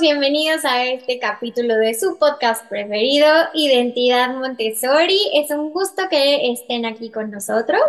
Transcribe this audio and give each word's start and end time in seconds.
bienvenidos 0.00 0.64
a 0.64 0.86
este 0.86 1.18
capítulo 1.18 1.76
de 1.76 1.92
su 1.92 2.16
podcast 2.18 2.66
preferido, 2.70 3.26
Identidad 3.52 4.34
Montessori. 4.34 5.20
Es 5.34 5.50
un 5.50 5.72
gusto 5.72 6.04
que 6.08 6.50
estén 6.52 6.86
aquí 6.86 7.10
con 7.10 7.30
nosotros. 7.30 7.82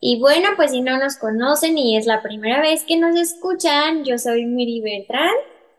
Y 0.00 0.18
bueno, 0.18 0.48
pues 0.56 0.70
si 0.70 0.80
no 0.80 0.98
nos 0.98 1.16
conocen 1.16 1.76
y 1.76 1.98
es 1.98 2.06
la 2.06 2.22
primera 2.22 2.62
vez 2.62 2.84
que 2.84 2.98
nos 2.98 3.20
escuchan, 3.20 4.02
yo 4.04 4.18
soy 4.18 4.46
Miri 4.46 4.80
Bertrán 4.80 5.34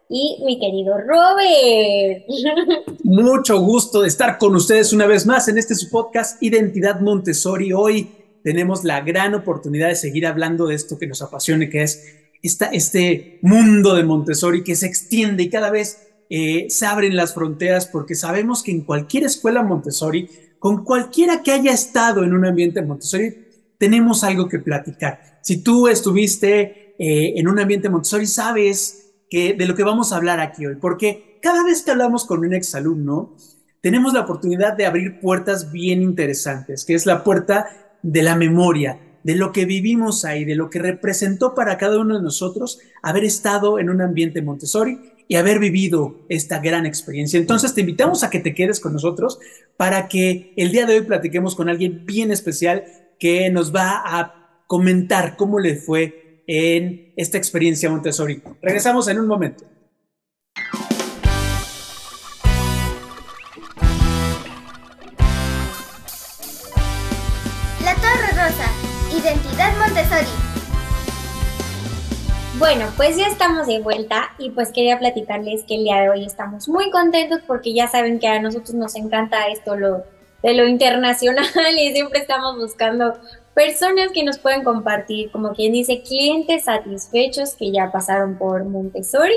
y 0.10 0.44
mi 0.46 0.60
querido 0.60 0.96
Robert. 1.00 2.26
Mucho 3.04 3.60
gusto 3.60 4.02
de 4.02 4.10
estar 4.10 4.38
con 4.38 4.56
ustedes 4.56 4.94
una 4.94 5.08
vez 5.08 5.26
más 5.26 5.48
en 5.48 5.58
este 5.58 5.74
su 5.74 5.90
podcast 5.90 6.42
Identidad 6.44 7.00
Montessori. 7.00 7.74
Hoy 7.74 8.12
tenemos 8.44 8.84
la 8.84 9.02
gran 9.02 9.34
oportunidad 9.34 9.88
de 9.88 9.96
seguir 9.96 10.28
hablando 10.28 10.68
de 10.68 10.76
esto 10.76 11.00
que 11.00 11.08
nos 11.08 11.24
apasiona, 11.24 11.68
que 11.68 11.82
es 11.82 12.23
este 12.44 13.40
mundo 13.42 13.96
de 13.96 14.04
Montessori 14.04 14.64
que 14.64 14.76
se 14.76 14.86
extiende 14.86 15.44
y 15.44 15.50
cada 15.50 15.72
vez 15.72 16.08
eh, 16.30 16.68
se 16.70 16.86
abren 16.86 17.16
las 17.16 17.34
fronteras 17.34 17.88
porque 17.88 18.16
sabemos 18.16 18.62
que 18.64 18.72
en 18.72 18.82
cualquier 18.82 19.24
escuela 19.24 19.64
Montessori, 19.64 20.30
con 20.60 20.84
cualquiera 20.84 21.42
que 21.42 21.52
haya 21.52 21.72
estado 21.72 22.24
en 22.24 22.34
un 22.34 22.46
ambiente 22.46 22.82
Montessori, 22.82 23.34
tenemos 23.78 24.24
algo 24.24 24.48
que 24.48 24.60
platicar. 24.60 25.40
Si 25.42 25.64
tú 25.64 25.88
estuviste 25.88 26.96
eh, 27.00 27.34
en 27.38 27.48
un 27.48 27.60
ambiente 27.60 27.90
Montessori, 27.90 28.28
sabes 28.28 29.14
que, 29.30 29.54
de 29.54 29.66
lo 29.66 29.76
que 29.76 29.84
vamos 29.84 30.12
a 30.12 30.18
hablar 30.18 30.40
aquí 30.40 30.66
hoy, 30.66 30.76
porque 30.76 31.40
cada 31.42 31.64
vez 31.64 31.82
que 31.82 31.92
hablamos 31.92 32.26
con 32.26 32.40
un 32.40 32.54
exalumno, 32.54 33.36
tenemos 33.82 34.14
la 34.14 34.22
oportunidad 34.22 34.78
de 34.78 34.86
abrir 34.86 35.20
puertas 35.20 35.72
bien 35.72 36.02
interesantes, 36.02 36.86
que 36.86 36.94
es 36.94 37.06
la 37.06 37.24
puerta 37.24 37.68
de 38.02 38.24
la 38.24 38.36
memoria, 38.36 38.98
de 39.24 39.36
lo 39.36 39.52
que 39.52 39.66
vivimos 39.66 40.26
ahí, 40.26 40.46
de 40.46 40.56
lo 40.56 40.70
que 40.70 40.80
representó 40.80 41.56
para 41.56 41.78
cada 41.78 42.00
uno 42.00 42.18
de 42.18 42.24
nosotros 42.24 42.80
haber 43.02 43.24
estado 43.24 43.80
en 43.80 43.90
un 43.90 44.02
ambiente 44.02 44.42
Montessori 44.42 45.00
y 45.28 45.36
haber 45.36 45.60
vivido 45.60 46.26
esta 46.30 46.60
gran 46.60 46.86
experiencia. 46.86 47.40
Entonces 47.40 47.74
te 47.74 47.82
invitamos 47.82 48.24
a 48.24 48.30
que 48.30 48.40
te 48.40 48.54
quedes 48.54 48.80
con 48.80 48.94
nosotros 48.94 49.40
para 49.78 50.08
que 50.08 50.54
el 50.58 50.72
día 50.72 50.86
de 50.86 50.96
hoy 50.96 51.02
platiquemos 51.06 51.56
con 51.56 51.70
alguien 51.70 52.06
bien 52.06 52.32
especial 52.32 52.84
que 53.20 53.50
nos 53.50 53.74
va 53.74 54.02
a 54.06 54.62
comentar 54.68 55.38
cómo 55.38 55.60
le 55.60 55.76
fue 55.76 56.44
en 56.48 57.14
esta 57.16 57.38
experiencia 57.38 57.90
Montessori. 57.90 58.42
Regresamos 58.62 59.08
en 59.08 59.20
un 59.20 59.28
momento. 59.28 59.73
Bueno, 72.64 72.86
pues 72.96 73.18
ya 73.18 73.28
estamos 73.28 73.68
de 73.68 73.82
vuelta 73.82 74.32
y 74.40 74.50
pues 74.52 74.72
quería 74.72 74.98
platicarles 74.98 75.66
que 75.66 75.76
el 75.76 75.84
día 75.84 76.00
de 76.00 76.10
hoy 76.10 76.24
estamos 76.24 76.70
muy 76.70 76.92
contentos 76.92 77.42
porque 77.46 77.74
ya 77.74 77.90
saben 77.90 78.20
que 78.20 78.28
a 78.30 78.42
nosotros 78.42 78.74
nos 78.74 78.96
encanta 78.96 79.48
esto 79.48 79.76
lo, 79.76 80.06
de 80.42 80.54
lo 80.54 80.66
internacional 80.66 81.46
y 81.78 81.92
siempre 81.92 82.20
estamos 82.20 82.56
buscando 82.56 83.16
personas 83.54 84.14
que 84.14 84.24
nos 84.24 84.38
pueden 84.38 84.64
compartir, 84.64 85.30
como 85.30 85.52
quien 85.52 85.74
dice, 85.74 86.04
clientes 86.04 86.64
satisfechos 86.64 87.56
que 87.56 87.70
ya 87.70 87.92
pasaron 87.92 88.38
por 88.38 88.64
Montessori 88.64 89.36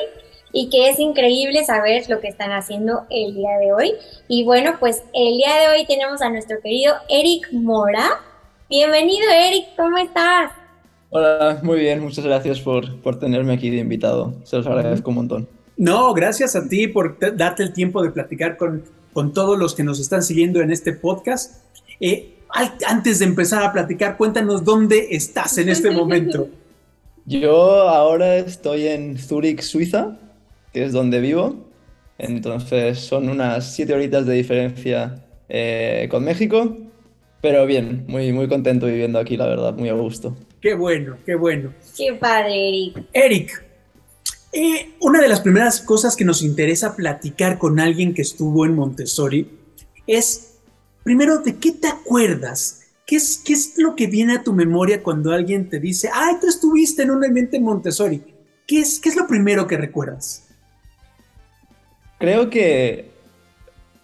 y 0.53 0.71
que 0.71 0.89
es 0.91 1.01
increíble 1.01 1.65
saber 1.65 2.09
lo 2.09 2.21
que 2.21 2.29
están 2.29 2.53
haciendo 2.53 3.07
el 3.11 3.35
día 3.35 3.59
de 3.59 3.73
hoy. 3.73 3.95
Y 4.29 4.45
bueno, 4.45 4.77
pues 4.79 5.03
el 5.13 5.37
día 5.37 5.57
de 5.57 5.69
hoy 5.71 5.85
tenemos 5.85 6.23
a 6.23 6.31
nuestro 6.31 6.61
querido 6.61 6.95
Eric 7.09 7.49
Mora. 7.51 8.21
Bienvenido, 8.71 9.29
Eric, 9.33 9.75
¿cómo 9.77 9.99
estás? 9.99 10.53
Hola, 11.11 11.61
muy 11.63 11.79
bien, 11.79 12.01
muchas 12.01 12.25
gracias 12.25 12.61
por, 12.61 13.01
por 13.01 13.19
tenerme 13.19 13.55
aquí 13.55 13.71
de 13.71 13.79
invitado. 13.79 14.35
Se 14.45 14.57
los 14.57 14.67
agradezco 14.67 15.11
un 15.11 15.17
montón. 15.17 15.49
No, 15.77 16.13
gracias 16.15 16.57
a 16.57 16.69
ti 16.69 16.89
por 16.89 17.19
darte 17.37 17.63
el 17.63 17.73
tiempo 17.73 18.03
de 18.03 18.11
platicar 18.11 18.57
con, 18.57 18.83
con 19.13 19.33
todos 19.33 19.59
los 19.59 19.75
que 19.75 19.85
nos 19.85 20.01
están 20.01 20.23
siguiendo 20.23 20.61
en 20.61 20.71
este 20.71 20.93
podcast. 20.93 21.63
Eh, 22.01 22.35
antes 22.87 23.21
de 23.21 23.27
empezar 23.27 23.63
a 23.63 23.73
platicar, 23.73 24.17
cuéntanos 24.17 24.65
dónde 24.65 25.09
estás 25.11 25.59
en 25.59 25.69
este 25.69 25.91
momento. 25.91 26.49
Yo 27.27 27.89
ahora 27.89 28.37
estoy 28.37 28.87
en 28.87 29.19
Zurich, 29.19 29.61
Suiza, 29.61 30.17
que 30.73 30.85
es 30.85 30.93
donde 30.93 31.21
vivo. 31.21 31.57
Entonces 32.19 32.99
son 33.01 33.29
unas 33.29 33.75
siete 33.75 33.93
horitas 33.93 34.27
de 34.27 34.35
diferencia 34.35 35.25
eh, 35.49 36.09
con 36.11 36.25
México 36.25 36.77
pero 37.47 37.65
bien, 37.65 38.05
muy, 38.09 38.33
muy 38.33 38.49
contento 38.49 38.87
viviendo 38.87 39.21
aquí, 39.21 39.37
la 39.37 39.47
verdad, 39.47 39.73
muy 39.75 39.89
a 39.89 39.93
gusto. 39.93 40.37
Qué 40.61 40.75
bueno, 40.75 41.17
qué 41.25 41.35
bueno. 41.35 41.73
Qué 41.97 42.15
padre, 42.15 42.69
Eric. 42.69 43.05
Eric, 43.13 43.65
eh, 44.53 44.95
una 45.01 45.21
de 45.21 45.29
las 45.29 45.41
primeras 45.41 45.81
cosas 45.81 46.17
que 46.17 46.25
nos 46.25 46.43
interesa 46.43 46.97
platicar 46.97 47.59
con 47.59 47.79
alguien 47.79 48.15
que 48.15 48.23
estuvo 48.23 48.65
en 48.65 48.75
Montessori 48.75 49.51
es, 50.07 50.55
primero, 51.03 51.39
¿de 51.39 51.57
qué 51.57 51.73
te 51.73 51.89
acuerdas? 51.89 52.81
¿Qué 53.07 53.17
es, 53.17 53.43
¿Qué 53.45 53.53
es 53.53 53.75
lo 53.77 53.95
que 53.95 54.07
viene 54.07 54.35
a 54.35 54.43
tu 54.43 54.53
memoria 54.53 55.03
cuando 55.03 55.33
alguien 55.33 55.69
te 55.69 55.79
dice, 55.79 56.11
ay, 56.13 56.37
tú 56.41 56.49
estuviste 56.49 57.03
en 57.03 57.11
un 57.11 57.25
ambiente 57.25 57.61
Montessori? 57.61 58.23
¿Qué 58.67 58.81
es, 58.81 58.99
¿Qué 58.99 59.11
es 59.11 59.17
lo 59.17 59.27
primero 59.27 59.67
que 59.67 59.77
recuerdas? 59.77 60.49
Creo 62.19 62.49
que 62.49 63.16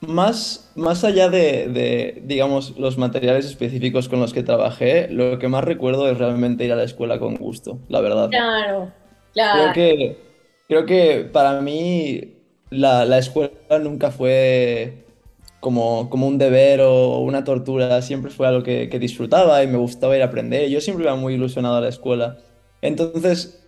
más, 0.07 0.71
más 0.75 1.05
allá 1.05 1.29
de, 1.29 2.23
digamos, 2.25 2.77
los 2.79 2.99
materiales 2.99 3.47
específicos 3.47 4.09
con 4.09 4.21
los 4.21 4.33
que 4.33 4.43
trabajé, 4.43 5.09
lo 5.09 5.39
que 5.39 5.49
más 5.49 5.65
recuerdo 5.65 6.11
es 6.11 6.19
realmente 6.19 6.65
ir 6.65 6.73
a 6.73 6.77
la 6.77 6.85
escuela 6.85 7.19
con 7.19 7.37
gusto, 7.37 7.79
la 7.89 8.01
verdad. 8.01 8.29
Claro, 8.31 8.93
claro. 9.33 9.73
Creo 9.73 9.73
que, 9.73 10.17
creo 10.69 10.87
que 10.87 11.29
para 11.33 11.61
mí 11.61 12.35
la, 12.71 13.05
la 13.05 13.19
escuela 13.19 13.53
nunca 13.81 14.11
fue 14.11 15.05
como, 15.61 16.11
como 16.11 16.27
un 16.27 16.39
deber 16.39 16.81
o 16.81 17.21
una 17.21 17.45
tortura, 17.45 18.03
siempre 18.03 18.33
fue 18.33 18.49
algo 18.49 18.65
que, 18.65 18.89
que 18.89 18.99
disfrutaba 18.99 19.63
y 19.63 19.69
me 19.69 19.79
gustaba 19.79 20.17
ir 20.17 20.23
a 20.23 20.27
aprender. 20.27 20.69
Yo 20.69 20.81
siempre 20.81 21.05
iba 21.05 21.15
muy 21.15 21.35
ilusionado 21.35 21.77
a 21.77 21.81
la 21.81 21.89
escuela. 21.89 22.39
Entonces, 22.81 23.62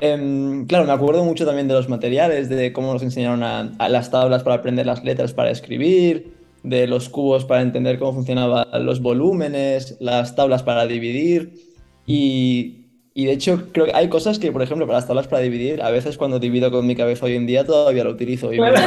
Em, 0.00 0.66
claro, 0.66 0.84
me 0.84 0.92
acuerdo 0.92 1.24
mucho 1.24 1.46
también 1.46 1.68
de 1.68 1.74
los 1.74 1.88
materiales, 1.88 2.50
de 2.50 2.72
cómo 2.72 2.92
nos 2.92 3.02
enseñaron 3.02 3.42
a, 3.42 3.88
las 3.88 4.10
tablas 4.10 4.42
para 4.42 4.56
aprender 4.56 4.84
las 4.84 5.02
letras 5.04 5.32
para 5.32 5.50
escribir, 5.50 6.34
de 6.62 6.86
los 6.86 7.08
cubos 7.08 7.46
para 7.46 7.62
entender 7.62 7.98
cómo 7.98 8.12
funcionaban 8.12 8.66
los 8.84 9.00
volúmenes, 9.00 9.96
las 10.00 10.36
tablas 10.36 10.62
para 10.62 10.86
dividir. 10.86 11.54
Y, 12.06 12.84
de 13.14 13.32
hecho, 13.32 13.68
creo 13.72 13.86
que 13.86 13.94
hay 13.94 14.08
cosas 14.08 14.38
que, 14.38 14.52
por 14.52 14.62
ejemplo, 14.62 14.86
para 14.86 14.98
las 14.98 15.06
tablas 15.06 15.28
para 15.28 15.42
dividir, 15.42 15.80
a 15.80 15.90
veces 15.90 16.18
cuando 16.18 16.38
divido 16.38 16.70
con 16.70 16.86
mi 16.86 16.94
cabeza 16.94 17.24
hoy 17.24 17.36
en 17.36 17.46
día 17.46 17.64
todavía 17.64 18.04
lo 18.04 18.10
utilizo. 18.10 18.52
Y 18.52 18.58
para, 18.58 18.80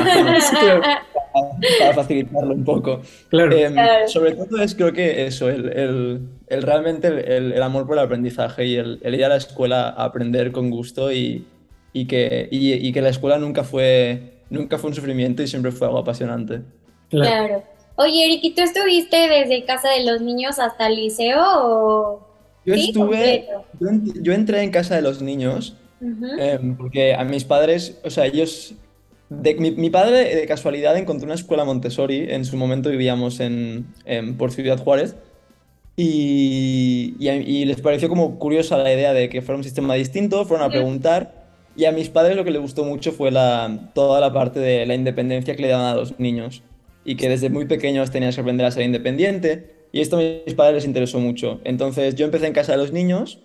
facilitarlo 1.96 2.54
un 2.54 2.64
poco. 2.64 3.02
Em, 3.32 3.74
claro. 3.74 4.08
Sobre 4.08 4.34
todo 4.34 4.62
es 4.62 4.76
creo 4.76 4.94
que 4.94 5.26
eso, 5.26 5.50
el, 5.50 5.70
el, 5.70 6.22
realmente 6.50 7.38
el, 7.38 7.62
amor 7.62 7.86
por 7.86 7.98
el 7.98 8.04
aprendizaje 8.04 8.66
y 8.66 8.76
el, 8.76 9.00
ir 9.04 9.26
a 9.26 9.30
la 9.30 9.38
escuela 9.38 9.90
a 9.90 10.06
aprender 10.06 10.52
con 10.52 10.70
gusto 10.70 11.12
y, 11.12 11.46
y 11.94 12.06
que, 12.06 12.48
y, 12.52 12.92
que 12.92 13.02
la 13.02 13.10
escuela 13.10 13.38
nunca 13.38 13.64
fue, 13.64 14.42
nunca 14.50 14.78
fue 14.78 14.90
un 14.90 14.96
sufrimiento 14.96 15.44
y 15.44 15.48
siempre 15.48 15.72
fue 15.72 15.88
algo 15.88 16.00
apasionante. 16.00 16.62
Claro. 17.10 17.64
Oye, 17.96 18.26
Eric, 18.26 18.40
¿y 18.44 18.56
tú 18.56 18.62
estuviste 18.62 19.18
desde 19.18 19.66
casa 19.66 19.90
de 19.90 20.06
los 20.06 20.22
niños 20.22 20.60
hasta 20.60 20.88
el 20.88 20.96
liceo 20.96 21.44
o...? 21.44 22.30
Yo 22.66 22.76
estuve, 22.76 23.48
yo, 24.22 24.34
entré 24.34 24.62
en 24.62 24.70
casa 24.70 24.96
de 24.96 25.02
los 25.02 25.22
niños 25.22 25.76
em, 26.02 26.78
porque 26.78 27.16
a 27.16 27.24
mis 27.24 27.46
padres, 27.46 28.00
o 28.04 28.10
sea, 28.10 28.26
ellos 28.26 28.76
mi, 29.30 29.90
padre, 29.90 30.36
de 30.36 30.46
casualidad, 30.48 30.98
encontró 30.98 31.26
una 31.26 31.36
escuela 31.36 31.64
Montessori. 31.64 32.26
En 32.30 32.46
su 32.46 32.58
momento 32.58 32.90
vivíamos 32.90 33.40
en, 33.40 33.86
por 34.38 34.52
Ciudad 34.52 34.80
Juárez. 34.80 35.16
Y, 36.02 37.14
y, 37.20 37.66
les 37.66 37.82
pareció 37.82 38.08
como 38.08 38.40
curiosa 38.40 38.78
la 38.78 38.94
idea 38.94 39.12
de 39.12 39.28
que 39.28 39.42
fuera 39.42 39.58
un 39.58 39.66
sistema 39.66 39.96
distinto. 39.96 40.46
Fueron 40.46 40.66
a 40.66 40.70
preguntar. 40.70 41.44
Y 41.76 41.84
a 41.84 41.92
mis 41.92 42.08
padres 42.08 42.38
lo 42.38 42.46
que 42.46 42.52
les 42.52 42.62
gustó 42.62 42.86
mucho 42.86 43.12
fue 43.12 43.32
la, 43.32 43.92
toda 43.94 44.22
la 44.22 44.32
parte 44.32 44.62
de 44.62 44.86
la 44.86 44.96
independencia 44.96 45.58
que 45.58 45.62
le 45.62 45.68
daban 45.68 45.88
a 45.88 45.96
los 45.96 46.18
niños. 46.18 46.64
Y 47.04 47.18
que 47.18 47.28
desde 47.28 47.50
muy 47.50 47.66
pequeños 47.66 48.12
tenías 48.12 48.36
que 48.36 48.40
aprender 48.40 48.66
a 48.66 48.72
ser 48.72 48.84
independiente. 48.84 49.76
Y 49.92 50.00
esto 50.00 50.16
a 50.16 50.20
mis 50.20 50.54
padres 50.56 50.76
les 50.76 50.86
interesó 50.86 51.20
mucho. 51.20 51.60
Entonces 51.66 52.16
yo 52.16 52.24
empecé 52.24 52.48
en 52.48 52.54
casa 52.54 52.72
de 52.72 52.78
los 52.78 52.94
niños 52.94 53.40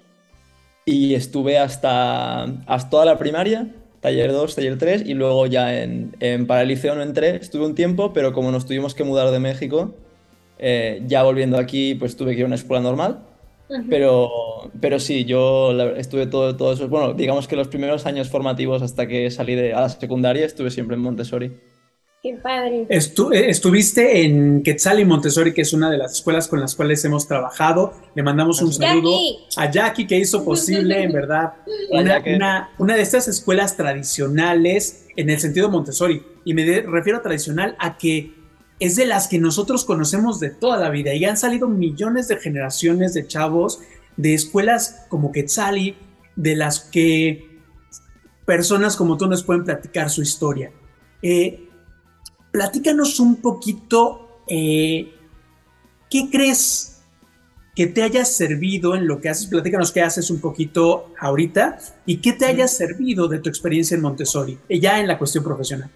y 0.84 1.14
estuve 1.14 1.58
hasta, 1.58 2.44
hasta 2.67 2.88
toda 2.88 3.05
la 3.05 3.19
primaria 3.19 3.67
taller 3.99 4.31
2, 4.31 4.55
taller 4.55 4.78
3 4.78 5.02
y 5.06 5.14
luego 5.14 5.46
ya 5.46 5.82
en, 5.82 6.14
en 6.20 6.46
para 6.46 6.62
el 6.62 6.69
liceo 6.69 6.94
no 6.94 7.02
entré, 7.02 7.37
estuve 7.37 7.64
un 7.64 7.75
tiempo, 7.75 8.12
pero 8.12 8.34
como 8.34 8.52
nos 8.52 8.67
tuvimos 8.67 8.94
que 8.94 9.02
mudar 9.02 9.31
de 9.31 9.40
México, 9.40 9.94
eh, 10.58 11.02
ya 11.06 11.22
volviendo 11.22 11.58
aquí 11.58 11.94
pues 11.94 12.16
tuve 12.16 12.32
que 12.32 12.38
ir 12.38 12.44
a 12.44 12.46
una 12.46 12.56
escuela 12.56 12.82
normal. 12.82 13.20
Pero, 13.88 14.30
pero 14.80 15.00
sí, 15.00 15.24
yo 15.24 15.72
estuve 15.96 16.26
todo, 16.26 16.54
todo 16.54 16.74
eso, 16.74 16.86
bueno, 16.88 17.14
digamos 17.14 17.48
que 17.48 17.56
los 17.56 17.68
primeros 17.68 18.06
años 18.06 18.28
formativos 18.28 18.82
hasta 18.82 19.08
que 19.08 19.30
salí 19.30 19.54
de, 19.54 19.72
a 19.72 19.80
la 19.80 19.88
secundaria 19.88 20.44
estuve 20.44 20.70
siempre 20.70 20.96
en 20.96 21.02
Montessori. 21.02 21.52
Qué 22.24 22.38
padre. 22.42 22.86
Eh, 22.88 23.50
estuviste 23.50 24.24
en 24.24 24.62
Quetzal 24.62 24.98
y 24.98 25.04
Montessori, 25.04 25.52
que 25.52 25.60
es 25.60 25.74
una 25.74 25.90
de 25.90 25.98
las 25.98 26.12
escuelas 26.12 26.48
con 26.48 26.58
las 26.58 26.74
cuales 26.74 27.04
hemos 27.04 27.28
trabajado. 27.28 27.92
Le 28.14 28.22
mandamos 28.22 28.62
un 28.62 28.72
saludo 28.72 29.14
a 29.58 29.70
Jackie, 29.70 30.06
que 30.06 30.18
hizo 30.18 30.42
posible, 30.42 31.02
en 31.02 31.12
verdad, 31.12 31.52
una, 31.90 32.70
una, 32.78 32.96
de 32.96 33.02
estas 33.02 33.28
escuelas 33.28 33.76
tradicionales 33.76 35.06
en 35.16 35.28
el 35.28 35.38
sentido 35.38 35.68
Montessori. 35.68 36.22
Y 36.46 36.54
me 36.54 36.80
refiero 36.80 37.18
a 37.18 37.22
tradicional 37.22 37.76
a 37.78 37.98
que 37.98 38.32
es 38.81 38.97
de 38.97 39.06
las 39.06 39.29
que 39.29 39.38
nosotros 39.38 39.85
conocemos 39.85 40.41
de 40.41 40.50
toda 40.50 40.79
la 40.79 40.91
vida 40.91 41.15
y 41.15 41.25
han 41.25 41.37
salido 41.37 41.69
millones 41.69 42.29
de 42.29 42.37
generaciones 42.37 43.15
de 43.15 43.26
chavos 43.26 43.81
de 44.17 44.35
escuelas 44.35 45.06
como 45.09 45.32
Quetzali, 45.32 45.97
de 46.37 46.56
las 46.56 46.81
que 46.81 47.61
personas 48.44 48.97
como 48.97 49.17
tú 49.17 49.26
nos 49.26 49.43
pueden 49.43 49.65
platicar 49.65 50.11
su 50.11 50.23
historia. 50.23 50.73
Eh, 51.23 51.69
platícanos 52.53 53.19
un 53.21 53.37
poquito, 53.37 54.43
eh, 54.49 55.15
¿qué 56.11 56.29
crees 56.31 57.03
que 57.75 57.87
te 57.87 58.03
haya 58.03 58.25
servido 58.25 58.94
en 58.94 59.06
lo 59.06 59.21
que 59.21 59.29
haces? 59.29 59.47
Platícanos 59.47 59.93
qué 59.93 60.03
haces 60.03 60.31
un 60.31 60.41
poquito 60.41 61.12
ahorita 61.19 61.79
y 62.06 62.19
qué 62.19 62.32
te 62.32 62.47
haya 62.47 62.69
servido 62.69 63.26
de 63.29 63.38
tu 63.38 63.49
experiencia 63.49 63.94
en 63.94 64.03
Montessori, 64.03 64.59
eh, 64.69 64.79
ya 64.79 65.00
en 65.00 65.06
la 65.06 65.19
cuestión 65.19 65.43
profesional. 65.43 65.91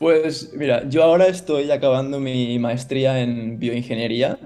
Pues 0.00 0.52
mira, 0.54 0.88
yo 0.88 1.04
ahora 1.04 1.28
estoy 1.28 1.70
acabando 1.70 2.20
mi 2.20 2.58
maestría 2.58 3.20
en 3.20 3.60
bioingeniería. 3.60 4.38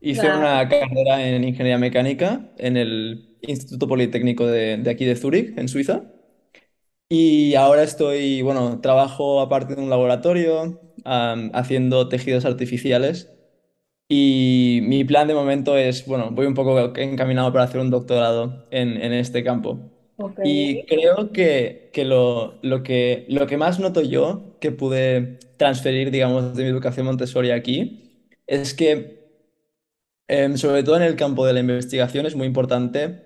Hice 0.00 0.30
una 0.30 0.68
carrera 0.68 1.26
en 1.28 1.44
ingeniería 1.44 1.78
mecánica 1.78 2.52
en 2.58 2.78
el 2.78 3.36
Instituto 3.42 3.88
Politécnico 3.88 4.46
de, 4.46 4.78
de 4.78 4.90
aquí 4.90 5.06
de 5.06 5.16
Zúrich, 5.16 5.58
en 5.58 5.68
Suiza. 5.68 6.04
Y 7.08 7.54
ahora 7.54 7.82
estoy, 7.84 8.42
bueno, 8.42 8.80
trabajo 8.80 9.40
aparte 9.40 9.76
de 9.76 9.82
un 9.82 9.90
laboratorio 9.90 10.80
haciendo 11.04 12.08
tejidos 12.08 12.44
artificiales 12.44 13.30
y 14.08 14.80
mi 14.84 15.04
plan 15.04 15.28
de 15.28 15.34
momento 15.34 15.76
es, 15.78 16.06
bueno, 16.06 16.30
voy 16.32 16.46
un 16.46 16.54
poco 16.54 16.78
encaminado 16.96 17.52
para 17.52 17.64
hacer 17.64 17.80
un 17.80 17.90
doctorado 17.90 18.66
en, 18.70 19.00
en 19.02 19.12
este 19.14 19.44
campo. 19.44 19.80
Y 20.42 20.84
creo 20.86 21.32
que, 21.32 21.90
que, 21.92 22.04
lo, 22.04 22.58
lo 22.62 22.82
que 22.82 23.26
lo 23.28 23.46
que 23.48 23.56
más 23.58 23.80
noto 23.80 24.02
yo 24.02 24.45
que 24.70 24.76
pude 24.76 25.38
transferir, 25.56 26.10
digamos, 26.10 26.54
de 26.56 26.64
mi 26.64 26.70
educación 26.70 27.06
Montessori 27.06 27.50
aquí 27.50 28.30
es 28.46 28.74
que, 28.74 29.30
em, 30.28 30.56
sobre 30.56 30.82
todo 30.82 30.96
en 30.96 31.02
el 31.02 31.16
campo 31.16 31.46
de 31.46 31.52
la 31.52 31.60
investigación, 31.60 32.26
es 32.26 32.36
muy 32.36 32.46
importante 32.46 33.22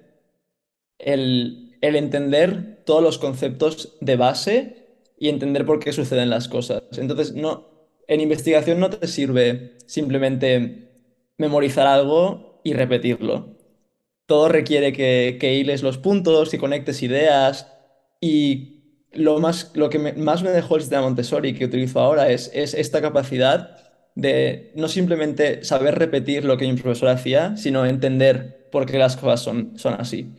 el 0.99 1.71
el 1.81 1.97
entender 1.97 2.83
todos 2.85 3.03
los 3.03 3.19
conceptos 3.19 3.97
de 4.01 4.17
base 4.17 4.77
y 5.19 5.29
entender 5.29 5.65
por 5.65 5.81
qué 5.81 5.93
suceden 5.93 6.31
las 6.31 6.49
cosas. 6.49 6.83
Entonces, 6.97 7.35
no, 7.35 7.69
en 8.07 8.21
investigación 8.21 8.81
no 8.81 8.91
te 8.91 9.07
sirve 9.07 9.77
simplemente 9.87 10.89
memorizar 11.39 11.87
algo 11.87 12.61
y 12.65 12.75
repetirlo. 12.75 13.57
Todo 14.27 14.49
requiere 14.49 14.93
que, 14.93 15.39
que 15.41 15.55
hiles 15.55 15.83
los 15.83 15.99
puntos, 15.99 16.55
y 16.55 16.59
conectes 16.59 17.03
ideas 17.03 17.67
y 18.21 18.80
lo, 19.13 19.39
más, 19.41 19.73
lo 19.75 19.91
que 19.91 19.99
más 19.99 20.43
me 20.43 20.51
dejó 20.51 20.77
el 20.77 20.83
sistema 20.83 21.03
Montessori 21.03 21.55
que 21.55 21.65
utilizo 21.65 22.01
ahora 22.01 22.31
es, 22.31 22.51
es 22.55 22.75
esta 22.75 23.01
capacidad 23.01 23.77
de 24.15 24.73
no 24.77 24.89
simplemente 24.89 25.65
saber 25.65 25.99
repetir 25.99 26.45
lo 26.45 26.57
que 26.57 26.67
mi 26.67 26.81
profesor 26.81 27.09
hacía, 27.09 27.57
sino 27.57 27.87
entender 27.87 28.69
por 28.71 28.87
qué 28.87 28.99
las 28.99 29.17
cosas 29.17 29.41
son, 29.43 29.79
son 29.79 29.95
así. 29.95 30.35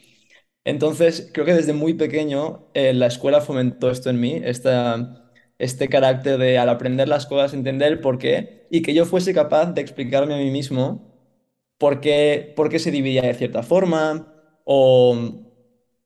Entonces, 0.64 1.32
creo 1.34 1.46
que 1.46 1.54
desde 1.54 1.74
muy 1.74 1.96
pequeño 1.96 2.70
eh, 2.74 2.94
la 2.94 3.08
escuela 3.08 3.42
fomentó 3.42 3.90
esto 3.90 4.10
en 4.10 4.20
mí, 4.20 4.42
este 4.44 5.90
carácter 5.90 6.38
de 6.38 6.58
al 6.58 6.70
aprender 6.70 7.08
las 7.08 7.26
cosas, 7.26 7.54
entender 7.54 8.02
por 8.02 8.18
qué 8.18 8.68
y 8.70 8.82
que 8.82 8.94
yo 8.94 9.06
fuese 9.06 9.34
capaz 9.34 9.74
de 9.74 9.82
explicarme 9.82 10.36
a 10.36 10.38
mí 10.38 10.52
mismo 10.52 11.12
por 11.78 12.00
qué, 12.02 12.54
por 12.56 12.70
qué 12.70 12.80
se 12.80 12.92
dividía 12.92 13.24
de 13.24 13.34
cierta 13.34 13.64
forma 13.64 14.34
o 14.66 15.51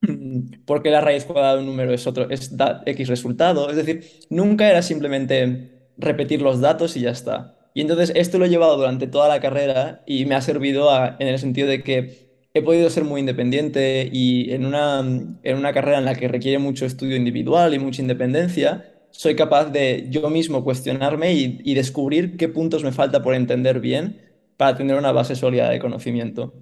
por 0.66 0.84
qué 0.84 0.90
la 0.90 1.02
raíz 1.02 1.26
cuadrada 1.26 1.56
de 1.56 1.60
un 1.62 1.66
número 1.68 1.94
es, 1.94 2.08
otro, 2.08 2.30
es 2.30 2.54
X 2.86 3.08
resultado. 3.08 3.70
Es 3.70 3.76
decir, 3.76 4.04
nunca 4.30 4.70
era 4.70 4.82
simplemente 4.82 5.72
repetir 5.98 6.42
los 6.42 6.62
datos 6.62 6.98
y 6.98 7.02
ya 7.02 7.12
está. 7.12 7.58
Y 7.74 7.82
entonces 7.82 8.12
esto 8.16 8.38
lo 8.38 8.46
he 8.46 8.50
llevado 8.50 8.78
durante 8.78 9.08
toda 9.08 9.28
la 9.28 9.40
carrera 9.40 10.04
y 10.06 10.26
me 10.26 10.36
ha 10.36 10.42
servido 10.42 10.90
en 11.20 11.28
el 11.28 11.40
sentido 11.40 11.68
de 11.68 11.84
que 11.84 12.26
he 12.54 12.62
podido 12.62 12.90
ser 12.90 13.04
muy 13.04 13.20
independiente 13.20 14.10
y 14.12 14.52
en 14.54 14.66
una, 14.66 15.00
en 15.00 15.58
una 15.58 15.74
carrera 15.74 15.98
en 15.98 16.06
la 16.06 16.16
que 16.16 16.30
requiere 16.30 16.58
mucho 16.58 16.86
estudio 16.86 17.18
individual 17.18 17.74
y 17.74 17.80
mucha 17.80 18.02
independencia, 18.02 18.86
soy 19.12 19.36
capaz 19.36 19.72
de 19.72 20.08
yo 20.10 20.30
mismo 20.30 20.64
cuestionarme 20.64 21.34
y, 21.34 21.74
descubrir 21.74 22.38
qué 22.38 22.50
puntos 22.50 22.84
me 22.84 22.92
falta 22.92 23.22
por 23.22 23.34
entender 23.34 23.80
bien 23.80 24.22
para 24.58 24.76
tener 24.78 24.98
una 24.98 25.12
base 25.12 25.36
sólida 25.36 25.70
de 25.70 25.80
conocimiento. 25.80 26.54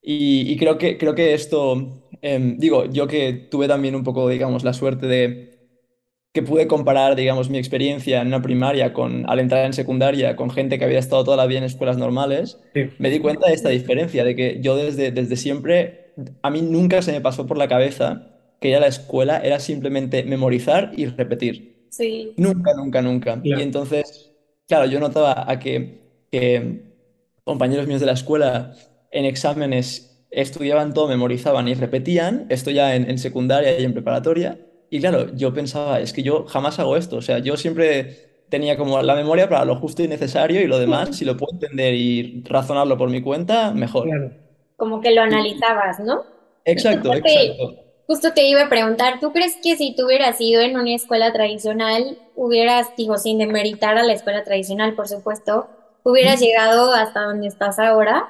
Y, 0.00 0.56
creo, 0.56 0.78
que, 0.78 0.96
creo 0.96 1.14
que 1.14 1.34
esto, 1.34 2.02
em, 2.22 2.56
digo, 2.56 2.86
yo 2.86 3.06
que 3.06 3.32
tuve 3.32 3.68
también 3.68 3.94
un 3.94 4.04
poco, 4.04 4.28
digamos, 4.28 4.64
la 4.64 4.72
suerte 4.72 5.06
de 5.06 5.48
que 6.32 6.42
pude 6.42 6.66
comparar, 6.66 7.16
digamos, 7.16 7.50
mi 7.50 7.58
experiencia 7.58 8.20
en 8.20 8.28
una 8.28 8.40
primaria 8.42 8.92
con, 8.92 9.28
al 9.28 9.40
entrar 9.40 9.64
en 9.64 9.72
secundaria 9.72 10.36
con 10.36 10.50
gente 10.50 10.78
que 10.78 10.84
había 10.84 10.98
estado 10.98 11.24
toda 11.24 11.36
la 11.36 11.46
vida 11.46 11.58
en 11.58 11.64
escuelas 11.64 11.98
normales, 11.98 12.60
me 12.98 13.10
di 13.10 13.18
cuenta 13.18 13.48
de 13.48 13.54
esta 13.54 13.70
diferencia, 13.70 14.24
de 14.24 14.36
que 14.36 14.58
yo 14.60 14.76
desde, 14.76 15.10
desde 15.10 15.36
siempre, 15.36 16.12
a 16.42 16.50
mí 16.50 16.62
nunca 16.62 17.02
se 17.02 17.12
me 17.12 17.20
pasó 17.20 17.46
por 17.46 17.58
la 17.58 17.66
cabeza 17.66 18.36
que 18.60 18.68
ir 18.68 18.76
a 18.76 18.80
la 18.80 18.86
escuela 18.88 19.38
era 19.38 19.58
simplemente 19.58 20.22
memorizar 20.22 20.92
y 20.96 21.06
repetir. 21.06 21.86
Sí. 21.90 22.34
Nunca, 22.36 22.72
nunca, 22.74 23.02
nunca. 23.02 23.40
Y 23.42 23.52
entonces, 23.54 24.32
claro, 24.66 24.86
yo 24.86 25.00
notaba 25.00 25.50
a 25.50 25.58
que, 25.58 26.00
que 26.30 26.82
compañeros 27.44 27.86
míos 27.86 28.00
de 28.00 28.06
la 28.06 28.12
escuela 28.12 28.74
en 29.10 29.24
exámenes 29.24 30.26
estudiaban 30.30 30.94
todo, 30.94 31.08
memorizaban 31.08 31.68
y 31.68 31.74
repetían, 31.74 32.46
esto 32.48 32.70
ya 32.70 32.94
en, 32.94 33.10
en 33.10 33.18
secundaria 33.18 33.78
y 33.78 33.84
en 33.84 33.92
preparatoria, 33.92 34.58
y 34.90 35.00
claro, 35.00 35.34
yo 35.34 35.52
pensaba, 35.52 36.00
es 36.00 36.12
que 36.12 36.22
yo 36.22 36.46
jamás 36.46 36.78
hago 36.78 36.96
esto. 36.96 37.16
O 37.16 37.22
sea, 37.22 37.38
yo 37.38 37.56
siempre 37.56 38.44
tenía 38.48 38.76
como 38.76 39.02
la 39.02 39.14
memoria 39.14 39.48
para 39.48 39.64
lo 39.64 39.76
justo 39.76 40.02
y 40.02 40.08
necesario 40.08 40.62
y 40.62 40.66
lo 40.66 40.78
demás, 40.78 41.16
si 41.16 41.24
lo 41.24 41.36
puedo 41.36 41.52
entender 41.52 41.94
y 41.94 42.42
razonarlo 42.46 42.96
por 42.96 43.10
mi 43.10 43.20
cuenta, 43.20 43.72
mejor. 43.72 44.08
Como 44.76 45.00
que 45.00 45.10
lo 45.10 45.22
analizabas, 45.22 46.00
¿no? 46.00 46.22
Exacto, 46.64 47.12
exacto. 47.12 47.74
Justo 48.06 48.32
te 48.32 48.48
iba 48.48 48.62
a 48.62 48.68
preguntar, 48.70 49.20
¿tú 49.20 49.32
crees 49.32 49.58
que 49.62 49.76
si 49.76 49.94
tú 49.94 50.06
hubieras 50.06 50.40
ido 50.40 50.62
en 50.62 50.78
una 50.78 50.94
escuela 50.94 51.30
tradicional, 51.30 52.16
hubieras, 52.34 52.96
digo, 52.96 53.18
sin 53.18 53.36
demeritar 53.36 53.98
a 53.98 54.02
la 54.02 54.14
escuela 54.14 54.44
tradicional, 54.44 54.94
por 54.94 55.08
supuesto, 55.08 55.68
hubieras 56.04 56.40
llegado 56.40 56.94
hasta 56.94 57.24
donde 57.24 57.48
estás 57.48 57.78
ahora? 57.78 58.26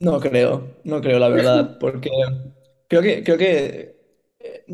No 0.00 0.18
creo, 0.18 0.76
no 0.84 1.00
creo, 1.00 1.18
la 1.18 1.28
verdad, 1.28 1.78
porque 1.80 2.10
creo 2.88 3.02
que, 3.02 3.22
creo 3.22 3.38
que 3.38 4.00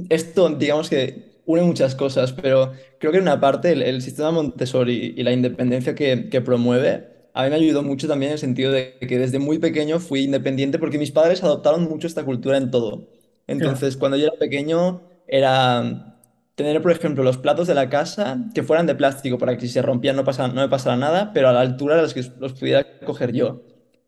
esto, 0.09 0.49
digamos 0.51 0.89
que 0.89 1.37
une 1.45 1.63
muchas 1.63 1.95
cosas, 1.95 2.33
pero 2.33 2.73
creo 2.99 3.13
que 3.13 3.19
en 3.19 3.25
una 3.25 3.41
parte 3.41 3.73
el, 3.73 4.03
sistema 4.03 4.31
Montessori 4.31 5.15
y 5.17 5.23
la 5.23 5.33
independencia 5.33 5.95
que, 5.95 6.29
que, 6.29 6.41
promueve, 6.41 7.09
a 7.35 7.45
mí 7.45 7.51
me 7.51 7.57
ayudó 7.57 7.83
mucho 7.83 8.09
también 8.09 8.31
en 8.31 8.33
el 8.35 8.39
sentido 8.39 8.73
de 8.73 8.97
que 9.01 9.19
desde 9.19 9.39
muy 9.39 9.59
pequeño 9.59 10.01
fui 10.01 10.25
independiente 10.25 10.79
porque 10.79 10.99
mis 10.99 11.13
padres 11.13 11.43
adoptaron 11.43 11.85
mucho 11.85 12.07
esta 12.07 12.25
cultura 12.25 12.57
en 12.57 12.71
todo. 12.71 13.09
Entonces, 13.47 13.97
cuando 13.97 14.17
yo 14.17 14.27
era 14.27 14.37
pequeño, 14.39 15.03
era 15.29 16.17
tener, 16.57 16.81
por 16.83 16.91
ejemplo, 16.91 17.23
los 17.23 17.39
platos 17.39 17.69
de 17.69 17.75
la 17.75 17.89
casa 17.89 18.39
que 18.55 18.63
fueran 18.63 18.87
de 18.87 18.95
plástico 18.95 19.39
para 19.39 19.57
que 19.57 19.67
si 19.67 19.69
se 19.69 19.83
rompían 19.83 20.17
no, 20.17 20.25
pasara, 20.25 20.53
no 20.53 20.63
me 20.63 20.69
pasara 20.69 20.97
nada, 20.97 21.33
pero 21.33 21.49
a 21.49 21.53
la 21.53 21.61
altura 21.61 21.97
de 21.97 22.03
las 22.03 22.15
que 22.15 22.25
los 22.39 22.55
pudiera 22.55 22.99
coger 23.01 23.33
yo. 23.33 23.63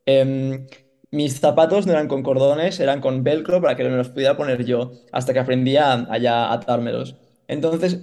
Eh, 0.07 0.67
mis 1.11 1.41
zapatos 1.41 1.87
no 1.87 1.93
eran 1.93 2.09
con 2.09 2.23
cordones, 2.23 2.81
eran 2.81 3.01
con 3.01 3.25
velcro 3.25 3.61
para 3.61 3.77
que 3.77 3.85
me 3.85 3.97
los 3.97 4.11
pudiera 4.11 4.37
poner 4.37 4.65
yo, 4.65 4.93
hasta 5.13 5.33
que 5.33 5.39
aprendí 5.39 5.77
a, 5.77 5.93
a 5.93 6.53
atármelos. 6.53 7.17
Entonces, 7.47 8.01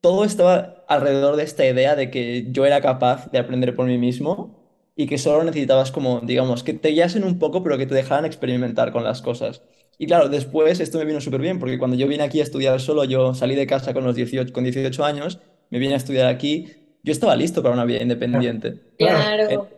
todo 0.00 0.24
estaba 0.24 0.84
alrededor 0.88 1.36
de 1.36 1.44
esta 1.44 1.66
idea 1.66 1.96
de 1.96 2.10
que 2.10 2.46
yo 2.50 2.64
era 2.64 2.80
capaz 2.80 3.30
de 3.30 3.38
aprender 3.38 3.74
por 3.74 3.86
mí 3.86 3.98
mismo 3.98 4.58
y 4.96 5.06
que 5.06 5.18
solo 5.18 5.44
necesitabas 5.44 5.92
como, 5.92 6.20
digamos, 6.20 6.64
que 6.64 6.74
te 6.74 6.88
guiasen 6.90 7.24
un 7.24 7.38
poco, 7.38 7.62
pero 7.62 7.78
que 7.78 7.86
te 7.86 7.94
dejaran 7.94 8.24
experimentar 8.24 8.92
con 8.92 9.04
las 9.04 9.22
cosas. 9.22 9.62
Y 9.98 10.06
claro, 10.06 10.28
después 10.28 10.80
esto 10.80 10.98
me 10.98 11.04
vino 11.04 11.20
súper 11.20 11.40
bien, 11.40 11.58
porque 11.58 11.78
cuando 11.78 11.96
yo 11.96 12.08
vine 12.08 12.22
aquí 12.22 12.40
a 12.40 12.44
estudiar 12.44 12.80
solo, 12.80 13.04
yo 13.04 13.34
salí 13.34 13.54
de 13.54 13.66
casa 13.66 13.92
con, 13.92 14.04
los 14.04 14.16
18, 14.16 14.52
con 14.52 14.64
18 14.64 15.04
años, 15.04 15.40
me 15.70 15.78
vine 15.78 15.94
a 15.94 15.98
estudiar 15.98 16.26
aquí, 16.26 16.68
yo 17.02 17.12
estaba 17.12 17.36
listo 17.36 17.62
para 17.62 17.74
una 17.74 17.84
vida 17.84 18.02
independiente. 18.02 18.80
Claro. 18.96 19.68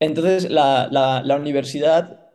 Entonces, 0.00 0.50
la, 0.50 0.88
la, 0.90 1.36
universidad, 1.36 2.30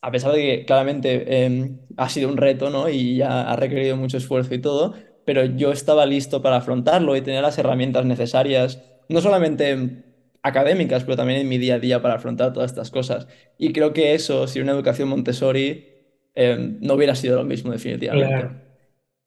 a 0.00 0.10
pesar 0.10 0.32
de 0.32 0.40
que 0.40 0.64
claramente 0.64 1.44
em, 1.44 1.78
ha 1.96 2.08
sido 2.08 2.28
un 2.28 2.36
reto, 2.36 2.70
¿no? 2.70 2.88
Y 2.88 3.16
ya 3.16 3.42
ha 3.42 3.56
requerido 3.56 3.96
mucho 3.96 4.16
esfuerzo 4.16 4.54
y 4.54 4.60
todo, 4.60 4.94
pero 5.24 5.44
yo 5.44 5.72
estaba 5.72 6.06
listo 6.06 6.42
para 6.42 6.56
afrontarlo 6.56 7.14
y 7.14 7.20
tener 7.20 7.42
las 7.42 7.58
herramientas 7.58 8.04
necesarias, 8.06 8.82
no 9.08 9.20
solamente 9.20 10.02
académicas, 10.42 11.04
pero 11.04 11.16
también 11.16 11.40
en 11.40 11.48
mi 11.48 11.58
día 11.58 11.76
a 11.76 11.78
día 11.78 12.02
para 12.02 12.14
afrontar 12.14 12.52
todas 12.52 12.70
estas 12.70 12.90
cosas. 12.90 13.28
Y 13.58 13.72
creo 13.72 13.92
que 13.92 14.14
eso, 14.14 14.46
si 14.48 14.60
una 14.60 14.72
educación 14.72 15.08
Montessori, 15.08 15.86
em, 16.34 16.78
no 16.80 16.94
hubiera 16.94 17.14
sido 17.14 17.36
lo 17.36 17.44
mismo 17.44 17.70
definitivamente. 17.70 18.62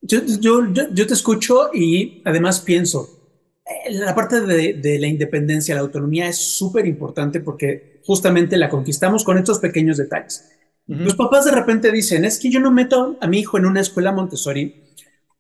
Yo, 0.02 0.20
yo, 0.40 0.62
yo, 0.94 1.08
te 1.08 1.14
escucho 1.14 1.70
y 1.74 2.22
además 2.26 2.60
pienso, 2.60 3.15
la 3.90 4.14
parte 4.14 4.42
de, 4.42 5.00
la 5.00 5.08
independencia, 5.08 5.76
la 5.76 5.82
autonomía 5.82 6.28
es 6.28 6.38
súper 6.38 6.86
importante 6.86 7.40
porque 7.40 8.02
justamente 8.06 8.58
la 8.58 8.70
conquistamos 8.70 9.24
con 9.24 9.38
estos 9.38 9.60
pequeños 9.60 9.98
detalles. 9.98 10.52
Los 10.88 11.16
papás 11.16 11.46
de 11.46 11.52
repente 11.52 11.92
dicen, 11.92 12.26
es 12.26 12.38
que 12.38 12.52
yo 12.52 12.60
no 12.60 12.72
meto 12.72 13.18
a 13.20 13.28
mi 13.28 13.40
hijo 13.40 13.58
en 13.58 13.66
una 13.66 13.82
escuela 13.82 14.12
Montessori 14.12 14.84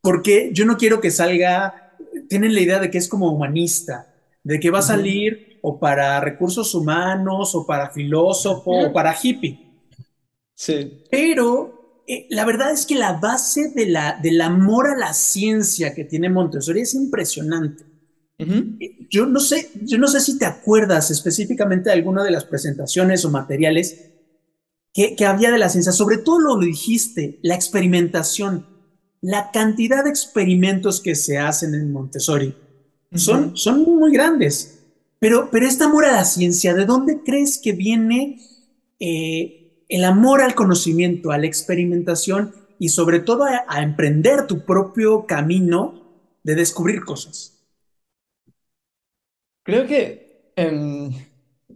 porque 0.01 0.49
yo 0.53 0.65
no 0.65 0.77
quiero 0.77 1.01
que 1.01 1.11
salga, 1.11 1.95
tienen 2.27 2.55
la 2.55 2.61
idea 2.61 2.79
de 2.79 2.89
que 2.89 2.97
es 2.97 3.07
como 3.07 3.31
humanista, 3.31 4.13
de 4.43 4.59
que 4.59 4.71
va 4.71 4.79
a 4.79 4.83
salir 4.83 5.59
o 5.61 5.79
para 5.79 6.19
recursos 6.19 6.73
humanos 6.73 7.53
o 7.53 7.65
para 7.65 7.91
filósofo 7.91 8.71
o 8.71 8.93
para 8.93 9.15
hippie. 9.21 9.59
Sí. 10.55 11.03
Pero 11.11 12.03
eh, 12.07 12.27
la 12.29 12.45
verdad 12.45 12.71
es 12.71 12.85
que 12.85 12.95
la 12.95 13.13
base 13.13 13.71
de 13.75 13.87
la, 13.87 14.19
del 14.21 14.41
amor 14.41 14.87
a 14.87 14.97
la 14.97 15.13
ciencia 15.13 15.93
que 15.93 16.05
tiene 16.05 16.29
Montessori 16.29 16.81
es 16.81 16.93
impresionante. 16.93 17.94
Yo 18.37 19.25
no 19.25 19.39
sé, 19.39 19.71
yo 19.83 19.97
no 19.97 20.07
sé 20.07 20.19
si 20.19 20.37
te 20.37 20.45
acuerdas 20.45 21.09
específicamente 21.09 21.89
de 21.89 21.95
alguna 21.95 22.23
de 22.23 22.31
las 22.31 22.43
presentaciones 22.43 23.23
o 23.23 23.31
materiales 23.31 24.11
que, 24.93 25.15
que 25.15 25.25
había 25.25 25.51
de 25.51 25.57
la 25.57 25.69
ciencia. 25.69 25.93
Sobre 25.93 26.17
todo 26.17 26.39
lo 26.39 26.57
dijiste, 26.57 27.39
la 27.43 27.55
experimentación, 27.55 28.67
la 29.21 29.51
cantidad 29.51 30.03
de 30.03 30.09
experimentos 30.09 30.99
que 31.01 31.15
se 31.15 31.37
hacen 31.37 31.75
en 31.75 31.91
Montessori 31.91 32.55
son, 33.13 33.55
son 33.55 33.83
muy 33.83 34.11
grandes. 34.11 34.79
Pero, 35.19 35.49
pero 35.49 35.65
este 35.65 35.85
amor 35.85 36.05
a 36.05 36.11
la 36.11 36.25
ciencia, 36.25 36.73
¿de 36.73 36.85
dónde 36.85 37.21
crees 37.23 37.57
que 37.57 37.71
viene 37.71 38.41
eh, 38.99 39.83
el 39.87 40.03
amor 40.03 40.41
al 40.41 40.55
conocimiento, 40.55 41.31
a 41.31 41.37
la 41.37 41.47
experimentación 41.47 42.53
y 42.79 42.89
sobre 42.89 43.19
todo 43.19 43.45
a 43.45 43.81
emprender 43.81 44.45
tu 44.45 44.65
propio 44.65 45.25
camino 45.25 46.03
de 46.43 46.55
descubrir 46.55 47.05
cosas? 47.05 47.54
Creo 49.65 49.87
que, 49.87 50.51
em, 50.55 51.09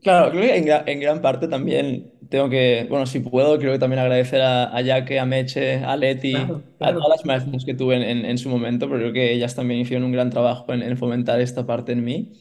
claro, 0.04 0.30
creo 0.30 0.44
que 0.44 0.92
en, 0.92 1.00
gran 1.00 1.22
parte 1.24 1.48
también 1.48 2.14
tengo 2.30 2.48
que, 2.48 2.86
bueno, 2.88 3.08
si 3.08 3.20
puedo, 3.20 3.58
creo 3.58 3.74
que 3.74 3.80
también 3.80 4.00
agradecer 4.00 4.42
a, 4.42 4.66
a 4.66 4.78
a 4.78 5.26
Meche, 5.26 5.78
a 5.78 5.98
Leti, 5.98 6.36
a 6.36 6.94
todas 6.94 7.10
las 7.10 7.26
maestras 7.26 7.66
que 7.66 7.74
tuve 7.74 7.96
en, 7.96 8.26
en, 8.26 8.38
su 8.38 8.48
momento, 8.48 8.88
porque 8.88 9.06
creo 9.06 9.14
que 9.14 9.34
ellas 9.34 9.56
también 9.56 9.80
hicieron 9.80 10.06
un 10.06 10.12
gran 10.12 10.30
trabajo 10.30 10.72
en, 10.72 10.98
fomentar 10.98 11.42
esta 11.42 11.66
parte 11.66 11.92
en 11.94 12.04
mí. 12.04 12.34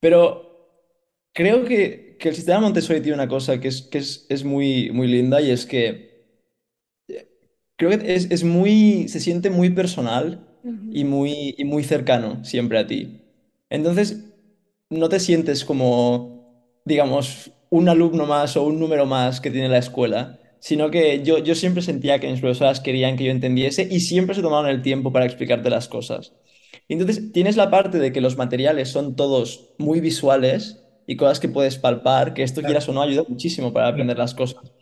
Pero 0.00 0.80
creo 1.34 1.66
que, 1.66 2.16
que, 2.18 2.30
el 2.30 2.34
sistema 2.34 2.60
Montessori 2.60 3.02
tiene 3.02 3.16
una 3.16 3.28
cosa 3.28 3.60
que 3.60 3.68
es, 3.68 3.82
que 3.82 3.98
es, 3.98 4.24
es 4.30 4.44
muy, 4.44 4.90
muy 4.92 5.08
linda 5.08 5.42
y 5.42 5.50
es 5.50 5.66
que 5.66 6.24
eh, 7.08 7.28
creo 7.76 7.90
que 7.90 8.14
es, 8.14 8.30
es 8.30 8.44
muy, 8.44 9.08
se 9.08 9.20
siente 9.20 9.50
muy 9.50 9.68
personal 9.68 10.48
y, 10.90 11.04
muy, 11.04 11.54
y 11.58 11.64
muy 11.66 11.84
cercano 11.84 12.42
siempre 12.46 12.78
a 12.78 12.86
ti. 12.86 13.20
Entonces, 13.68 14.30
no 14.98 15.08
te 15.08 15.20
sientes 15.20 15.64
como, 15.64 16.80
digamos, 16.84 17.52
un 17.70 17.88
alumno 17.88 18.26
más 18.26 18.56
o 18.56 18.64
un 18.64 18.78
número 18.78 19.06
más 19.06 19.40
que 19.40 19.50
tiene 19.50 19.68
la 19.68 19.78
escuela, 19.78 20.38
sino 20.60 20.90
que 20.90 21.22
yo, 21.24 21.38
yo 21.38 21.54
siempre 21.54 21.82
sentía 21.82 22.20
que 22.20 22.30
mis 22.30 22.40
profesoras 22.40 22.80
querían 22.80 23.16
que 23.16 23.24
yo 23.24 23.30
entendiese 23.30 23.86
y 23.90 24.00
siempre 24.00 24.34
se 24.34 24.42
tomaban 24.42 24.70
el 24.70 24.82
tiempo 24.82 25.12
para 25.12 25.26
explicarte 25.26 25.70
las 25.70 25.88
cosas. 25.88 26.32
entonces 26.88 27.32
tienes 27.32 27.56
la 27.56 27.70
parte 27.70 27.98
de 27.98 28.12
que 28.12 28.20
los 28.20 28.36
materiales 28.36 28.90
son 28.90 29.16
todos 29.16 29.74
muy 29.78 30.00
visuales 30.00 30.82
y 31.06 31.16
cosas 31.16 31.40
que 31.40 31.48
puedes 31.48 31.78
palpar, 31.78 32.34
que 32.34 32.42
esto 32.42 32.62
quieras 32.62 32.88
o 32.88 32.92
no 32.92 33.02
ayuda 33.02 33.24
muchísimo 33.28 33.72
para 33.72 33.88
aprender 33.88 34.18
las 34.18 34.34
cosas. 34.34 34.72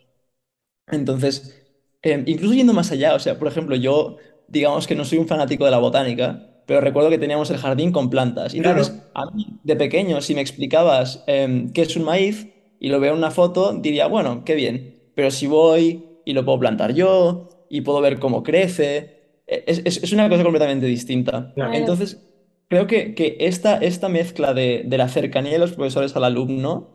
Entonces, 0.87 1.61
em, 2.01 2.23
incluso 2.27 2.53
yendo 2.53 2.73
más 2.73 2.91
allá, 2.91 3.15
o 3.15 3.19
sea, 3.19 3.37
por 3.39 3.47
ejemplo, 3.47 3.75
yo 3.75 4.17
digamos 4.47 4.87
que 4.87 4.95
no 4.95 5.05
soy 5.05 5.17
un 5.17 5.27
fanático 5.27 5.65
de 5.65 5.71
la 5.71 5.79
botánica, 5.79 6.52
pero 6.65 6.81
recuerdo 6.81 7.09
que 7.09 7.17
teníamos 7.17 7.49
el 7.49 7.57
jardín 7.57 7.91
con 7.91 8.09
plantas. 8.09 8.53
Entonces, 8.53 9.01
a 9.13 9.25
mí, 9.31 9.59
de 9.63 9.75
pequeño, 9.75 10.21
si 10.21 10.35
me 10.35 10.41
explicabas 10.41 11.23
em, 11.27 11.71
qué 11.71 11.81
es 11.81 11.95
un 11.95 12.03
maíz 12.03 12.47
y 12.79 12.89
lo 12.89 12.99
veo 12.99 13.11
en 13.11 13.17
una 13.17 13.31
foto, 13.31 13.73
diría, 13.73 14.07
bueno, 14.07 14.43
qué 14.45 14.55
bien. 14.55 15.01
Pero 15.15 15.31
si 15.31 15.47
voy 15.47 16.03
y 16.25 16.33
lo 16.33 16.45
puedo 16.45 16.59
plantar 16.59 16.93
yo 16.93 17.49
y 17.69 17.81
puedo 17.81 18.01
ver 18.01 18.19
cómo 18.19 18.43
crece, 18.43 19.41
e, 19.47 19.63
es, 19.67 19.81
es, 19.85 20.03
es 20.03 20.13
una 20.13 20.29
cosa 20.29 20.43
completamente 20.43 20.85
distinta. 20.85 21.53
Entonces, 21.73 22.21
creo 22.69 22.87
que, 22.87 23.13
que 23.13 23.37
esta, 23.39 23.77
esta 23.77 24.09
mezcla 24.09 24.53
de, 24.53 24.83
de, 24.85 24.97
la 24.97 25.09
cercanía 25.09 25.53
de 25.53 25.59
los 25.59 25.73
profesores 25.73 26.15
al 26.15 26.23
alumno 26.23 26.89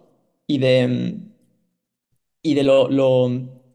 y 0.47 0.59
de, 0.59 0.81
em, 0.81 1.33
y 2.43 2.55
de 2.55 2.63
lo, 2.65 2.89
lo, 2.89 3.31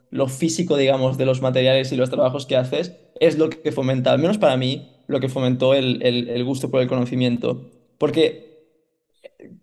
lo 0.10 0.28
físico, 0.28 0.78
digamos, 0.78 1.18
de 1.18 1.26
los 1.26 1.42
materiales 1.42 1.92
y 1.92 1.96
los 1.96 2.10
trabajos 2.10 2.46
que 2.46 2.56
haces, 2.56 2.96
es 3.20 3.38
lo 3.38 3.50
que 3.50 3.72
fomenta, 3.72 4.12
al 4.12 4.20
menos 4.20 4.38
para 4.38 4.58
mí, 4.58 4.93
lo 5.08 5.20
que 5.20 5.30
fomentó 5.30 5.74
el, 5.74 6.44
gusto 6.46 6.70
por 6.70 6.82
el 6.82 6.88
conocimiento. 6.88 7.70
Porque 7.98 8.54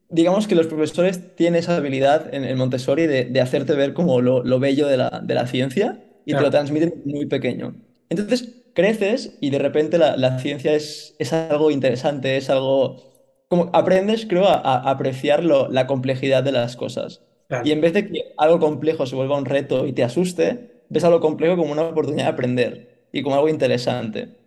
digamos 0.09 0.47
que 0.47 0.55
los 0.55 0.67
profesores 0.67 1.37
tienen 1.37 1.61
esa 1.61 1.77
habilidad 1.77 2.35
en 2.35 2.45
el 2.45 2.57
Montessori 2.57 3.07
de, 3.07 3.41
hacerte 3.41 3.75
ver 3.75 3.93
como 3.95 4.21
lo, 4.21 4.61
bello 4.61 4.87
de 4.87 4.97
la, 4.97 5.47
ciencia 5.47 6.03
y 6.25 6.35
te 6.35 6.41
lo 6.41 6.51
transmiten 6.51 7.03
muy 7.05 7.27
pequeño. 7.27 7.75
Entonces 8.09 8.57
creces 8.75 9.37
y 9.41 9.51
de 9.51 9.59
repente 9.59 9.99
la, 9.99 10.39
ciencia 10.39 10.75
es, 10.75 11.15
es, 11.19 11.33
algo 11.33 11.71
interesante, 11.71 12.37
es 12.37 12.51
algo... 12.51 13.09
Como 13.49 13.69
aprendes, 13.73 14.27
creo, 14.27 14.47
a, 14.47 14.91
apreciar 14.91 15.43
la 15.45 15.87
complejidad 15.87 16.45
de 16.45 16.53
las 16.53 16.77
cosas. 16.77 17.23
Y 17.65 17.73
en 17.73 17.81
vez 17.81 17.93
de 17.93 18.07
que 18.07 18.33
algo 18.37 18.61
complejo 18.61 19.07
se 19.07 19.17
vuelva 19.17 19.37
un 19.37 19.45
reto 19.45 19.87
y 19.87 19.93
te 19.93 20.05
asuste, 20.05 20.85
ves 20.89 21.03
algo 21.03 21.21
complejo 21.21 21.57
como 21.57 21.73
una 21.73 21.83
oportunidad 21.83 22.27
de 22.27 22.31
aprender 22.31 23.07
y 23.13 23.23
como 23.23 23.35
algo 23.35 23.49
interesante. 23.49 24.40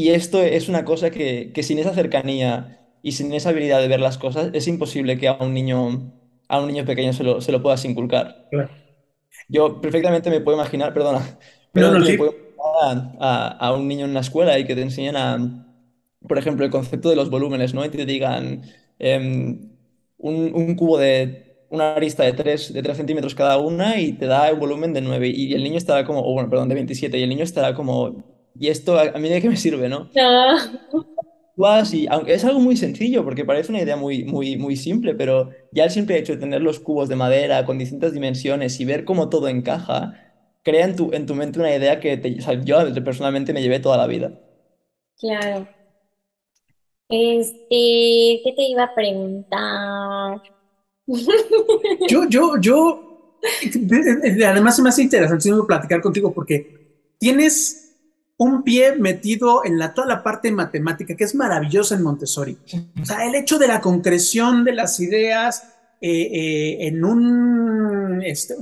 Y 0.00 0.12
esto 0.12 0.40
es 0.40 0.70
una 0.70 0.86
cosa 0.86 1.10
que, 1.10 1.52
sin 1.62 1.78
esa 1.78 1.92
cercanía 1.92 2.88
y 3.02 3.12
sin 3.12 3.34
esa 3.34 3.50
habilidad 3.50 3.82
de 3.82 3.88
ver 3.88 4.00
las 4.00 4.16
cosas, 4.16 4.48
es 4.54 4.66
imposible 4.66 5.18
que 5.18 5.28
a 5.28 5.34
un 5.34 5.52
niño, 5.52 6.10
a 6.48 6.58
un 6.58 6.68
niño 6.68 6.86
pequeño 6.86 7.12
se 7.12 7.22
lo, 7.22 7.42
se 7.42 7.52
lo 7.52 7.60
puedas 7.60 7.84
inculcar. 7.84 8.48
Yo 9.50 9.82
perfectamente 9.82 10.30
me 10.30 10.40
puedo 10.40 10.56
imaginar, 10.56 10.94
perdona, 10.94 11.38
pero 11.72 11.92
no, 11.92 12.06
puedo 12.16 12.34
a, 12.80 13.48
a, 13.60 13.74
un 13.74 13.88
niño 13.88 14.06
en 14.06 14.12
una 14.12 14.20
escuela 14.20 14.58
y 14.58 14.64
que 14.64 14.74
te 14.74 14.80
enseñen 14.80 15.16
a, 15.16 15.66
por 16.26 16.38
ejemplo, 16.38 16.64
el 16.64 16.70
concepto 16.70 17.10
de 17.10 17.16
los 17.16 17.28
volúmenes, 17.28 17.74
¿no? 17.74 17.84
Y 17.84 17.90
te 17.90 18.06
digan 18.06 18.62
em, 18.98 19.68
un, 20.16 20.50
un, 20.54 20.76
cubo 20.76 20.96
de 20.96 21.66
una 21.68 21.92
arista 21.92 22.22
de 22.22 22.32
3, 22.32 22.72
de 22.72 22.82
3 22.82 22.96
centímetros 22.96 23.34
cada 23.34 23.58
una 23.58 24.00
y 24.00 24.14
te 24.14 24.24
da 24.24 24.50
un 24.50 24.60
volumen 24.60 24.94
de 24.94 25.02
9 25.02 25.28
y 25.28 25.52
el 25.52 25.62
niño 25.62 25.76
estará 25.76 26.06
como, 26.06 26.20
o 26.20 26.32
bueno, 26.32 26.48
perdón, 26.48 26.70
de 26.70 26.74
27 26.76 27.18
y 27.18 27.22
el 27.22 27.28
niño 27.28 27.44
estará 27.44 27.74
como, 27.74 28.39
¿y 28.58 28.68
esto 28.68 28.98
a, 28.98 29.12
mí 29.18 29.28
de 29.28 29.40
qué 29.40 29.48
me 29.48 29.56
sirve, 29.56 29.88
no? 29.88 30.08
No. 30.14 31.66
Así, 31.66 32.06
aunque 32.08 32.34
es 32.34 32.44
algo 32.44 32.60
muy 32.60 32.76
sencillo, 32.76 33.22
porque 33.22 33.44
parece 33.44 33.70
una 33.70 33.82
idea 33.82 33.96
muy, 33.96 34.24
muy, 34.24 34.56
muy 34.56 34.76
simple, 34.76 35.14
pero 35.14 35.50
ya 35.72 35.84
el 35.84 35.90
simple 35.90 36.18
hecho 36.18 36.32
de 36.32 36.38
tener 36.38 36.62
los 36.62 36.80
cubos 36.80 37.08
de 37.08 37.16
madera 37.16 37.66
con 37.66 37.76
distintas 37.76 38.14
dimensiones 38.14 38.80
y 38.80 38.84
ver 38.86 39.04
cómo 39.04 39.28
todo 39.28 39.48
encaja, 39.48 40.14
crea 40.62 40.86
en 40.86 40.96
tu, 40.96 41.12
en 41.12 41.26
tu 41.26 41.34
mente 41.34 41.58
una 41.58 41.74
idea 41.74 42.00
que 42.00 42.16
te, 42.16 42.34
yo 42.64 43.04
personalmente 43.04 43.52
me 43.52 43.60
llevé 43.60 43.78
toda 43.78 43.98
la 43.98 44.06
vida. 44.06 44.32
Claro. 45.18 45.68
Este, 47.10 48.40
¿qué 48.44 48.52
te 48.56 48.62
iba 48.62 48.84
a 48.84 48.94
preguntar? 48.94 50.40
Yo, 52.08 52.24
yo, 52.28 52.56
yo, 52.60 53.36
además 54.46 54.76
se 54.76 54.82
me 54.82 54.90
hace 54.90 55.02
interesante 55.02 55.50
platicar 55.66 56.00
contigo 56.00 56.32
porque 56.32 57.02
tienes 57.18 57.89
un 58.40 58.62
pie 58.62 58.96
metido 58.96 59.66
en 59.66 59.78
la, 59.78 59.92
toda 59.92 60.06
la 60.06 60.22
parte 60.22 60.50
matemática, 60.50 61.14
que 61.14 61.24
es 61.24 61.34
maravillosa 61.34 61.94
en 61.94 62.02
Montessori. 62.02 62.56
O 62.98 63.04
sea, 63.04 63.26
el 63.26 63.34
hecho 63.34 63.58
de 63.58 63.68
la 63.68 63.82
concreción 63.82 64.64
de 64.64 64.72
las 64.72 64.98
ideas 64.98 65.62
eh, 66.00 66.22
eh, 66.32 66.86
en 66.86 67.04
un... 67.04 68.22
Este, 68.24 68.54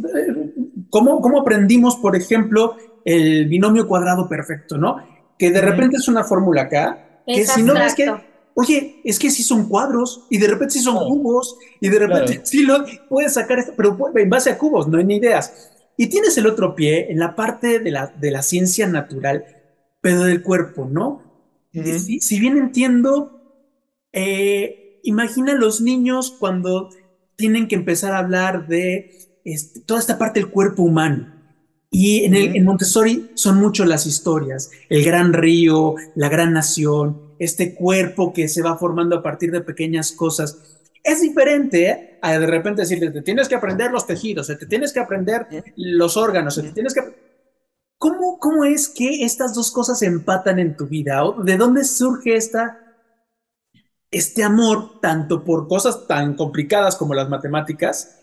¿cómo, 0.90 1.20
¿Cómo 1.20 1.42
aprendimos, 1.42 1.94
por 1.94 2.16
ejemplo, 2.16 2.76
el 3.04 3.46
binomio 3.46 3.86
cuadrado 3.86 4.28
perfecto, 4.28 4.78
no? 4.78 4.96
Que 5.38 5.52
de 5.52 5.60
repente 5.60 5.98
es 5.98 6.08
una 6.08 6.24
fórmula 6.24 6.62
acá, 6.62 7.22
que 7.24 7.46
si 7.46 7.62
no 7.62 7.76
es 7.76 7.94
que 7.94 8.12
oye, 8.54 9.00
es 9.04 9.20
que 9.20 9.30
sí 9.30 9.44
son 9.44 9.68
cuadros 9.68 10.26
y 10.28 10.38
de 10.38 10.48
repente 10.48 10.74
sí 10.74 10.80
son 10.80 10.96
cubos 11.06 11.56
y 11.80 11.88
de 11.88 12.00
repente 12.00 12.40
sí 12.42 12.64
lo 12.64 12.84
puedes 13.08 13.34
sacar 13.34 13.60
esto, 13.60 13.74
pero 13.76 13.96
en 14.16 14.28
base 14.28 14.50
a 14.50 14.58
cubos, 14.58 14.88
no 14.88 14.98
en 14.98 15.12
ideas. 15.12 15.70
Y 15.96 16.08
tienes 16.08 16.36
el 16.36 16.48
otro 16.48 16.74
pie 16.74 17.12
en 17.12 17.20
la 17.20 17.36
parte 17.36 17.78
de 17.78 17.92
la, 17.92 18.08
de 18.08 18.32
la 18.32 18.42
ciencia 18.42 18.88
natural, 18.88 19.44
pero 20.08 20.22
del 20.22 20.42
cuerpo, 20.42 20.88
¿no? 20.90 21.22
si, 21.70 22.40
bien 22.40 22.56
entiendo, 22.56 23.42
eh, 24.10 25.00
imagina 25.04 25.52
los 25.52 25.82
niños 25.82 26.34
cuando 26.38 26.88
tienen 27.36 27.68
que 27.68 27.74
empezar 27.74 28.14
a 28.14 28.20
hablar 28.20 28.68
de 28.68 29.42
este, 29.44 29.80
toda 29.80 30.00
esta 30.00 30.16
parte 30.16 30.40
del 30.40 30.48
cuerpo 30.48 30.82
humano. 30.82 31.30
Y 31.90 32.24
en, 32.24 32.34
el, 32.34 32.56
en 32.56 32.64
Montessori 32.64 33.32
son 33.34 33.60
mucho 33.60 33.84
las 33.84 34.06
historias, 34.06 34.70
el 34.88 35.04
gran 35.04 35.34
río, 35.34 35.96
la 36.14 36.30
gran 36.30 36.54
nación, 36.54 37.34
este 37.38 37.74
cuerpo 37.74 38.32
que 38.32 38.48
se 38.48 38.62
va 38.62 38.78
formando 38.78 39.14
a 39.14 39.22
partir 39.22 39.50
de 39.50 39.60
pequeñas 39.60 40.12
cosas. 40.12 40.80
Es 41.04 41.20
diferente 41.20 41.86
¿eh? 41.86 42.18
a 42.22 42.38
de 42.38 42.46
repente 42.46 42.80
decirle, 42.80 43.10
te 43.10 43.20
tienes 43.20 43.46
que 43.46 43.56
aprender 43.56 43.90
los 43.90 44.06
tejidos, 44.06 44.46
te 44.46 44.64
tienes 44.64 44.90
que 44.90 45.00
aprender 45.00 45.46
los 45.76 46.16
órganos, 46.16 46.54
te 46.54 46.72
tienes 46.72 46.94
que 46.94 47.27
¿Cómo, 47.98 48.38
¿Cómo 48.38 48.64
es 48.64 48.88
que 48.88 49.24
estas 49.24 49.54
dos 49.54 49.70
cosas 49.70 50.02
empatan 50.02 50.58
en 50.58 50.76
tu 50.76 50.86
vida? 50.86 51.22
¿De 51.42 51.56
dónde 51.56 51.84
surge 51.84 52.36
esta, 52.36 52.78
este 54.10 54.42
amor 54.42 55.00
tanto 55.00 55.44
por 55.44 55.68
cosas 55.68 56.06
tan 56.06 56.34
complicadas 56.34 56.96
como 56.96 57.14
las 57.14 57.28
matemáticas, 57.28 58.18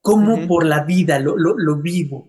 como 0.00 0.46
por 0.46 0.64
la 0.64 0.84
vida, 0.84 1.18
lo, 1.18 1.36
lo, 1.36 1.76
vivo. 1.76 2.28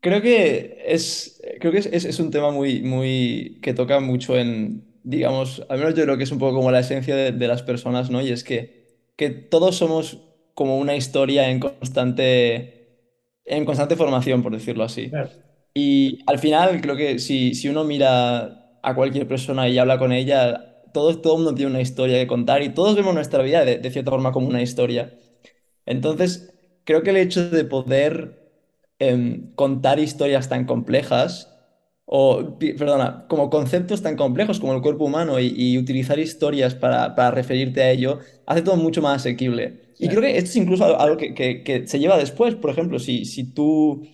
Creo 0.00 0.22
que 0.22 0.82
es, 0.86 1.40
creo 1.60 1.72
que 1.72 1.78
es, 1.78 2.20
un 2.20 2.30
tema 2.30 2.50
muy, 2.50 2.82
muy 2.82 3.58
que 3.62 3.74
toca 3.74 4.00
mucho 4.00 4.36
en, 4.36 5.00
digamos, 5.02 5.64
al 5.68 5.78
menos 5.78 5.94
yo 5.94 6.04
creo 6.04 6.16
que 6.16 6.24
es 6.24 6.32
un 6.32 6.38
poco 6.38 6.56
como 6.56 6.70
la 6.70 6.80
esencia 6.80 7.14
de, 7.16 7.48
las 7.48 7.62
personas, 7.62 8.10
¿no? 8.10 8.20
Y 8.20 8.30
es 8.30 8.44
que, 8.44 9.10
que 9.16 9.30
todos 9.30 9.76
somos 9.76 10.20
como 10.54 10.78
una 10.78 10.96
historia 10.96 11.50
en 11.50 11.60
constante, 11.60 12.83
en 13.44 13.64
constante 13.64 13.96
formación, 13.96 14.42
por 14.42 14.52
decirlo 14.52 14.84
así. 14.84 15.10
Y 15.74 16.18
al 16.26 16.38
final 16.38 16.80
creo 16.80 16.96
que 16.96 17.18
si, 17.18 17.54
si 17.54 17.68
uno 17.68 17.84
mira 17.84 18.78
a 18.82 18.94
cualquier 18.94 19.26
persona 19.26 19.68
y 19.68 19.78
habla 19.78 19.98
con 19.98 20.12
ella, 20.12 20.82
todo, 20.92 21.20
todo 21.20 21.34
el 21.34 21.42
mundo 21.42 21.54
tiene 21.54 21.70
una 21.70 21.80
historia 21.80 22.18
que 22.18 22.26
contar 22.26 22.62
y 22.62 22.70
todos 22.70 22.94
vemos 22.94 23.14
nuestra 23.14 23.42
vida 23.42 23.64
de, 23.64 23.78
de 23.78 23.90
cierta 23.90 24.10
forma 24.10 24.32
como 24.32 24.48
una 24.48 24.62
historia. 24.62 25.14
Entonces, 25.86 26.54
creo 26.84 27.02
que 27.02 27.10
el 27.10 27.16
hecho 27.16 27.50
de 27.50 27.64
poder 27.64 28.38
em, 28.98 29.52
contar 29.54 29.98
historias 29.98 30.48
tan 30.48 30.64
complejas, 30.66 31.50
o, 32.06 32.58
perdona, 32.58 33.26
como 33.28 33.50
conceptos 33.50 34.02
tan 34.02 34.16
complejos 34.16 34.60
como 34.60 34.74
el 34.74 34.82
cuerpo 34.82 35.04
humano 35.04 35.40
y, 35.40 35.78
utilizar 35.78 36.18
historias 36.18 36.74
para, 36.74 37.14
para, 37.14 37.30
referirte 37.30 37.82
a 37.82 37.90
ello, 37.90 38.20
hace 38.46 38.62
todo 38.62 38.76
mucho 38.76 39.02
más 39.02 39.16
asequible. 39.16 39.83
Y 39.98 40.08
creo 40.08 40.20
que 40.20 40.36
esto 40.36 40.50
es 40.50 40.56
incluso 40.56 40.98
algo 40.98 41.16
que, 41.16 41.34
que, 41.34 41.86
se 41.86 41.98
lleva 41.98 42.18
después. 42.18 42.54
Por 42.54 42.70
ejemplo, 42.70 42.98
si, 42.98 43.24
si 43.24 43.44
tú, 43.44 44.06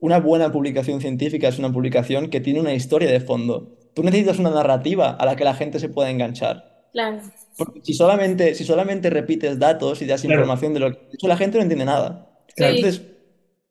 una 0.00 0.18
buena 0.18 0.50
publicación 0.50 1.00
científica 1.00 1.48
es 1.48 1.58
una 1.58 1.72
publicación 1.72 2.28
que 2.30 2.40
tiene 2.40 2.60
una 2.60 2.74
historia 2.74 3.10
de 3.10 3.20
fondo. 3.20 3.76
Tú 3.94 4.02
necesitas 4.02 4.38
una 4.38 4.50
narrativa 4.50 5.10
a 5.10 5.26
la 5.26 5.36
que 5.36 5.44
la 5.44 5.54
gente 5.54 5.78
se 5.78 5.88
pueda 5.88 6.10
enganchar. 6.10 6.88
Claro. 6.92 7.20
Porque 7.56 7.80
si 7.82 7.94
solamente, 7.94 8.54
si 8.54 8.64
solamente 8.64 9.10
repites 9.10 9.58
datos 9.58 10.00
y 10.02 10.06
das 10.06 10.24
información 10.24 10.74
de 10.74 10.80
lo 10.80 10.92
que 10.92 10.98
hecho, 11.12 11.28
la 11.28 11.36
gente 11.36 11.58
no 11.58 11.62
entiende 11.62 11.84
nada. 11.84 12.30
Entonces, 12.56 13.02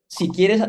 si 0.08 0.28
quieres, 0.28 0.62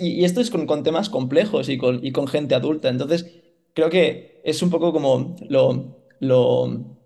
y, 0.00 0.24
esto 0.24 0.40
es 0.40 0.50
con, 0.50 0.66
con, 0.66 0.82
temas 0.82 1.08
complejos 1.10 1.68
y 1.68 1.76
con, 1.76 2.04
y 2.04 2.12
con 2.12 2.26
gente 2.26 2.54
adulta, 2.54 2.88
entonces 2.88 3.26
creo 3.74 3.90
que 3.90 4.40
es 4.44 4.62
un 4.62 4.70
poco 4.70 4.92
como 4.92 5.36
lo, 5.48 5.96
lo, 6.20 6.99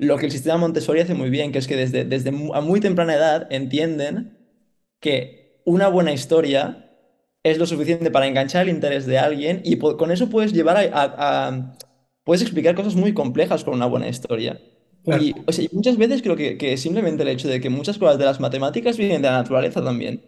lo 0.00 0.16
que 0.16 0.26
el 0.26 0.32
sistema 0.32 0.56
Montessori 0.56 1.00
hace 1.00 1.14
muy 1.14 1.28
bien, 1.28 1.52
que 1.52 1.58
es 1.58 1.68
que 1.68 1.76
desde, 1.76 2.04
desde 2.04 2.30
a 2.30 2.60
muy 2.62 2.80
temprana 2.80 3.14
edad 3.14 3.46
entienden 3.50 4.38
que 4.98 5.60
una 5.66 5.88
buena 5.88 6.12
historia 6.12 6.90
es 7.42 7.58
lo 7.58 7.66
suficiente 7.66 8.10
para 8.10 8.26
enganchar 8.26 8.62
el 8.62 8.74
interés 8.74 9.04
de 9.06 9.18
alguien 9.18 9.60
y 9.62 9.78
con 9.78 10.10
eso 10.10 10.30
puedes 10.30 10.54
llevar 10.54 10.90
a, 10.92 11.76
puedes 12.24 12.40
explicar 12.40 12.74
cosas 12.74 12.94
muy 12.96 13.12
complejas 13.12 13.62
con 13.62 13.74
una 13.74 13.86
buena 13.86 14.08
historia. 14.08 14.58
Y 15.04 15.34
muchas 15.72 15.98
veces 15.98 16.22
creo 16.22 16.36
que, 16.36 16.56
que, 16.56 16.76
simplemente 16.78 17.22
el 17.22 17.28
hecho 17.28 17.48
de 17.48 17.60
que 17.60 17.68
muchas 17.68 17.98
cosas 17.98 18.18
de 18.18 18.24
las 18.24 18.40
matemáticas 18.40 18.96
vienen 18.96 19.20
de 19.20 19.28
la 19.28 19.38
naturaleza 19.38 19.82
también. 19.82 20.22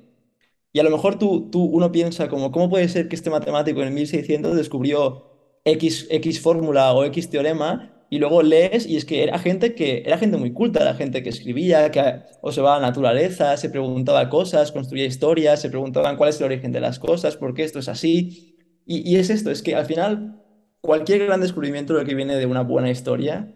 Y 0.73 0.81
a 0.81 0.83
lo 0.83 0.91
mejor 0.91 1.19
tú, 1.19 1.51
tú 1.51 1.63
uno 1.65 1.93
piensa 1.93 2.29
como, 2.29 2.53
¿cómo 2.53 2.69
puede 2.69 2.89
ser 2.89 3.09
que 3.09 3.17
este 3.17 3.31
matemático 3.31 3.83
en 3.83 3.95
1600 3.95 4.55
descubrió 4.55 5.61
X, 5.65 6.09
X 6.11 6.41
fórmula 6.41 6.93
o 6.93 7.05
X 7.05 7.31
teorema 7.31 8.02
y 8.13 8.19
luego 8.19 8.43
lees 8.43 8.87
y 8.87 8.99
es 8.99 9.07
que 9.07 9.23
era 9.23 9.39
gente 9.39 9.75
que 9.75 10.03
era 10.05 10.19
gente 10.19 10.37
muy 10.37 10.53
culta, 10.53 10.83
era 10.83 10.93
gente 10.93 11.23
que 11.23 11.31
escribía, 11.31 11.91
que 11.91 12.21
observaba 12.43 12.79
la 12.79 12.89
naturaleza, 12.89 13.57
se 13.57 13.71
preguntaba 13.71 14.29
cosas, 14.29 14.71
construía 14.71 15.07
historias, 15.07 15.63
se 15.63 15.71
preguntaban 15.71 16.19
cuál 16.19 16.29
es 16.29 16.39
el 16.39 16.45
origen 16.45 16.73
de 16.73 16.81
las 16.81 16.99
cosas, 16.99 17.39
por 17.39 17.55
qué 17.55 17.65
esto 17.65 17.79
es 17.79 17.89
así. 17.89 18.55
Y, 18.85 19.11
y 19.11 19.17
es 19.17 19.31
esto, 19.31 19.51
es 19.51 19.63
que 19.63 19.75
al 19.75 19.87
final 19.87 20.43
cualquier 20.83 21.25
gran 21.25 21.41
descubrimiento 21.41 21.95
lo 21.95 22.05
que 22.05 22.15
viene 22.15 22.37
de 22.37 22.45
una 22.45 22.61
buena 22.61 22.91
historia 22.91 23.55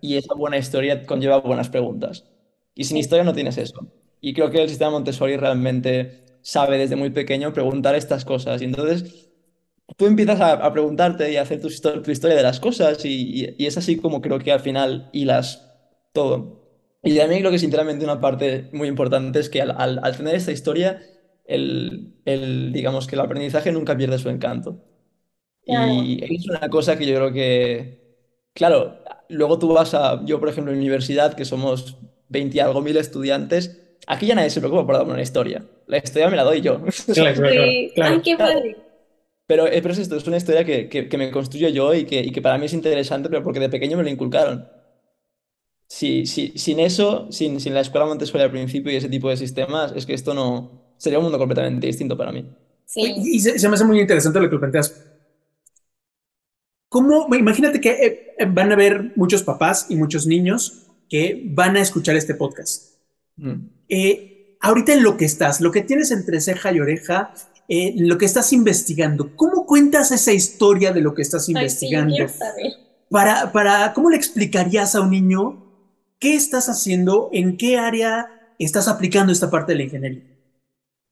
y 0.00 0.16
esa 0.16 0.32
buena 0.32 0.56
historia 0.56 1.04
conlleva 1.04 1.40
buenas 1.40 1.68
preguntas. 1.68 2.24
Y 2.74 2.84
sin 2.84 2.96
historia 2.96 3.24
no 3.24 3.34
tienes 3.34 3.58
eso. 3.58 3.92
Y 4.22 4.32
creo 4.32 4.50
que 4.50 4.62
el 4.62 4.70
sistema 4.70 4.92
Montessori 4.92 5.36
realmente 5.36 6.24
sabe 6.40 6.78
desde 6.78 6.96
muy 6.96 7.10
pequeño 7.10 7.52
preguntar 7.52 7.94
estas 7.94 8.24
cosas. 8.24 8.62
Y 8.62 8.64
entonces 8.64 9.27
tú 9.96 10.06
empiezas 10.06 10.40
a, 10.40 10.72
preguntarte 10.72 11.32
y 11.32 11.36
a 11.36 11.42
hacer 11.42 11.60
tu, 11.60 11.68
tu, 11.68 12.10
historia 12.10 12.36
de 12.36 12.42
las 12.42 12.60
cosas 12.60 13.04
y, 13.04 13.54
y, 13.56 13.66
es 13.66 13.76
así 13.78 13.96
como 13.96 14.20
creo 14.20 14.38
que 14.38 14.52
al 14.52 14.60
final 14.60 15.08
hilas 15.12 15.66
todo. 16.12 16.58
Y 17.02 17.16
también 17.16 17.40
creo 17.40 17.52
que 17.52 17.58
sinceramente 17.58 18.04
una 18.04 18.20
parte 18.20 18.68
muy 18.72 18.88
importante 18.88 19.38
es 19.38 19.48
que 19.48 19.62
al, 19.62 19.70
al, 20.02 20.16
tener 20.16 20.34
esta 20.34 20.52
historia, 20.52 21.00
el, 21.44 22.14
el, 22.24 22.72
digamos 22.72 23.06
que 23.06 23.14
el 23.14 23.20
aprendizaje 23.20 23.72
nunca 23.72 23.96
pierde 23.96 24.18
su 24.18 24.28
encanto. 24.28 24.84
Y 25.64 26.24
es 26.24 26.48
una 26.48 26.68
cosa 26.70 26.96
que 26.96 27.06
yo 27.06 27.14
creo 27.16 27.32
que, 27.32 28.00
claro, 28.54 29.00
luego 29.28 29.58
tú 29.58 29.72
vas 29.72 29.92
a, 29.94 30.24
yo 30.24 30.40
por 30.40 30.48
ejemplo 30.48 30.72
en 30.72 30.78
la 30.78 30.82
universidad, 30.82 31.34
que 31.34 31.44
somos 31.44 31.98
20 32.30 32.56
y 32.56 32.60
algo 32.60 32.80
mil 32.80 32.96
estudiantes, 32.96 33.78
aquí 34.06 34.26
ya 34.26 34.34
nadie 34.34 34.50
se 34.50 34.60
preocupa 34.60 34.86
por 34.86 34.96
darme 34.96 35.12
una 35.12 35.22
historia. 35.22 35.64
La 35.86 35.98
historia 35.98 36.30
me 36.30 36.36
la 36.36 36.44
doy 36.44 36.62
yo. 36.62 36.80
Claro, 37.14 37.46
Ay, 37.46 38.20
qué 38.22 38.36
padre. 38.36 38.87
Pero, 39.48 39.66
eh, 39.66 39.82
pero 39.82 39.92
es 39.92 39.98
esto, 39.98 40.16
es 40.16 40.26
una 40.28 40.36
historia 40.36 40.64
que, 40.64 40.88
que, 40.88 41.18
me 41.18 41.32
construyo 41.32 41.68
yo 41.70 41.94
y 41.94 42.04
que, 42.04 42.20
y 42.20 42.30
que, 42.30 42.40
para 42.40 42.58
mí 42.58 42.66
es 42.66 42.74
interesante, 42.74 43.28
pero 43.28 43.42
porque 43.42 43.58
de 43.58 43.68
pequeño 43.68 43.96
me 43.96 44.04
lo 44.04 44.10
inculcaron. 44.10 44.68
Si, 45.88 46.26
si, 46.26 46.52
sin 46.56 46.78
eso, 46.78 47.32
sin, 47.32 47.58
sin 47.58 47.74
la 47.74 47.80
escuela 47.80 48.06
Montessori 48.06 48.44
al 48.44 48.50
principio 48.50 48.92
y 48.92 48.96
ese 48.96 49.08
tipo 49.08 49.30
de 49.30 49.36
sistemas, 49.36 49.92
es 49.96 50.06
que 50.06 50.12
esto 50.12 50.34
no 50.34 50.94
sería 50.98 51.18
un 51.18 51.24
mundo 51.24 51.38
completamente 51.38 51.86
distinto 51.86 52.16
para 52.16 52.30
mí. 52.30 52.48
Sí. 52.84 53.14
Y 53.16 53.40
se, 53.40 53.58
se 53.58 53.68
me 53.68 53.74
hace 53.74 53.84
muy 53.84 53.98
interesante 53.98 54.38
lo 54.38 54.50
que 54.50 54.58
planteas, 54.58 54.94
¿Cómo? 56.88 57.28
Imagínate 57.34 57.80
que 57.80 58.34
eh, 58.38 58.46
van 58.46 58.70
a 58.70 58.74
haber 58.74 59.12
muchos 59.16 59.42
papás 59.42 59.86
y 59.90 59.96
muchos 59.96 60.26
niños 60.26 60.86
que 61.08 61.42
van 61.44 61.76
a 61.76 61.80
escuchar 61.80 62.16
este 62.16 62.34
podcast. 62.34 62.94
Mm. 63.36 63.68
Eh, 63.88 64.56
ahorita 64.60 64.94
en 64.94 65.02
lo 65.02 65.16
que 65.16 65.26
estás, 65.26 65.60
lo 65.60 65.70
que 65.70 65.82
tienes 65.82 66.10
entre 66.10 66.40
ceja 66.40 66.72
y 66.72 66.80
oreja, 66.80 67.34
eh, 67.68 67.94
lo 67.96 68.18
que 68.18 68.24
estás 68.24 68.52
investigando, 68.52 69.36
¿cómo 69.36 69.66
cuentas 69.66 70.10
esa 70.10 70.32
historia 70.32 70.92
de 70.92 71.00
lo 71.00 71.14
que 71.14 71.22
estás 71.22 71.48
investigando? 71.48 72.26
para, 73.10 73.52
para, 73.52 73.92
¿Cómo 73.92 74.10
le 74.10 74.16
explicarías 74.16 74.94
a 74.94 75.02
un 75.02 75.10
niño 75.10 75.64
qué 76.18 76.34
estás 76.34 76.68
haciendo, 76.68 77.30
en 77.32 77.56
qué 77.56 77.78
área 77.78 78.26
estás 78.58 78.88
aplicando 78.88 79.32
esta 79.32 79.50
parte 79.50 79.72
de 79.72 79.78
la 79.78 79.84
ingeniería? 79.84 80.22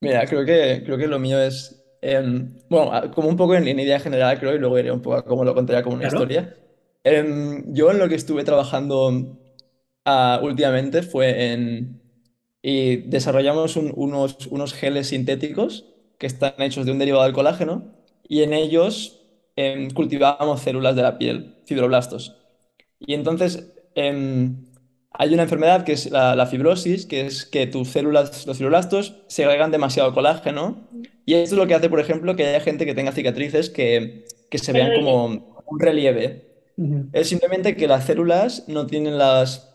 Mira, 0.01 0.27
creo 0.27 0.45
que, 0.45 0.83
creo 0.85 0.99
que 0.99 1.07
lo 1.07 1.19
mío 1.19 1.41
es 1.41 1.77
Em, 2.09 2.53
bueno, 2.69 3.11
como 3.13 3.29
un 3.29 3.37
poco 3.37 3.57
en, 3.57 3.67
idea 3.67 3.99
general, 3.99 4.39
creo, 4.39 4.55
y 4.55 4.59
luego 4.59 4.79
iré 4.79 4.93
un 4.93 5.03
poco 5.03 5.17
a 5.17 5.25
cómo 5.25 5.45
lo 5.45 5.55
contaría 5.55 5.83
como 5.83 5.97
una 5.97 6.07
historia. 6.07 6.55
Em, 7.03 7.75
yo 7.75 7.91
en 7.91 7.99
lo 7.99 8.09
que 8.09 8.15
estuve 8.15 8.45
trabajando 8.45 9.39
ah, 10.05 10.41
últimamente 10.43 11.03
fue 11.03 11.53
en... 11.53 12.01
Y 12.63 12.97
desarrollamos 13.09 13.77
unos, 13.77 14.47
unos 14.49 14.73
geles 14.73 15.09
sintéticos 15.09 15.85
que 16.19 16.27
están 16.27 16.55
hechos 16.59 16.87
de 16.87 16.93
un 16.93 16.99
derivado 16.99 17.25
del 17.25 17.33
colágeno 17.33 17.85
y 18.29 18.43
en 18.43 18.53
ellos 18.53 19.21
em, 19.57 19.91
cultivábamos 19.91 20.61
células 20.61 20.97
de 20.97 21.03
la 21.03 21.19
piel, 21.19 21.57
fibroblastos. 21.65 22.37
Y 22.99 23.15
entonces 23.15 23.73
hay 23.95 25.33
una 25.33 25.43
enfermedad 25.43 25.85
que 25.85 25.93
es 25.93 26.11
la, 26.11 26.47
fibrosis, 26.47 27.07
que 27.07 27.27
es 27.27 27.45
que 27.47 27.67
tus 27.67 27.89
células, 27.89 28.47
los 28.47 28.57
fibroblastos, 28.57 29.15
segregan 29.29 29.71
demasiado 29.71 30.13
colágeno. 30.13 30.89
Y 31.25 31.35
esto 31.35 31.55
es 31.55 31.59
lo 31.59 31.67
que 31.67 31.75
hace, 31.75 31.89
por 31.89 32.01
ejemplo, 32.01 32.37
que 32.37 32.47
haya 32.47 32.61
gente 32.61 32.87
que 32.87 32.95
tenga 32.95 33.13
cicatrices 33.13 33.71
que, 33.71 34.27
que 34.51 34.59
se 34.59 34.73
vean 34.73 34.93
como 34.95 35.27
un 35.67 35.81
relieve. 35.81 36.47
Es 37.13 37.29
simplemente 37.29 37.77
que 37.77 37.89
las 37.89 38.05
células 38.05 38.65
no 38.69 38.87
tienen 38.87 39.17
las 39.17 39.73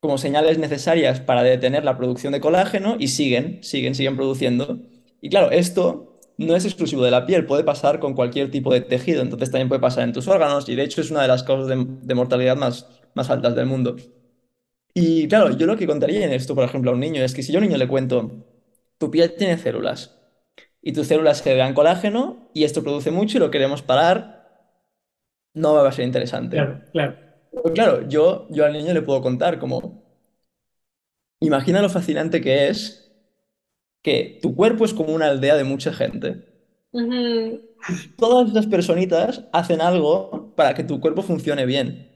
como 0.00 0.18
señales 0.18 0.58
necesarias 0.58 1.20
para 1.20 1.42
detener 1.42 1.82
la 1.84 1.96
producción 1.96 2.34
de 2.34 2.40
colágeno 2.40 2.96
y 2.98 3.08
siguen, 3.08 3.62
siguen, 3.62 3.94
siguen 3.94 4.16
produciendo. 4.16 4.80
Y 5.24 5.30
claro, 5.30 5.50
esto 5.50 6.18
no 6.36 6.54
es 6.54 6.66
exclusivo 6.66 7.02
de 7.02 7.10
la 7.10 7.24
piel, 7.24 7.46
puede 7.46 7.64
pasar 7.64 7.98
con 7.98 8.12
cualquier 8.12 8.50
tipo 8.50 8.70
de 8.74 8.82
tejido, 8.82 9.22
entonces 9.22 9.50
también 9.50 9.68
puede 9.70 9.80
pasar 9.80 10.04
en 10.04 10.12
tus 10.12 10.28
órganos 10.28 10.68
y 10.68 10.74
de 10.74 10.82
hecho 10.82 11.00
es 11.00 11.10
una 11.10 11.22
de 11.22 11.28
las 11.28 11.42
causas 11.42 11.66
de, 11.66 11.82
de 12.02 12.14
mortalidad 12.14 12.58
más, 12.58 12.86
más 13.14 13.30
altas 13.30 13.54
del 13.54 13.64
mundo. 13.64 13.96
Y 14.92 15.26
claro, 15.26 15.56
yo 15.56 15.64
lo 15.64 15.78
que 15.78 15.86
contaría 15.86 16.26
en 16.26 16.32
esto, 16.34 16.54
por 16.54 16.64
ejemplo, 16.64 16.90
a 16.90 16.94
un 16.94 17.00
niño 17.00 17.22
es 17.22 17.32
que 17.32 17.42
si 17.42 17.52
yo 17.52 17.58
a 17.58 17.62
un 17.62 17.68
niño 17.68 17.78
le 17.78 17.88
cuento, 17.88 18.44
tu 18.98 19.10
piel 19.10 19.34
tiene 19.34 19.56
células 19.56 20.14
y 20.82 20.92
tus 20.92 21.06
células 21.06 21.42
dan 21.42 21.72
colágeno 21.72 22.50
y 22.52 22.64
esto 22.64 22.82
produce 22.82 23.10
mucho 23.10 23.38
y 23.38 23.40
lo 23.40 23.50
queremos 23.50 23.80
parar, 23.80 24.76
no 25.54 25.72
va 25.72 25.88
a 25.88 25.92
ser 25.92 26.04
interesante. 26.04 26.56
Claro, 26.56 26.82
claro. 26.92 27.16
claro, 27.72 28.08
yo, 28.10 28.46
yo 28.50 28.66
al 28.66 28.74
niño 28.74 28.92
le 28.92 29.00
puedo 29.00 29.22
contar 29.22 29.58
como, 29.58 30.04
imagina 31.40 31.80
lo 31.80 31.88
fascinante 31.88 32.42
que 32.42 32.68
es 32.68 33.03
que 34.04 34.38
tu 34.42 34.54
cuerpo 34.54 34.84
es 34.84 34.94
como 34.94 35.14
una 35.14 35.26
aldea 35.28 35.56
de 35.56 35.64
mucha 35.64 35.92
gente. 35.92 36.44
Todas 38.18 38.50
esas 38.50 38.66
personitas 38.66 39.44
hacen 39.52 39.80
algo 39.80 40.52
para 40.56 40.74
que 40.74 40.84
tu 40.84 41.00
cuerpo 41.00 41.22
funcione 41.22 41.66
bien 41.66 42.14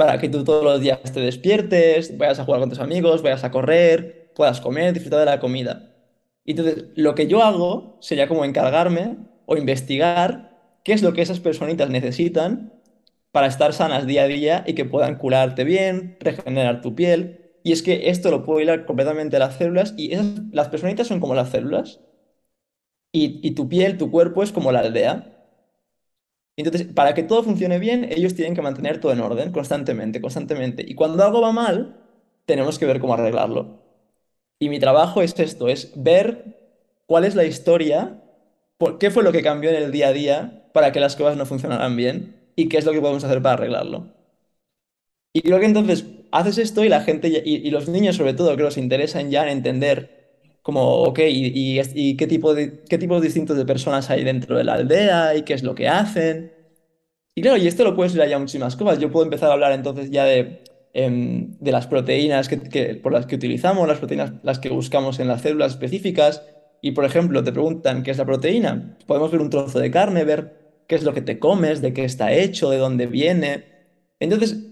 para 0.00 0.18
que 0.18 0.30
tú 0.30 0.44
todos 0.44 0.64
los 0.64 0.80
días 0.80 1.00
te 1.12 1.20
despiertes, 1.20 2.16
vayas 2.16 2.38
a 2.38 2.46
jugar 2.46 2.60
con 2.60 2.70
tus 2.70 2.78
amigos, 2.78 3.20
vayas 3.20 3.44
a 3.44 3.50
correr, 3.50 4.32
puedas 4.34 4.62
comer, 4.62 4.94
disfrutar 4.94 5.20
de 5.20 5.26
la 5.26 5.40
comida. 5.40 5.94
Y 6.42 6.52
entonces, 6.52 6.86
lo 6.96 7.14
que 7.14 7.26
yo 7.26 7.42
hago 7.42 7.98
sería 8.00 8.26
como 8.26 8.46
encargarme 8.46 9.18
o 9.44 9.58
investigar 9.58 10.58
qué 10.84 10.94
es 10.94 11.02
lo 11.02 11.12
que 11.12 11.20
esas 11.20 11.40
personitas 11.40 11.90
necesitan 11.90 12.72
para 13.30 13.46
estar 13.46 13.74
sanas 13.74 14.06
día 14.06 14.22
a 14.22 14.28
día 14.28 14.64
y 14.66 14.72
que 14.72 14.86
puedan 14.86 15.16
curarte 15.16 15.64
bien, 15.64 16.16
regenerar 16.20 16.80
tu 16.80 16.94
piel. 16.94 17.49
Y 17.62 17.72
es 17.72 17.82
que 17.82 18.10
esto 18.10 18.30
lo 18.30 18.44
puedo 18.44 18.60
hilar 18.60 18.86
completamente 18.86 19.38
las 19.38 19.56
células 19.56 19.94
y 19.96 20.10
las 20.52 20.68
personitas 20.68 21.06
son 21.06 21.20
como 21.20 21.34
las 21.34 21.50
células 21.50 22.00
y, 23.12 23.40
y 23.46 23.52
tu 23.52 23.68
piel, 23.68 23.98
tu 23.98 24.10
cuerpo 24.10 24.42
es 24.42 24.52
como 24.52 24.72
la 24.72 24.80
aldea. 24.80 25.26
Entonces, 26.56 26.86
para 26.92 27.14
que 27.14 27.22
todo 27.22 27.42
funcione 27.42 27.78
bien, 27.78 28.04
ellos 28.10 28.34
tienen 28.34 28.54
que 28.54 28.62
mantener 28.62 29.00
todo 29.00 29.12
en 29.12 29.20
orden 29.20 29.52
constantemente, 29.52 30.20
constantemente. 30.20 30.84
Y 30.86 30.94
cuando 30.94 31.24
algo 31.24 31.40
va 31.40 31.52
mal, 31.52 31.96
tenemos 32.44 32.78
que 32.78 32.86
ver 32.86 33.00
cómo 33.00 33.14
arreglarlo. 33.14 33.80
Y 34.60 34.68
mi 34.70 34.80
trabajo 34.80 35.22
es 35.22 35.38
esto, 35.38 35.68
es 35.68 35.92
ver 35.96 36.56
cuál 37.06 37.24
es 37.24 37.34
la 37.34 37.44
historia, 37.44 38.22
por 38.78 38.98
qué 38.98 39.10
fue 39.10 39.24
lo 39.24 39.32
que 39.32 39.42
cambió 39.42 39.70
en 39.70 39.76
el 39.76 39.92
día 39.92 40.08
a 40.08 40.12
día 40.12 40.70
para 40.74 40.92
que 40.92 41.00
las 41.00 41.16
cosas 41.16 41.36
no 41.36 41.46
funcionaran 41.46 41.96
bien 41.96 42.36
y 42.56 42.68
qué 42.68 42.78
es 42.78 42.84
lo 42.86 42.92
que 42.92 43.00
podemos 43.00 43.24
hacer 43.24 43.42
para 43.42 43.54
arreglarlo. 43.54 44.08
Y 45.32 45.42
creo 45.42 45.60
que 45.60 45.66
entonces 45.66 46.04
haces 46.32 46.58
esto 46.58 46.84
y 46.84 46.88
la 46.88 47.02
gente, 47.02 47.28
y, 47.44 47.70
los 47.70 47.88
niños 47.88 48.16
sobre 48.16 48.34
todo, 48.34 48.56
que 48.56 48.70
se 48.70 48.80
interesan 48.80 49.30
ya 49.30 49.42
en 49.44 49.50
entender 49.50 50.20
como, 50.62 51.02
ok, 51.02 51.20
y, 51.26 52.16
qué, 52.16 52.26
tipo 52.26 52.54
de, 52.54 52.82
qué 52.88 52.98
tipos 52.98 53.22
distintos 53.22 53.56
de 53.56 53.64
personas 53.64 54.10
hay 54.10 54.24
dentro 54.24 54.56
de 54.56 54.64
la 54.64 54.74
aldea 54.74 55.34
y 55.36 55.42
qué 55.42 55.54
es 55.54 55.62
lo 55.62 55.74
que 55.74 55.88
hacen. 55.88 56.52
Y 57.34 57.42
claro, 57.42 57.56
y 57.56 57.66
esto 57.66 57.84
lo 57.84 57.96
puedes 57.96 58.14
ir 58.14 58.24
ya 58.28 58.38
muchísimas 58.38 58.76
cosas. 58.76 58.98
Yo 58.98 59.10
puedo 59.10 59.24
empezar 59.24 59.50
a 59.50 59.54
hablar 59.54 59.72
entonces 59.72 60.10
ya 60.10 60.24
de, 60.24 60.62
em, 60.92 61.56
de 61.58 61.72
las 61.72 61.86
proteínas 61.86 62.48
que, 62.48 62.56
por 63.02 63.12
las 63.12 63.26
que 63.26 63.36
utilizamos, 63.36 63.88
las 63.88 63.98
proteínas 63.98 64.32
las 64.42 64.58
que 64.58 64.68
buscamos 64.68 65.20
en 65.20 65.28
las 65.28 65.42
células 65.42 65.72
específicas. 65.72 66.42
Y 66.82 66.92
por 66.92 67.04
ejemplo, 67.04 67.42
te 67.44 67.52
preguntan 67.52 68.02
qué 68.02 68.10
es 68.10 68.18
la 68.18 68.26
proteína. 68.26 68.96
Podemos 69.06 69.30
ver 69.30 69.40
un 69.40 69.50
trozo 69.50 69.78
de 69.78 69.90
carne, 69.90 70.24
ver 70.24 70.82
qué 70.88 70.96
es 70.96 71.04
lo 71.04 71.14
que 71.14 71.22
te 71.22 71.38
comes, 71.38 71.80
de 71.82 71.92
qué 71.94 72.04
está 72.04 72.32
hecho, 72.32 72.70
de 72.70 72.78
dónde 72.78 73.06
viene. 73.06 73.64
Entonces, 74.18 74.69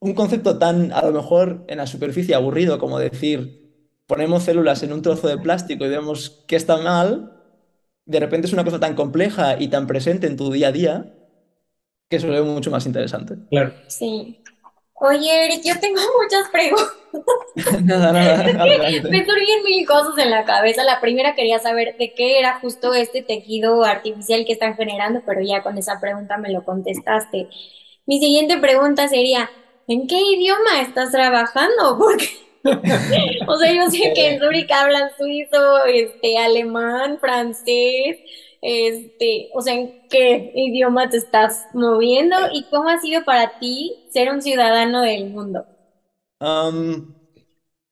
un 0.00 0.14
concepto 0.14 0.58
tan, 0.58 0.92
a 0.92 1.02
lo 1.02 1.12
mejor, 1.12 1.64
en 1.68 1.78
la 1.78 1.86
superficie 1.86 2.34
aburrido 2.34 2.78
como 2.78 2.98
decir, 2.98 3.68
ponemos 4.06 4.44
células 4.44 4.82
en 4.82 4.92
un 4.92 5.02
trozo 5.02 5.28
de 5.28 5.38
plástico 5.38 5.84
y 5.84 5.88
vemos 5.88 6.44
qué 6.46 6.56
está 6.56 6.78
mal, 6.78 7.32
de 8.06 8.20
repente 8.20 8.46
es 8.46 8.52
una 8.52 8.64
cosa 8.64 8.80
tan 8.80 8.94
compleja 8.94 9.60
y 9.60 9.68
tan 9.68 9.86
presente 9.86 10.26
en 10.26 10.36
tu 10.36 10.50
día 10.50 10.68
a 10.68 10.72
día 10.72 11.14
que 12.08 12.18
se 12.18 12.26
ve 12.26 12.40
mucho 12.42 12.70
más 12.70 12.86
interesante. 12.86 13.34
Claro. 13.50 13.74
Sí. 13.86 14.42
Oye, 14.94 15.44
Eric, 15.44 15.62
yo 15.64 15.78
tengo 15.78 16.00
muchas 16.22 16.48
preguntas. 16.50 17.82
nada, 17.84 18.12
nada. 18.12 18.44
Me 19.10 19.26
surgien 19.26 19.62
mil 19.64 19.86
cosas 19.86 20.16
en 20.18 20.30
la 20.30 20.44
cabeza. 20.44 20.84
La 20.84 21.00
primera 21.00 21.34
quería 21.34 21.58
saber 21.58 21.96
de 21.98 22.14
qué 22.14 22.38
era 22.38 22.58
justo 22.60 22.94
este 22.94 23.22
tejido 23.22 23.84
artificial 23.84 24.44
que 24.46 24.52
están 24.52 24.74
generando, 24.74 25.22
pero 25.26 25.40
ya 25.42 25.62
con 25.62 25.76
esa 25.76 26.00
pregunta 26.00 26.38
me 26.38 26.50
lo 26.50 26.64
contestaste. 26.64 27.48
Mi 28.06 28.18
siguiente 28.20 28.56
pregunta 28.56 29.06
sería, 29.08 29.50
¿en 29.88 30.06
qué 30.06 30.20
idioma 30.20 30.82
estás 30.82 31.10
trabajando? 31.10 31.98
Porque, 31.98 32.28
o 33.46 33.56
sea, 33.56 33.72
yo 33.72 33.90
sé 33.90 34.12
que 34.14 34.34
en 34.34 34.40
Zurich 34.40 34.70
hablan 34.70 35.10
suizo, 35.16 35.84
este, 35.86 36.38
alemán, 36.38 37.18
francés, 37.18 38.18
este, 38.60 39.48
o 39.54 39.62
sea, 39.62 39.74
¿en 39.74 40.06
qué 40.08 40.52
idioma 40.54 41.08
te 41.08 41.16
estás 41.16 41.66
moviendo 41.72 42.36
y 42.52 42.64
cómo 42.64 42.88
ha 42.88 43.00
sido 43.00 43.24
para 43.24 43.58
ti 43.58 44.08
ser 44.12 44.30
un 44.30 44.42
ciudadano 44.42 45.02
del 45.02 45.30
mundo? 45.30 45.64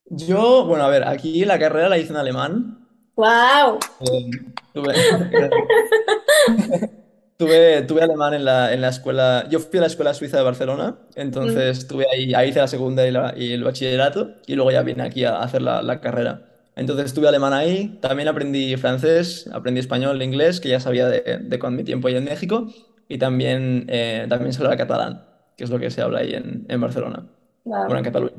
yo, 0.08 0.66
bueno, 0.66 0.84
a 0.84 0.88
ver, 0.88 1.08
aquí 1.08 1.44
la 1.44 1.58
carrera 1.58 1.88
la 1.88 1.98
hice 1.98 2.10
en 2.10 2.16
alemán. 2.16 2.86
¡Wow! 3.16 3.80
Eh, 4.00 4.30
tuve, 4.72 4.94
tuve, 7.36 8.02
alemán 8.02 8.34
en 8.34 8.44
la, 8.44 8.72
en 8.72 8.80
la, 8.80 8.88
escuela. 8.88 9.46
Yo 9.50 9.60
fui 9.60 9.78
a 9.78 9.82
la 9.82 9.86
escuela 9.86 10.14
suiza 10.14 10.36
de 10.36 10.42
Barcelona, 10.42 10.96
entonces 11.14 11.84
mm. 11.84 11.88
tuve 11.88 12.06
ahí, 12.12 12.34
ahí 12.34 12.50
hice 12.50 12.60
la 12.60 12.68
segunda 12.68 13.06
y, 13.06 13.42
y, 13.42 13.52
el 13.52 13.64
bachillerato, 13.64 14.32
y 14.46 14.54
luego 14.54 14.70
ya 14.70 14.82
vine 14.82 15.02
aquí 15.02 15.24
a 15.24 15.38
hacer 15.38 15.62
la, 15.62 15.82
la 15.82 16.00
carrera. 16.00 16.42
Entonces 16.76 17.06
estuve 17.06 17.26
alemán 17.26 17.54
ahí, 17.54 17.98
también 18.02 18.28
aprendí 18.28 18.76
francés, 18.76 19.48
aprendí 19.52 19.80
español, 19.80 20.22
inglés, 20.22 20.60
que 20.60 20.68
ya 20.68 20.78
sabía 20.78 21.08
de, 21.08 21.38
de 21.42 21.58
con 21.58 21.74
mi 21.74 21.84
tiempo 21.84 22.08
ahí 22.08 22.16
en 22.16 22.24
México, 22.24 22.68
y 23.08 23.18
también, 23.18 23.86
eh, 23.88 24.26
también 24.28 24.52
se 24.52 24.62
habla 24.62 24.76
catalán, 24.76 25.24
que 25.56 25.64
es 25.64 25.70
lo 25.70 25.78
que 25.78 25.90
se 25.90 26.02
habla 26.02 26.20
ahí 26.20 26.34
en, 26.34 26.66
en 26.68 26.80
Barcelona, 26.80 27.26
bueno, 27.64 27.98
en 27.98 28.04
Cataluña. 28.04 28.36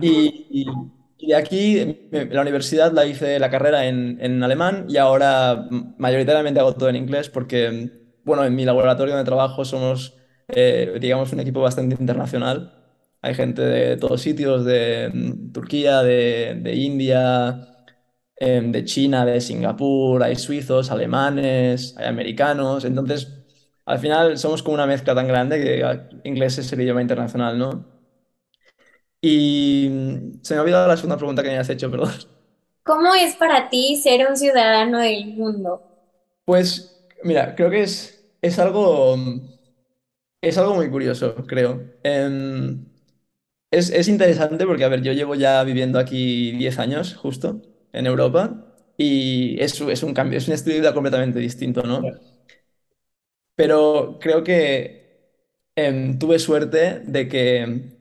y, 0.00 0.66
y, 1.18 1.26
de 1.26 1.34
aquí, 1.34 2.08
la 2.12 2.42
universidad 2.42 2.92
la 2.92 3.04
hice 3.04 3.40
la 3.40 3.50
carrera 3.50 3.86
en, 3.86 4.18
en, 4.20 4.40
alemán 4.42 4.86
y 4.88 4.98
ahora 4.98 5.66
mayoritariamente 5.98 6.60
hago 6.60 6.74
todo 6.74 6.88
en 6.88 6.96
inglés 6.96 7.28
porque, 7.28 7.90
bueno, 8.28 8.44
en 8.44 8.54
mi 8.54 8.64
laboratorio 8.64 9.16
de 9.16 9.24
trabajo 9.24 9.64
somos, 9.64 10.16
eh, 10.48 10.96
digamos, 11.00 11.32
un 11.32 11.40
equipo 11.40 11.60
bastante 11.60 11.96
internacional 11.98 12.78
hay 13.20 13.34
gente 13.34 13.62
de 13.62 13.96
todos 13.96 14.20
sitios, 14.20 14.64
de 14.64 15.10
mm, 15.12 15.52
Turquía, 15.52 16.02
de, 16.02 16.74
India, 16.74 17.68
em, 18.36 18.70
de 18.72 18.84
China, 18.84 19.24
de 19.24 19.40
Singapur, 19.40 20.22
hay 20.22 20.36
suizos, 20.36 20.90
alemanes, 20.90 21.96
hay 21.98 22.06
americanos. 22.06 22.84
Entonces, 22.84 23.28
al 23.84 23.98
final 23.98 24.38
somos 24.38 24.62
como 24.62 24.74
una 24.74 24.86
mezcla 24.86 25.14
tan 25.14 25.26
grande 25.26 25.60
que 25.60 26.28
inglés 26.28 26.58
es 26.58 26.72
el 26.72 26.82
idioma 26.82 27.02
internacional, 27.02 27.58
¿no? 27.58 27.84
Y 29.20 29.88
mm, 29.90 30.40
se 30.42 30.54
me 30.54 30.58
ha 30.58 30.62
olvidado 30.62 30.86
la 30.86 30.96
segunda 30.96 31.16
pregunta 31.16 31.42
que 31.42 31.48
me 31.48 31.58
has 31.58 31.68
hecho, 31.70 31.90
perdón. 31.90 32.12
¿Cómo 32.84 33.14
es 33.14 33.34
para 33.36 33.68
ti 33.68 33.96
ser 33.96 34.26
un 34.28 34.36
ciudadano 34.36 35.00
del 35.00 35.26
mundo? 35.26 35.82
Pues, 36.44 37.04
mira, 37.24 37.54
creo 37.54 37.68
que 37.68 37.82
es, 37.82 38.17
es 38.42 38.58
algo, 38.58 39.16
es 40.40 40.58
algo 40.58 40.74
muy 40.74 40.90
curioso, 40.90 41.34
creo. 41.46 41.82
Em, 42.02 42.86
es, 43.70 44.08
interesante 44.08 44.66
porque, 44.66 44.84
a 44.84 44.88
ver, 44.88 45.02
yo 45.02 45.12
llevo 45.12 45.34
ya 45.34 45.62
viviendo 45.64 45.98
aquí 45.98 46.52
10 46.52 46.78
años, 46.78 47.14
justo, 47.16 47.62
en 47.92 48.06
Europa, 48.06 48.74
y 48.96 49.60
es, 49.60 49.80
es 49.80 50.02
un 50.02 50.14
cambio, 50.14 50.38
es 50.38 50.48
un 50.48 50.54
estilo 50.54 50.74
de 50.74 50.80
vida 50.80 50.94
completamente 50.94 51.38
distinto, 51.40 51.82
¿no? 51.82 52.02
Pero 53.54 54.18
creo 54.20 54.44
que 54.44 55.32
em, 55.76 56.18
tuve 56.18 56.38
suerte 56.38 57.00
de 57.00 57.28
que... 57.28 57.97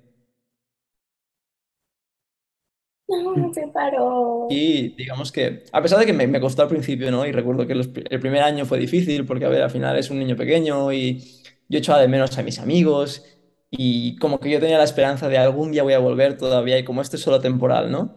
No, 3.07 3.53
se 3.53 3.67
paró. 3.67 4.47
Y 4.49 4.89
digamos 4.95 5.31
que, 5.31 5.63
a 5.71 5.81
pesar 5.81 5.99
de 5.99 6.05
que 6.05 6.13
me, 6.13 6.39
costó 6.41 6.63
al 6.63 6.67
principio, 6.67 7.09
¿no? 7.09 7.25
Y 7.25 7.31
recuerdo 7.31 7.65
que 7.65 7.73
el 7.73 8.19
primer 8.19 8.43
año 8.43 8.65
fue 8.65 8.79
difícil 8.79 9.25
porque, 9.25 9.45
a 9.45 9.49
ver, 9.49 9.61
al 9.61 9.69
final 9.69 9.97
es 9.97 10.09
un 10.09 10.19
niño 10.19 10.35
pequeño 10.35 10.91
y 10.91 11.23
yo 11.69 11.79
echaba 11.79 12.01
de 12.01 12.07
menos 12.07 12.37
a 12.37 12.43
mis 12.43 12.59
amigos 12.59 13.23
y 13.69 14.17
como 14.17 14.39
que 14.39 14.49
yo 14.49 14.59
tenía 14.59 14.77
la 14.77 14.83
esperanza 14.83 15.27
de 15.29 15.37
algún 15.37 15.71
día 15.71 15.83
voy 15.83 15.93
a 15.93 15.99
volver 15.99 16.37
todavía 16.37 16.77
y 16.79 16.83
como 16.83 17.01
esto 17.01 17.15
es 17.15 17.21
solo 17.21 17.39
temporal, 17.39 17.91
¿no? 17.91 18.15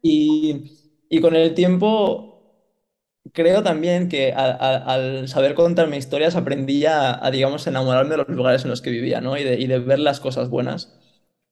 Y, 0.00 0.98
y, 1.08 1.20
con 1.20 1.36
el 1.36 1.54
tiempo 1.54 2.32
creo 3.32 3.62
también 3.62 4.08
que 4.08 4.32
al 4.32 5.28
saber 5.28 5.54
contar 5.54 5.88
mis 5.88 6.00
historias 6.00 6.34
aprendí 6.34 6.84
a, 6.86 7.20
digamos, 7.32 7.66
enamorarme 7.66 8.10
de 8.10 8.16
los 8.18 8.28
lugares 8.28 8.64
en 8.64 8.70
los 8.70 8.82
que 8.82 8.90
vivía, 8.90 9.20
¿no? 9.20 9.36
Y 9.36 9.44
de, 9.44 9.60
y 9.60 9.66
de 9.66 9.78
ver 9.78 10.00
las 10.00 10.20
cosas 10.20 10.48
buenas. 10.50 10.98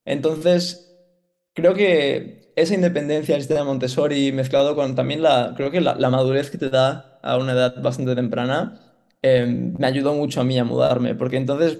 Entonces, 0.04 0.89
creo 1.54 1.74
que 1.74 2.52
esa 2.56 2.74
independencia 2.74 3.34
del 3.34 3.42
sistema 3.42 3.64
Montessori 3.64 4.32
mezclado 4.32 4.74
con 4.74 4.94
también 4.94 5.22
la, 5.22 5.54
creo 5.56 5.70
que 5.70 5.80
la, 5.80 5.94
la 5.94 6.10
madurez 6.10 6.50
que 6.50 6.58
te 6.58 6.70
da 6.70 7.18
a 7.22 7.36
una 7.38 7.52
edad 7.52 7.80
bastante 7.82 8.14
temprana, 8.14 8.80
eh, 9.22 9.46
me 9.46 9.86
ayudó 9.86 10.14
mucho 10.14 10.40
a 10.40 10.44
mí 10.44 10.58
a 10.58 10.64
mudarme, 10.64 11.14
porque 11.14 11.36
entonces 11.36 11.78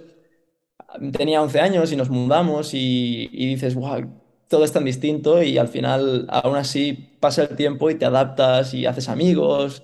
tenía 1.16 1.42
11 1.42 1.60
años 1.60 1.92
y 1.92 1.96
nos 1.96 2.10
mudamos 2.10 2.70
y, 2.74 3.28
dices, 3.32 3.74
wow, 3.74 4.06
todo 4.48 4.64
es 4.64 4.72
tan 4.72 4.84
distinto 4.84 5.42
y 5.42 5.58
al 5.58 5.68
final 5.68 6.26
aún 6.28 6.56
así 6.56 7.16
pasa 7.20 7.42
el 7.42 7.56
tiempo 7.56 7.90
y 7.90 7.94
te 7.94 8.04
adaptas 8.04 8.74
y 8.74 8.86
haces 8.86 9.08
amigos 9.08 9.82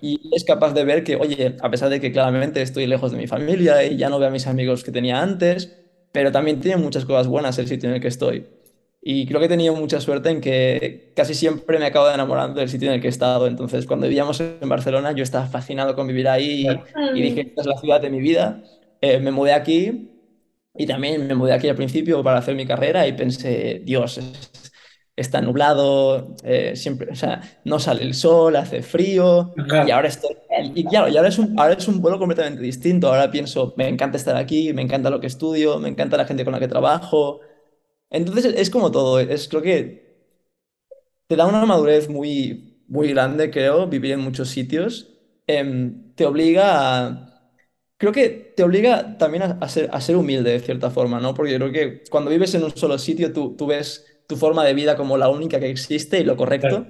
y 0.00 0.30
es 0.34 0.44
capaz 0.44 0.72
de 0.74 0.84
ver 0.84 1.04
que, 1.04 1.16
oye, 1.16 1.56
a 1.60 1.70
pesar 1.70 1.88
de 1.90 2.00
que 2.00 2.12
claramente 2.12 2.62
estoy 2.62 2.86
lejos 2.86 3.12
de 3.12 3.18
mi 3.18 3.26
familia 3.26 3.84
y 3.84 3.96
ya 3.96 4.08
no 4.08 4.18
veo 4.18 4.28
a 4.28 4.32
mis 4.32 4.46
amigos 4.46 4.84
que 4.84 4.92
tenía 4.92 5.22
antes, 5.22 5.76
pero 6.12 6.32
también 6.32 6.60
tiene 6.60 6.76
muchas 6.76 7.04
cosas 7.04 7.26
buenas 7.26 7.58
el 7.58 7.68
sitio 7.68 7.88
en 7.88 7.96
el 7.96 8.00
que 8.00 8.08
estoy. 8.08 8.46
Y 9.00 9.26
creo 9.26 9.38
que 9.38 9.46
he 9.46 9.48
tenido 9.48 9.74
mucha 9.74 10.00
suerte 10.00 10.30
en 10.30 10.40
que 10.40 11.12
casi 11.14 11.34
siempre 11.34 11.78
me 11.78 11.86
acabo 11.86 12.08
de 12.08 12.14
enamorando 12.14 12.60
del 12.60 12.68
sitio 12.68 12.88
en 12.88 12.94
el 12.94 13.00
que 13.00 13.06
he 13.06 13.10
estado. 13.10 13.46
Entonces, 13.46 13.86
cuando 13.86 14.06
vivíamos 14.06 14.40
en 14.40 14.68
Barcelona, 14.68 15.12
yo 15.12 15.22
estaba 15.22 15.46
fascinado 15.46 15.94
con 15.94 16.06
vivir 16.08 16.28
ahí 16.28 16.66
y, 17.14 17.22
dije, 17.22 17.42
esta 17.42 17.60
es 17.62 17.66
la 17.66 17.78
ciudad 17.78 18.00
de 18.00 18.10
mi 18.10 18.20
vida. 18.20 18.62
Eh, 19.00 19.20
me 19.20 19.30
mudé 19.30 19.52
aquí 19.52 20.10
y 20.76 20.86
también 20.86 21.26
me 21.26 21.34
mudé 21.34 21.52
aquí 21.52 21.68
al 21.68 21.76
principio 21.76 22.22
para 22.22 22.38
hacer 22.38 22.54
mi 22.54 22.66
carrera 22.66 23.06
y 23.06 23.12
pensé, 23.12 23.82
Dios, 23.84 24.20
está 25.18 25.40
nublado, 25.40 26.36
eh, 26.44 26.76
siempre, 26.76 27.10
o 27.10 27.16
sea, 27.16 27.40
no 27.64 27.80
sale 27.80 28.02
el 28.02 28.14
sol, 28.14 28.54
hace 28.54 28.82
frío, 28.82 29.52
y 29.86 29.90
ahora 29.90 30.06
estoy, 30.06 30.30
y, 30.74 30.84
claro, 30.84 31.08
y 31.08 31.16
ahora 31.16 31.28
es, 31.28 31.38
un, 31.38 31.58
ahora 31.58 31.74
es 31.74 31.88
un 31.88 32.00
vuelo 32.00 32.20
completamente 32.20 32.62
distinto, 32.62 33.08
ahora 33.08 33.28
pienso, 33.28 33.74
me 33.76 33.88
encanta 33.88 34.16
estar 34.16 34.36
aquí, 34.36 34.72
me 34.72 34.82
encanta 34.82 35.10
lo 35.10 35.18
que 35.18 35.26
estudio, 35.26 35.80
me 35.80 35.88
encanta 35.88 36.16
la 36.16 36.24
gente 36.24 36.44
con 36.44 36.52
la 36.52 36.60
que 36.60 36.68
trabajo, 36.68 37.40
entonces 38.10 38.54
es 38.56 38.70
como 38.70 38.90
todo, 38.90 39.20
es 39.20 39.48
creo 39.48 39.62
que 39.62 40.08
te 41.26 41.36
da 41.36 41.46
una 41.46 41.66
madurez 41.66 42.08
muy, 42.08 42.82
muy 42.88 43.08
grande, 43.10 43.50
creo, 43.50 43.86
vivir 43.86 44.12
en 44.12 44.20
muchos 44.20 44.48
sitios, 44.48 45.18
em, 45.46 46.14
te 46.14 46.26
obliga 46.26 47.06
a 47.06 47.28
creo 47.98 48.12
que 48.12 48.28
te 48.56 48.62
obliga 48.62 49.18
también 49.18 49.42
a, 49.42 49.68
ser, 49.68 49.90
a 49.92 50.00
ser 50.00 50.16
humilde 50.16 50.52
de 50.52 50.60
cierta 50.60 50.90
forma, 50.90 51.20
¿no? 51.20 51.34
Porque 51.34 51.52
yo 51.52 51.58
creo 51.58 51.72
que 51.72 52.04
cuando 52.10 52.30
vives 52.30 52.54
en 52.54 52.64
un 52.64 52.74
solo 52.76 52.96
sitio, 52.98 53.32
tú, 53.32 53.56
tú 53.56 53.66
ves 53.66 54.06
tu 54.26 54.36
forma 54.36 54.64
de 54.64 54.74
vida 54.74 54.96
como 54.96 55.18
la 55.18 55.28
única 55.28 55.58
que 55.60 55.68
existe 55.68 56.20
y 56.20 56.24
lo 56.24 56.36
correcto. 56.36 56.86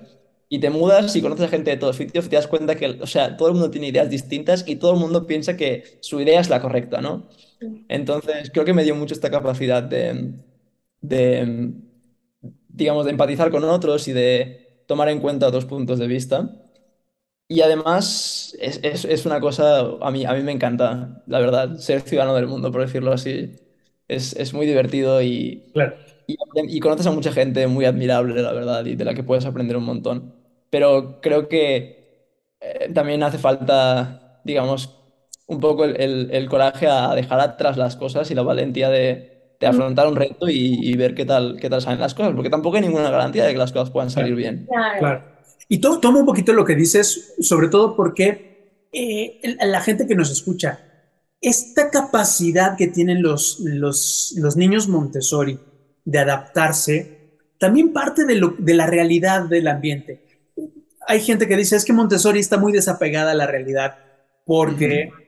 Y 0.51 0.61
te 0.61 0.71
mudas 0.71 1.15
y 1.15 1.23
conoces 1.23 1.47
a 1.47 1.49
gente 1.49 1.71
de 1.71 1.77
todos 1.77 1.97
sitios 1.97 2.27
y 2.27 2.29
te 2.31 2.37
das 2.37 2.47
cuenta 2.47 2.75
que, 2.75 2.87
o 3.01 3.07
sea, 3.07 3.37
todo 3.37 3.49
el 3.49 3.55
mundo 3.55 3.71
tiene 3.71 3.89
ideas 3.89 4.09
distintas 4.09 4.65
y 4.67 4.77
todo 4.77 4.93
el 4.95 4.99
mundo 4.99 5.27
piensa 5.27 5.57
que 5.57 5.99
su 6.01 6.21
idea 6.21 6.41
es 6.41 6.49
la 6.49 6.61
correcta, 6.61 7.01
¿no? 7.01 7.29
Entonces, 7.89 8.51
creo 8.51 8.65
que 8.65 8.73
me 8.73 8.85
dio 8.85 8.95
mucho 8.95 9.15
esta 9.15 9.31
capacidad 9.31 9.83
de, 9.83 10.33
de 11.01 11.75
digamos, 12.79 13.05
de 13.05 13.11
empatizar 13.11 13.51
con 13.51 13.65
otros 13.65 14.09
y 14.09 14.13
de 14.13 14.85
tomar 14.87 15.09
en 15.09 15.21
cuenta 15.21 15.49
otros 15.49 15.67
puntos 15.67 15.99
de 15.99 16.07
vista. 16.07 16.51
Y 17.49 17.63
además 17.63 18.55
es, 18.61 18.81
es, 18.83 19.05
es, 19.05 19.27
una 19.27 19.41
cosa, 19.41 19.81
a 20.01 20.11
mí, 20.11 20.25
a 20.27 20.35
mí 20.35 20.43
me 20.43 20.53
encanta, 20.53 21.23
la 21.27 21.41
verdad, 21.41 21.77
ser 21.79 22.03
ciudadano 22.03 22.37
del 22.37 22.47
mundo, 22.47 22.71
por 22.71 22.83
decirlo 22.83 23.13
así. 23.13 23.57
Es, 24.07 24.35
es 24.37 24.55
muy 24.55 24.67
divertido 24.67 25.23
y, 25.23 25.65
y, 26.27 26.37
y, 26.55 26.81
conoces 26.81 27.07
a 27.07 27.11
mucha 27.11 27.33
gente 27.33 27.67
muy 27.67 27.85
admirable, 27.85 28.43
la 28.43 28.53
verdad, 28.53 28.85
y 28.87 28.97
de 28.97 29.05
la 29.05 29.15
que 29.15 29.23
puedes 29.23 29.47
aprender 29.47 29.77
un 29.77 29.85
montón. 29.85 30.35
Pero 30.71 31.21
creo 31.21 31.49
que 31.49 32.31
eh, 32.61 32.91
también 32.95 33.23
hace 33.23 33.39
falta, 33.39 34.41
digamos, 34.45 34.95
un 35.47 35.61
poco 35.61 35.85
el, 35.85 36.01
el, 36.01 36.31
el, 36.33 36.49
coraje 36.49 36.87
a 36.87 37.15
dejar 37.15 37.41
atrás 37.41 37.77
las 37.79 37.97
cosas 37.97 38.31
y 38.31 38.35
la 38.35 38.43
valentía 38.43 38.91
de, 38.91 39.38
de 39.61 39.67
afrontar 39.67 40.07
un 40.07 40.17
reto 40.17 40.49
y, 40.49 40.79
y, 40.83 40.95
ver 40.95 41.15
qué 41.15 41.25
tal, 41.25 41.59
qué 41.61 41.69
tal 41.69 41.83
salen 41.83 42.01
las 42.01 42.15
cosas, 42.15 42.33
porque 42.35 42.51
tampoco 42.51 42.77
hay 42.77 42.83
ninguna 42.83 43.11
garantía 43.11 43.45
de 43.45 43.53
que 43.53 43.59
las 43.59 43.73
cosas 43.73 43.91
puedan 43.91 44.11
salir 44.11 44.35
bien. 44.35 44.67
Claro. 44.69 44.99
claro. 44.99 45.25
Y 45.69 45.79
to 45.79 45.99
toma 45.99 46.21
un 46.21 46.27
poquito 46.27 46.53
lo 46.53 46.65
que 46.65 46.75
dices, 46.75 47.35
sobre 47.41 47.69
todo 47.69 47.97
porque 47.97 48.87
eh, 48.93 49.41
la 49.61 49.81
gente 49.81 50.07
que 50.07 50.15
nos 50.15 50.31
escucha, 50.31 50.81
esta 51.41 51.91
capacidad 51.91 52.77
que 52.77 52.87
tienen 52.87 53.23
los, 53.23 53.61
los, 53.61 54.35
los 54.39 54.57
niños 54.57 54.89
Montessori 54.89 55.59
de 56.05 56.19
adaptarse, 56.19 57.39
también 57.59 57.93
parte 57.93 58.25
de, 58.25 58.37
lo, 58.37 58.55
de 58.59 58.75
la 58.75 58.87
realidad 58.87 59.43
del 59.43 59.69
ambiente. 59.69 60.25
Hay 61.07 61.21
gente 61.21 61.49
que 61.49 61.57
dice, 61.57 61.77
es 61.77 61.85
que 61.85 61.93
Montessori 61.93 62.39
está 62.39 62.59
muy 62.59 62.73
desapegada 62.73 63.33
a 63.33 63.35
la 63.35 63.47
realidad 63.47 63.97
porque... 64.45 65.11
Uh 65.13 65.17
-huh. 65.17 65.28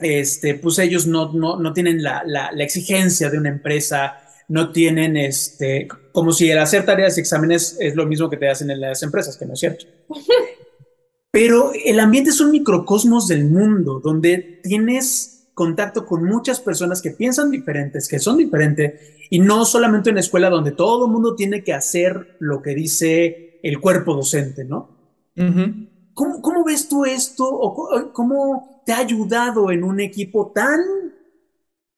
Este, 0.00 0.54
pues 0.54 0.78
ellos 0.78 1.06
no, 1.06 1.32
no, 1.32 1.58
no 1.58 1.72
tienen 1.72 2.02
la, 2.02 2.22
la, 2.26 2.50
la, 2.52 2.64
exigencia 2.64 3.28
de 3.30 3.38
una 3.38 3.50
empresa, 3.50 4.18
no 4.48 4.72
tienen, 4.72 5.16
este, 5.16 5.88
como 6.12 6.32
si 6.32 6.50
el 6.50 6.58
hacer 6.58 6.84
tareas 6.84 7.16
y 7.16 7.20
exámenes 7.20 7.76
es 7.78 7.94
lo 7.94 8.06
mismo 8.06 8.30
que 8.30 8.36
te 8.36 8.48
hacen 8.48 8.70
en 8.70 8.80
las 8.80 9.02
empresas, 9.02 9.36
que 9.36 9.46
no 9.46 9.54
es 9.54 9.60
cierto. 9.60 9.86
Pero 11.30 11.72
el 11.84 12.00
ambiente 12.00 12.30
es 12.30 12.40
un 12.40 12.50
microcosmos 12.50 13.28
del 13.28 13.44
mundo, 13.44 14.00
donde 14.02 14.60
tienes 14.62 15.50
contacto 15.54 16.06
con 16.06 16.24
muchas 16.24 16.58
personas 16.58 17.02
que 17.02 17.10
piensan 17.10 17.50
diferentes, 17.50 18.08
que 18.08 18.18
son 18.18 18.38
diferentes, 18.38 18.94
y 19.30 19.38
no 19.38 19.64
solamente 19.64 20.08
en 20.08 20.14
una 20.14 20.20
escuela 20.20 20.50
donde 20.50 20.72
todo 20.72 21.06
el 21.06 21.12
mundo 21.12 21.36
tiene 21.36 21.62
que 21.62 21.72
hacer 21.72 22.36
lo 22.40 22.62
que 22.62 22.74
dice 22.74 23.60
el 23.62 23.80
cuerpo 23.80 24.14
docente, 24.14 24.64
¿no? 24.64 24.96
Uh 25.36 25.42
-huh. 25.42 25.88
¿Cómo, 26.14 26.42
¿Cómo, 26.42 26.64
ves 26.64 26.88
tú 26.88 27.04
esto? 27.04 27.44
¿O 27.48 28.12
cómo 28.12 28.69
te 28.90 28.94
ha 28.94 28.98
ayudado 28.98 29.70
en 29.70 29.84
un 29.84 30.00
equipo 30.00 30.50
tan 30.50 30.80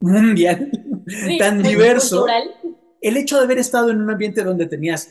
mundial, 0.00 0.70
sí, 1.07 1.38
tan 1.38 1.62
diverso, 1.62 2.18
cultural. 2.18 2.42
el 3.00 3.16
hecho 3.16 3.38
de 3.38 3.44
haber 3.44 3.57
estado 3.57 3.88
en 3.88 4.02
un 4.02 4.11
ambiente 4.11 4.44
donde 4.44 4.66
tenías 4.66 5.09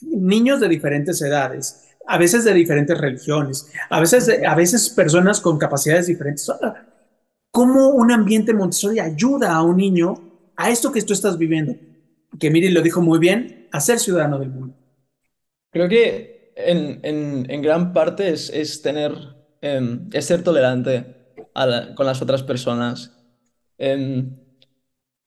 niños 0.00 0.58
de 0.58 0.68
diferentes 0.68 1.20
edades, 1.20 1.86
a 2.06 2.16
veces 2.16 2.44
de 2.44 2.54
diferentes 2.54 2.96
religiones, 2.96 3.70
a 3.90 4.00
veces, 4.00 4.40
a 4.42 4.54
veces 4.54 4.88
personas 4.88 5.38
con 5.42 5.58
capacidades 5.58 6.06
diferentes. 6.06 6.50
¿Cómo 7.50 7.88
un 7.90 8.10
ambiente 8.10 8.54
Montessori 8.54 8.98
ayuda 8.98 9.54
a 9.54 9.60
un 9.60 9.76
niño 9.76 10.14
a 10.56 10.70
esto 10.70 10.90
que 10.90 11.02
tú 11.02 11.12
estás 11.12 11.36
viviendo? 11.36 11.74
Que 12.40 12.50
Miri 12.50 12.70
lo 12.70 12.80
dijo 12.80 13.02
muy 13.02 13.18
bien, 13.18 13.68
a 13.70 13.80
ser 13.80 13.98
ciudadano 13.98 14.38
del 14.38 14.48
mundo. 14.48 14.74
Creo 15.70 15.90
que 15.90 16.54
en, 16.56 17.00
en, 17.02 17.50
en 17.50 17.60
gran 17.60 17.92
parte 17.92 18.30
es, 18.30 18.48
es 18.48 18.80
tener, 18.80 19.12
eh, 19.60 19.98
es 20.10 20.24
ser 20.24 20.42
tolerante 20.42 21.17
con 21.94 22.06
las 22.06 22.22
otras 22.22 22.42
personas 22.42 23.12
eh, 23.78 24.24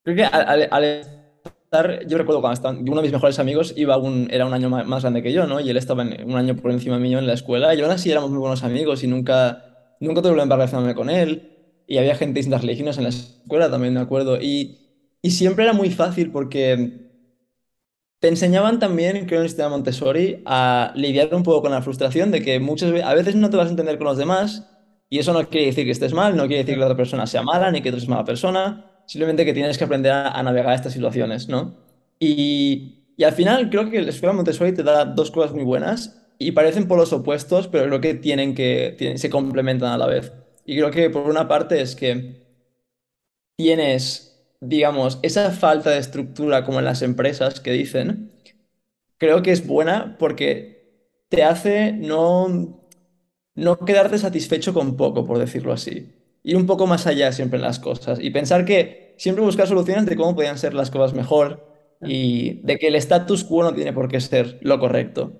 creo 0.04 0.16
que 0.16 0.24
al, 0.24 0.84
estar, 0.84 2.06
yo 2.06 2.18
recuerdo 2.18 2.42
cuando 2.42 2.54
estaba, 2.54 2.78
uno 2.78 2.98
de 2.98 3.02
mis 3.04 3.12
mejores 3.12 3.40
amigos 3.40 3.74
iba 3.78 3.98
un, 3.98 4.28
era 4.30 4.46
un 4.46 4.54
año 4.54 4.70
más, 4.70 5.02
grande 5.02 5.24
que 5.24 5.32
yo, 5.32 5.48
¿no? 5.48 5.60
Y 5.60 5.70
él 5.70 5.78
estaba 5.78 6.04
un 6.04 6.36
año 6.36 6.56
por 6.56 6.72
encima 6.72 7.00
mío 7.00 7.20
en 7.20 7.28
la 7.28 7.34
escuela, 7.34 7.74
y 7.74 7.82
aún 7.82 7.92
así 7.92 8.12
éramos 8.12 8.30
muy 8.30 8.40
buenos 8.40 8.64
amigos 8.64 9.04
y 9.04 9.08
nunca, 9.08 9.96
nunca 10.00 10.22
tuve 10.22 10.34
problema 10.34 10.56
relacionarme 10.56 10.96
con 10.96 11.10
él. 11.10 11.48
Y 11.88 11.98
había 11.98 12.16
gente 12.16 12.34
de 12.34 12.40
distintas 12.40 12.62
religiones 12.62 12.98
en 12.98 13.04
la 13.04 13.10
escuela 13.10 13.70
también, 13.70 13.94
me 13.94 14.00
acuerdo. 14.00 14.40
Y, 14.42 14.78
y 15.22 15.32
siempre 15.32 15.66
era 15.66 15.74
muy 15.74 15.90
fácil 15.90 16.32
porque 16.32 17.10
te 18.20 18.28
enseñaban 18.28 18.80
también, 18.80 19.26
creo 19.26 19.40
en 19.40 19.44
el 19.44 19.50
sistema 19.50 19.70
Montessori, 19.70 20.42
a 20.46 20.94
lidiar 20.96 21.34
un 21.34 21.44
poco 21.44 21.64
con 21.64 21.72
la 21.72 21.82
frustración 21.82 22.32
de 22.32 22.42
que 22.42 22.60
muchas 22.60 22.94
a 23.04 23.14
veces 23.14 23.36
no 23.36 23.50
te 23.50 23.58
vas 23.58 23.68
a 23.68 23.72
entender 23.72 23.98
con 23.98 24.08
los 24.08 24.18
demás 24.18 24.71
y 25.12 25.20
eso 25.20 25.34
no 25.34 25.50
quiere 25.50 25.68
decir 25.68 25.84
que 25.84 25.92
estés 25.92 26.14
mal, 26.14 26.38
no 26.38 26.48
quiere 26.48 26.64
decir 26.64 26.76
que 26.76 26.80
la 26.80 26.86
otra 26.86 26.96
persona 26.96 27.28
sea 27.28 27.44
mala, 27.44 27.70
ni 27.70 27.82
que 27.82 27.92
tú 27.92 27.98
seas 27.98 28.08
mala 28.08 28.24
persona, 28.24 28.86
simplemente 29.06 29.44
que 29.44 29.54
tienes 29.54 29.78
que 29.78 29.84
aprender 29.84 30.14
a, 30.14 30.32
a 30.32 30.42
navegar 30.42 30.74
estas 30.74 30.94
situaciones, 30.94 31.50
¿no? 31.50 31.76
Y, 32.18 33.04
y, 33.18 33.24
al 33.26 33.34
final 33.34 33.70
creo 33.70 33.90
que 33.90 34.02
la 34.02 34.10
escuela 34.10 34.32
Montessori 34.32 34.74
te 34.74 34.84
da 34.84 35.04
dos 35.04 35.30
cosas 35.30 35.54
muy 35.54 35.66
buenas 35.66 36.22
y 36.40 36.54
parecen 36.54 36.88
polos 36.88 37.12
opuestos, 37.12 37.68
pero 37.68 37.88
creo 37.88 38.00
que 38.00 38.14
tienen 38.14 38.56
que, 38.56 38.96
tienen, 38.98 39.18
se 39.20 39.30
complementan 39.30 39.92
a 39.92 39.98
la 39.98 40.08
vez. 40.08 40.32
Y 40.66 40.78
creo 40.78 40.92
que 40.92 41.10
por 41.10 41.30
una 41.30 41.48
parte 41.50 41.82
es 41.82 41.94
que 41.96 42.46
tienes, 43.58 44.42
digamos, 44.62 45.20
esa 45.24 45.52
falta 45.52 45.90
de 45.90 46.00
estructura 46.00 46.64
como 46.64 46.80
en 46.80 46.86
las 46.86 47.02
empresas 47.02 47.60
que 47.60 47.74
dicen, 47.74 48.32
creo 49.18 49.42
que 49.44 49.52
es 49.52 49.68
buena 49.68 50.16
porque 50.18 51.04
te 51.30 51.44
hace 51.44 51.92
no 51.92 52.81
no 53.56 53.80
quedarte 53.80 54.18
satisfecho 54.18 54.74
con 54.74 54.96
poco, 54.98 55.26
por 55.26 55.38
decirlo 55.38 55.74
así. 55.74 56.10
Ir 56.44 56.58
un 56.58 56.66
poco 56.66 56.88
más 56.88 57.06
allá 57.08 57.32
siempre 57.32 57.58
en 57.58 57.64
las 57.64 57.80
cosas 57.80 58.20
y 58.22 58.30
pensar 58.32 58.66
que 58.66 59.16
siempre 59.18 59.44
buscar 59.44 59.68
soluciones 59.68 60.06
de 60.06 60.16
cómo 60.16 60.36
podían 60.36 60.58
ser 60.58 60.74
las 60.74 60.90
cosas 60.90 61.14
mejor 61.14 61.68
y 62.02 62.62
de 62.64 62.78
que 62.78 62.88
el 62.88 62.96
status 62.96 63.44
quo 63.44 63.64
no 63.64 63.74
tiene 63.74 63.94
por 63.94 64.08
qué 64.08 64.20
ser 64.20 64.58
lo 64.62 64.80
correcto. 64.80 65.40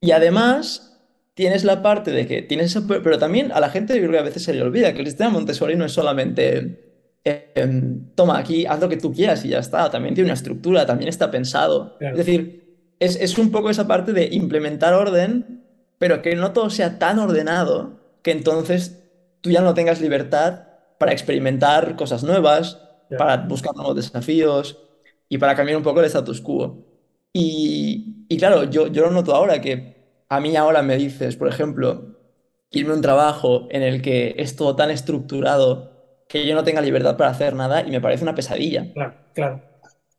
Y 0.00 0.12
además 0.12 1.02
tienes 1.34 1.64
la 1.64 1.82
parte 1.82 2.12
de 2.12 2.26
que 2.26 2.42
tienes 2.42 2.76
eso, 2.76 2.86
pero 2.86 3.18
también 3.18 3.50
a 3.50 3.58
la 3.58 3.70
gente 3.70 3.94
yo 3.94 4.00
creo 4.00 4.12
que 4.12 4.18
a 4.18 4.22
veces 4.22 4.44
se 4.44 4.54
le 4.54 4.62
olvida 4.62 4.92
que 4.92 5.00
el 5.00 5.06
sistema 5.06 5.30
Montessori 5.30 5.74
no 5.74 5.84
es 5.84 5.92
solamente 5.92 7.18
eh, 7.24 7.98
toma 8.14 8.38
aquí, 8.38 8.66
haz 8.66 8.80
lo 8.80 8.88
que 8.88 8.98
tú 8.98 9.12
quieras 9.12 9.44
y 9.44 9.48
ya 9.48 9.58
está, 9.58 9.90
también 9.90 10.14
tiene 10.14 10.28
una 10.28 10.34
estructura, 10.34 10.86
también 10.86 11.08
está 11.08 11.30
pensado. 11.30 11.96
Claro. 11.98 12.16
Es 12.16 12.24
decir, 12.24 12.94
es, 13.00 13.16
es 13.16 13.36
un 13.38 13.50
poco 13.50 13.70
esa 13.70 13.88
parte 13.88 14.12
de 14.12 14.28
implementar 14.30 14.94
orden 14.94 15.63
pero 15.98 16.22
que 16.22 16.36
no 16.36 16.52
todo 16.52 16.70
sea 16.70 16.98
tan 16.98 17.18
ordenado 17.18 18.00
que 18.22 18.30
entonces 18.30 19.02
tú 19.40 19.50
ya 19.50 19.60
no 19.60 19.74
tengas 19.74 20.00
libertad 20.00 20.62
para 20.98 21.12
experimentar 21.12 21.96
cosas 21.96 22.22
nuevas, 22.24 22.80
yeah. 23.10 23.18
para 23.18 23.36
buscar 23.38 23.74
nuevos 23.74 23.96
desafíos 23.96 24.78
y 25.28 25.38
para 25.38 25.54
cambiar 25.54 25.76
un 25.76 25.82
poco 25.82 26.00
el 26.00 26.06
status 26.06 26.40
quo. 26.40 26.84
Y, 27.32 28.26
y, 28.28 28.36
claro, 28.38 28.64
yo, 28.64 28.86
yo 28.86 29.02
lo 29.02 29.10
noto 29.10 29.34
ahora 29.34 29.60
que 29.60 30.24
a 30.28 30.40
mí 30.40 30.56
ahora 30.56 30.82
me 30.82 30.96
dices, 30.96 31.36
por 31.36 31.48
ejemplo, 31.48 32.16
irme 32.70 32.92
a 32.92 32.96
un 32.96 33.02
trabajo 33.02 33.68
en 33.70 33.82
el 33.82 34.02
que 34.02 34.34
es 34.38 34.56
todo 34.56 34.76
tan 34.76 34.90
estructurado 34.90 35.92
que 36.28 36.46
yo 36.46 36.54
no 36.54 36.64
tenga 36.64 36.80
libertad 36.80 37.16
para 37.16 37.30
hacer 37.30 37.54
nada 37.54 37.82
y 37.82 37.90
me 37.90 38.00
parece 38.00 38.22
una 38.22 38.34
pesadilla. 38.34 38.92
Claro, 38.92 39.14
claro. 39.34 39.62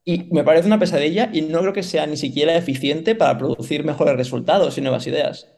Y 0.04 0.26
me 0.32 0.44
parece 0.44 0.68
una 0.68 0.80
pesadilla 0.80 1.30
y 1.34 1.42
no 1.42 1.62
creo 1.62 1.74
que 1.74 1.84
sea 1.84 2.06
ni 2.06 2.16
siquiera 2.16 2.56
eficiente 2.56 3.16
para 3.16 3.38
producir 3.38 3.84
mejores 3.84 4.16
resultados 4.16 4.78
y 4.78 4.82
nuevas 4.82 5.08
ideas. 5.08 5.50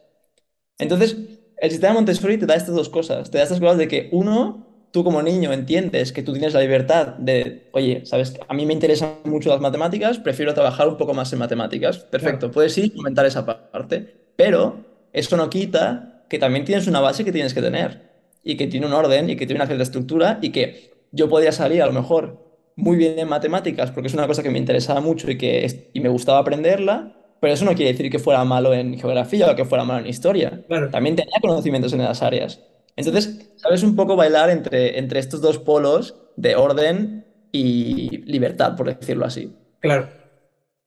Entonces, 0.79 1.17
el 1.57 1.71
sistema 1.71 1.93
Montessori 1.93 2.37
te 2.37 2.45
da 2.45 2.55
estas 2.55 2.75
dos 2.75 2.89
cosas. 2.89 3.31
Te 3.31 3.37
da 3.37 3.43
estas 3.43 3.59
cosas 3.59 3.77
de 3.77 3.87
que, 3.87 4.09
uno, 4.11 4.67
tú 4.91 5.03
como 5.03 5.21
niño 5.21 5.51
entiendes 5.53 6.11
que 6.11 6.23
tú 6.23 6.33
tienes 6.33 6.53
la 6.53 6.61
libertad 6.61 7.15
de, 7.17 7.69
oye, 7.71 8.05
sabes, 8.05 8.39
a 8.47 8.53
mí 8.53 8.65
me 8.65 8.73
interesan 8.73 9.15
mucho 9.25 9.49
las 9.49 9.59
matemáticas, 9.59 10.19
prefiero 10.19 10.53
trabajar 10.53 10.87
un 10.87 10.97
poco 10.97 11.13
más 11.13 11.31
en 11.33 11.39
matemáticas. 11.39 11.99
Perfecto, 11.99 12.39
claro. 12.39 12.53
puedes 12.53 12.77
ir 12.77 12.93
comentar 12.95 13.25
esa 13.25 13.45
parte. 13.45 14.27
Pero 14.35 14.85
eso 15.13 15.35
no 15.37 15.49
quita 15.49 16.23
que 16.29 16.39
también 16.39 16.65
tienes 16.65 16.87
una 16.87 16.99
base 16.99 17.23
que 17.25 17.31
tienes 17.31 17.53
que 17.53 17.61
tener 17.61 18.07
y 18.43 18.55
que 18.55 18.67
tiene 18.67 18.85
un 18.85 18.93
orden 18.93 19.29
y 19.29 19.35
que 19.35 19.45
tiene 19.45 19.59
una 19.59 19.67
cierta 19.67 19.83
estructura 19.83 20.39
y 20.41 20.51
que 20.51 20.91
yo 21.11 21.27
podría 21.29 21.51
salir 21.51 21.81
a 21.81 21.87
lo 21.87 21.93
mejor 21.93 22.45
muy 22.75 22.97
bien 22.97 23.17
en 23.17 23.27
matemáticas 23.27 23.91
porque 23.91 24.07
es 24.07 24.13
una 24.13 24.27
cosa 24.27 24.43
que 24.43 24.49
me 24.49 24.59
interesaba 24.59 25.01
mucho 25.01 25.29
y 25.31 25.37
que 25.37 25.89
y 25.93 25.99
me 25.99 26.09
gustaba 26.09 26.39
aprenderla, 26.39 27.16
pero 27.39 27.53
eso 27.53 27.65
no 27.65 27.73
quiere 27.73 27.91
decir 27.91 28.09
que 28.09 28.19
fuera 28.19 28.43
malo 28.43 28.73
en 28.73 28.97
geografía 28.97 29.51
o 29.51 29.55
que 29.55 29.65
fuera 29.65 29.83
malo 29.83 29.99
en 29.99 30.07
historia. 30.07 30.63
Claro. 30.67 30.89
También 30.89 31.15
tenía 31.15 31.37
conocimientos 31.41 31.93
en 31.93 32.01
esas 32.01 32.21
áreas. 32.21 32.61
Entonces, 32.95 33.51
sabes 33.57 33.83
un 33.83 33.95
poco 33.95 34.15
bailar 34.15 34.49
entre, 34.49 34.97
entre 34.97 35.19
estos 35.19 35.39
dos 35.41 35.59
polos 35.59 36.15
de 36.35 36.55
orden 36.55 37.25
y 37.51 38.23
libertad, 38.25 38.75
por 38.75 38.93
decirlo 38.93 39.25
así. 39.25 39.53
Claro. 39.79 40.09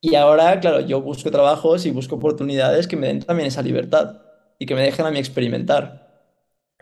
Y 0.00 0.14
ahora, 0.14 0.58
claro, 0.60 0.80
yo 0.80 1.00
busco 1.02 1.30
trabajos 1.30 1.86
y 1.86 1.90
busco 1.90 2.16
oportunidades 2.16 2.88
que 2.88 2.96
me 2.96 3.06
den 3.06 3.20
también 3.20 3.46
esa 3.46 3.62
libertad 3.62 4.22
y 4.58 4.66
que 4.66 4.74
me 4.74 4.82
dejen 4.82 5.06
a 5.06 5.10
mí 5.10 5.18
experimentar. 5.18 6.24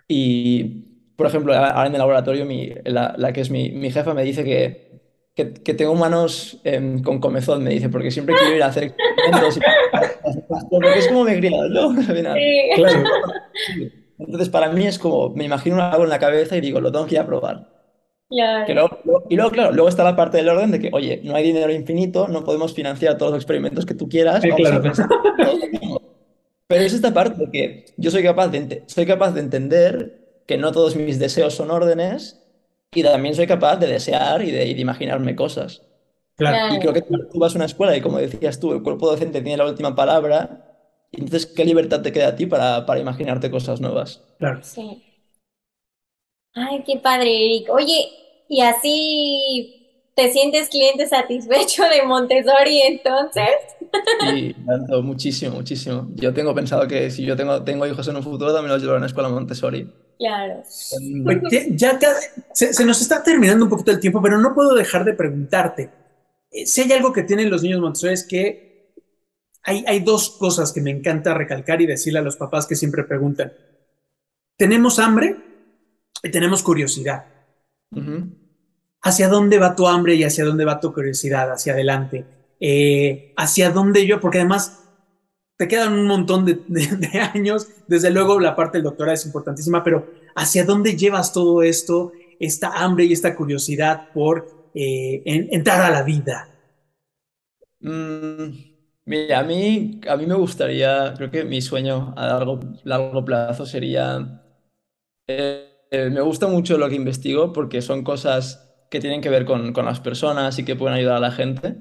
Y, 0.06 1.12
por 1.16 1.26
ejemplo, 1.26 1.54
ahora 1.54 1.86
en 1.86 1.94
el 1.94 1.98
laboratorio, 1.98 2.46
mi, 2.46 2.72
la, 2.84 3.14
la, 3.18 3.32
que 3.32 3.40
es 3.40 3.50
mi, 3.50 3.70
mi, 3.70 3.90
jefa 3.90 4.14
me 4.14 4.24
dice 4.24 4.44
que, 4.44 5.02
que, 5.34 5.52
que 5.52 5.74
tengo 5.74 5.94
manos 5.94 6.60
eh, 6.64 7.00
con 7.04 7.20
comezón, 7.20 7.62
me 7.64 7.70
dice, 7.70 7.88
porque 7.88 8.10
siempre 8.10 8.36
quiero 8.36 8.56
ir 8.56 8.62
a 8.62 8.66
hacer 8.66 8.94
porque 10.70 10.98
es 10.98 11.08
como 11.08 11.24
me 11.24 11.34
he 11.34 11.38
criado, 11.38 11.68
¿no? 11.68 12.02
Sí. 12.02 12.70
Claro. 12.76 13.04
Entonces, 14.18 14.48
para 14.48 14.70
mí 14.70 14.86
es 14.86 14.98
como, 14.98 15.30
me 15.30 15.44
imagino 15.44 15.80
algo 15.80 16.04
en 16.04 16.10
la 16.10 16.18
cabeza 16.18 16.56
y 16.56 16.60
digo, 16.60 16.80
lo 16.80 16.90
tengo 16.90 17.06
que 17.06 17.14
ir 17.14 17.20
a 17.20 17.26
probar. 17.26 17.68
Claro. 18.30 19.00
y 19.30 19.36
luego, 19.36 19.50
claro, 19.50 19.72
luego 19.72 19.88
está 19.88 20.04
la 20.04 20.14
parte 20.14 20.36
del 20.36 20.50
orden 20.50 20.70
de 20.70 20.78
que, 20.80 20.90
oye, 20.92 21.22
no 21.24 21.34
hay 21.34 21.44
dinero 21.44 21.72
infinito, 21.72 22.28
no 22.28 22.44
podemos 22.44 22.74
financiar 22.74 23.16
todos 23.16 23.32
los 23.32 23.40
experimentos 23.40 23.86
que 23.86 23.94
tú 23.94 24.08
quieras. 24.08 24.42
Sí, 24.42 24.50
claro. 24.50 24.82
Pero 26.66 26.84
es 26.84 26.92
esta 26.92 27.14
parte 27.14 27.46
de 27.46 27.50
que 27.50 27.84
yo 27.96 28.10
soy 28.10 28.22
capaz 28.22 28.48
de, 28.48 28.82
soy 28.86 29.06
capaz 29.06 29.32
de 29.32 29.40
entender 29.40 30.42
que 30.46 30.58
no 30.58 30.72
todos 30.72 30.96
mis 30.96 31.18
deseos 31.18 31.54
son 31.54 31.70
órdenes 31.70 32.44
y 32.92 33.02
también 33.02 33.34
soy 33.34 33.46
capaz 33.46 33.76
de 33.76 33.86
desear 33.86 34.42
y 34.42 34.50
de, 34.50 34.58
de 34.58 34.80
imaginarme 34.80 35.34
cosas. 35.34 35.87
Claro. 36.38 36.74
Y 36.74 36.78
creo 36.78 36.94
que 36.94 37.02
tú 37.02 37.38
vas 37.38 37.54
a 37.54 37.58
una 37.58 37.66
escuela 37.66 37.94
y 37.94 38.00
como 38.00 38.18
decías 38.18 38.58
tú, 38.58 38.72
el 38.72 38.82
cuerpo 38.82 39.10
docente 39.10 39.42
tiene 39.42 39.58
la 39.58 39.66
última 39.66 39.94
palabra 39.94 40.64
entonces, 41.12 41.46
¿qué 41.46 41.64
libertad 41.64 42.02
te 42.02 42.12
queda 42.12 42.28
a 42.28 42.36
ti 42.36 42.46
para, 42.46 42.84
para 42.84 43.00
imaginarte 43.00 43.50
cosas 43.50 43.80
nuevas? 43.80 44.22
Claro. 44.38 44.60
Sí. 44.62 45.02
Ay, 46.54 46.82
qué 46.86 46.98
padre, 46.98 47.46
Eric. 47.46 47.70
Oye, 47.70 48.08
¿y 48.48 48.60
así 48.60 50.10
te 50.14 50.30
sientes 50.32 50.68
cliente 50.68 51.06
satisfecho 51.06 51.84
de 51.84 52.02
Montessori 52.02 52.82
entonces? 52.82 53.48
Sí, 54.34 54.54
tanto, 54.66 55.02
muchísimo, 55.02 55.56
muchísimo. 55.56 56.08
Yo 56.16 56.34
tengo 56.34 56.54
pensado 56.54 56.86
que 56.86 57.10
si 57.10 57.24
yo 57.24 57.36
tengo, 57.36 57.62
tengo 57.62 57.86
hijos 57.86 58.06
en 58.08 58.16
un 58.16 58.22
futuro, 58.22 58.52
también 58.52 58.72
los 58.72 58.82
llevaré 58.82 58.96
a 58.96 58.98
una 58.98 59.06
escuela 59.06 59.30
Montessori. 59.30 59.90
Claro. 60.18 60.62
Pues 61.24 61.38
ya 61.70 61.98
se, 62.52 62.74
se, 62.74 62.84
nos 62.84 63.00
está 63.00 63.22
terminando 63.22 63.64
un 63.64 63.70
poquito 63.70 63.92
el 63.92 64.00
tiempo, 64.00 64.20
pero 64.20 64.36
no 64.38 64.52
puedo 64.52 64.74
dejar 64.74 65.04
de 65.04 65.14
preguntarte. 65.14 65.90
Eh, 66.50 66.66
si 66.66 66.82
hay 66.82 66.92
algo 66.92 67.12
que 67.12 67.22
tienen 67.22 67.50
los 67.50 67.62
niños 67.62 67.80
Montessori 67.80 68.14
es 68.14 68.26
que 68.26 68.68
hay, 69.62 70.00
dos 70.00 70.30
cosas 70.30 70.72
que 70.72 70.80
me 70.80 70.90
encanta 70.90 71.34
recalcar 71.34 71.82
y 71.82 71.86
decirle 71.86 72.20
a 72.20 72.22
los 72.22 72.36
papás 72.36 72.66
que 72.66 72.74
siempre 72.74 73.04
preguntan. 73.04 73.52
Tenemos 74.56 74.98
hambre 74.98 75.36
y 76.22 76.30
tenemos 76.30 76.62
curiosidad. 76.62 77.26
¿Hacia 79.02 79.28
dónde 79.28 79.58
va 79.58 79.76
tu 79.76 79.86
hambre 79.86 80.14
y 80.14 80.24
hacia 80.24 80.46
dónde 80.46 80.64
va 80.64 80.80
tu 80.80 80.94
curiosidad? 80.94 81.52
Hacia 81.52 81.74
adelante. 81.74 82.24
Eh, 82.60 83.34
¿Hacia 83.36 83.70
dónde 83.70 84.06
yo? 84.06 84.20
Porque 84.20 84.38
además 84.38 84.84
te 85.58 85.68
quedan 85.68 85.92
un 85.92 86.06
montón 86.06 86.46
de, 86.46 87.20
años. 87.34 87.68
Desde 87.86 88.10
luego 88.10 88.40
la 88.40 88.56
parte 88.56 88.78
del 88.78 88.84
doctorado 88.84 89.14
es 89.14 89.26
importantísima, 89.26 89.84
pero 89.84 90.06
¿hacia 90.34 90.64
dónde 90.64 90.96
llevas 90.96 91.32
todo 91.32 91.62
esto? 91.62 92.12
Esta 92.40 92.70
hambre 92.70 93.04
y 93.04 93.12
esta 93.12 93.36
curiosidad 93.36 94.12
por 94.14 94.57
eh, 94.78 95.48
entrar 95.50 95.80
a 95.82 95.90
la 95.90 96.02
vida. 96.02 96.48
Mm, 97.80 98.68
Mira, 99.08 99.38
a 99.38 99.42
mí, 99.42 100.02
a 100.06 100.16
mí 100.18 100.26
me 100.26 100.34
gustaría, 100.34 101.14
creo 101.16 101.30
que 101.30 101.42
mi 101.44 101.62
sueño 101.62 102.12
a 102.14 102.26
largo, 102.26 102.60
largo 102.84 103.24
plazo 103.24 103.64
sería, 103.64 104.42
eh, 105.26 106.10
me 106.12 106.20
gusta 106.20 106.46
mucho 106.46 106.76
lo 106.76 106.90
que 106.90 106.96
investigo 106.96 107.54
porque 107.54 107.80
son 107.80 108.04
cosas 108.04 108.86
que 108.90 109.00
tienen 109.00 109.22
que 109.22 109.30
ver 109.30 109.46
con, 109.46 109.72
con, 109.72 109.86
las 109.86 110.00
personas 110.00 110.58
y 110.58 110.64
que 110.66 110.76
pueden 110.76 110.94
ayudar 110.98 111.16
a 111.16 111.20
la 111.20 111.30
gente. 111.30 111.76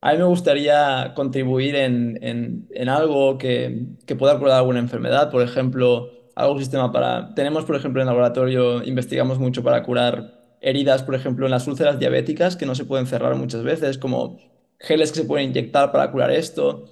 A 0.00 0.12
mí 0.12 0.18
me 0.18 0.24
gustaría 0.24 1.12
contribuir 1.14 1.76
en, 1.76 2.18
en, 2.22 2.68
en 2.72 2.88
algo 2.88 3.38
que, 3.38 3.86
que, 4.04 4.16
pueda 4.16 4.36
curar 4.40 4.58
alguna 4.58 4.80
enfermedad, 4.80 5.30
por 5.30 5.42
ejemplo, 5.42 6.10
algún 6.34 6.58
sistema 6.58 6.90
para... 6.90 7.34
Tenemos, 7.36 7.64
por 7.64 7.76
ejemplo, 7.76 8.02
en 8.02 8.08
el 8.08 8.14
laboratorio, 8.14 8.82
investigamos 8.82 9.38
mucho 9.38 9.62
para 9.62 9.84
curar 9.84 10.43
heridas, 10.64 11.02
por 11.02 11.14
ejemplo, 11.14 11.46
en 11.46 11.52
las 11.52 11.66
úlceras 11.68 11.98
diabéticas 11.98 12.56
que 12.56 12.66
no 12.66 12.74
se 12.74 12.84
pueden 12.84 13.06
cerrar 13.06 13.34
muchas 13.36 13.62
veces, 13.62 13.98
como 13.98 14.38
geles 14.80 15.12
que 15.12 15.20
se 15.20 15.24
pueden 15.26 15.50
inyectar 15.50 15.92
para 15.92 16.10
curar 16.10 16.30
esto. 16.30 16.86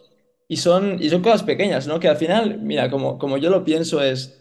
Y 0.48 0.58
son, 0.58 0.98
y 1.00 1.08
son 1.10 1.22
cosas 1.22 1.42
pequeñas, 1.42 1.86
¿no? 1.86 1.98
Que 2.00 2.08
al 2.08 2.16
final, 2.16 2.58
mira, 2.60 2.90
como, 2.90 3.18
como 3.18 3.38
yo 3.38 3.50
lo 3.50 3.64
pienso 3.64 4.02
es, 4.02 4.38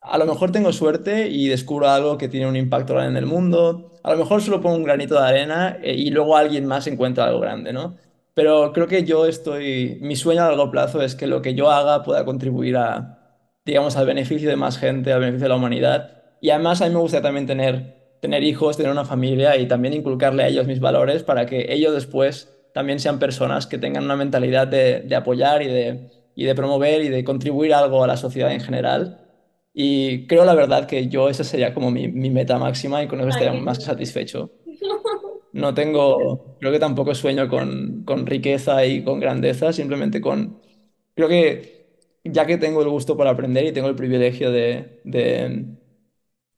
a 0.00 0.18
lo 0.18 0.26
mejor 0.26 0.52
tengo 0.52 0.72
suerte 0.72 1.28
y 1.28 1.48
descubro 1.48 1.88
algo 1.88 2.18
que 2.18 2.28
tiene 2.28 2.46
un 2.46 2.56
impacto 2.56 2.94
grande 2.94 3.18
en 3.18 3.24
el 3.24 3.26
mundo, 3.26 3.98
a 4.02 4.12
lo 4.12 4.18
mejor 4.18 4.42
solo 4.42 4.60
pongo 4.60 4.76
un 4.76 4.84
granito 4.84 5.14
de 5.14 5.26
arena 5.26 5.78
eh, 5.82 5.94
y 5.94 6.10
luego 6.10 6.36
alguien 6.36 6.66
más 6.66 6.86
encuentra 6.86 7.24
algo 7.26 7.40
grande, 7.40 7.72
¿no? 7.72 7.96
Pero 8.34 8.72
creo 8.72 8.86
que 8.86 9.04
yo 9.04 9.26
estoy, 9.26 9.98
mi 10.00 10.16
sueño 10.16 10.42
a 10.42 10.48
largo 10.48 10.70
plazo 10.70 11.02
es 11.02 11.14
que 11.14 11.26
lo 11.26 11.42
que 11.42 11.54
yo 11.54 11.70
haga 11.70 12.02
pueda 12.02 12.24
contribuir 12.24 12.76
a, 12.76 13.18
digamos, 13.64 13.96
al 13.96 14.06
beneficio 14.06 14.48
de 14.48 14.56
más 14.56 14.78
gente, 14.78 15.12
al 15.12 15.20
beneficio 15.20 15.44
de 15.44 15.48
la 15.50 15.56
humanidad. 15.56 16.22
Y 16.40 16.50
además 16.50 16.80
a 16.80 16.86
mí 16.86 16.94
me 16.94 17.00
gusta 17.00 17.20
también 17.20 17.46
tener, 17.46 17.99
tener 18.20 18.42
hijos, 18.42 18.76
tener 18.76 18.92
una 18.92 19.04
familia 19.04 19.56
y 19.56 19.66
también 19.66 19.94
inculcarle 19.94 20.42
a 20.44 20.48
ellos 20.48 20.66
mis 20.66 20.80
valores 20.80 21.22
para 21.22 21.46
que 21.46 21.72
ellos 21.72 21.94
después 21.94 22.56
también 22.72 23.00
sean 23.00 23.18
personas 23.18 23.66
que 23.66 23.78
tengan 23.78 24.04
una 24.04 24.16
mentalidad 24.16 24.68
de, 24.68 25.00
de 25.00 25.16
apoyar 25.16 25.62
y 25.62 25.68
de, 25.68 26.10
y 26.34 26.44
de, 26.44 26.54
promover 26.54 27.02
y 27.02 27.08
de 27.08 27.24
contribuir 27.24 27.74
algo 27.74 28.04
a 28.04 28.06
la 28.06 28.16
sociedad 28.16 28.52
en 28.52 28.60
general. 28.60 29.26
Y 29.72 30.26
creo 30.26 30.44
la 30.44 30.54
verdad 30.54 30.86
que 30.86 31.08
yo 31.08 31.28
esa 31.28 31.44
sería 31.44 31.74
como 31.74 31.90
mi, 31.90 32.08
mi 32.08 32.30
meta 32.30 32.58
máxima 32.58 33.02
y 33.02 33.08
con 33.08 33.20
eso 33.20 33.28
estaría 33.30 33.52
más 33.52 33.78
que 33.78 33.84
satisfecho. 33.84 34.52
No 35.52 35.74
tengo, 35.74 36.56
creo 36.60 36.70
que 36.70 36.78
tampoco 36.78 37.12
sueño 37.12 37.48
con, 37.48 38.04
con 38.04 38.24
riqueza 38.24 38.86
y 38.86 39.02
con 39.02 39.18
grandeza, 39.18 39.72
simplemente 39.72 40.20
con, 40.20 40.60
creo 41.16 41.28
que 41.28 41.80
ya 42.22 42.46
que 42.46 42.56
tengo 42.56 42.82
el 42.82 42.88
gusto 42.88 43.16
por 43.16 43.26
aprender 43.26 43.66
y 43.66 43.72
tengo 43.72 43.88
el 43.88 43.96
privilegio 43.96 44.52
de, 44.52 45.00
de 45.04 45.66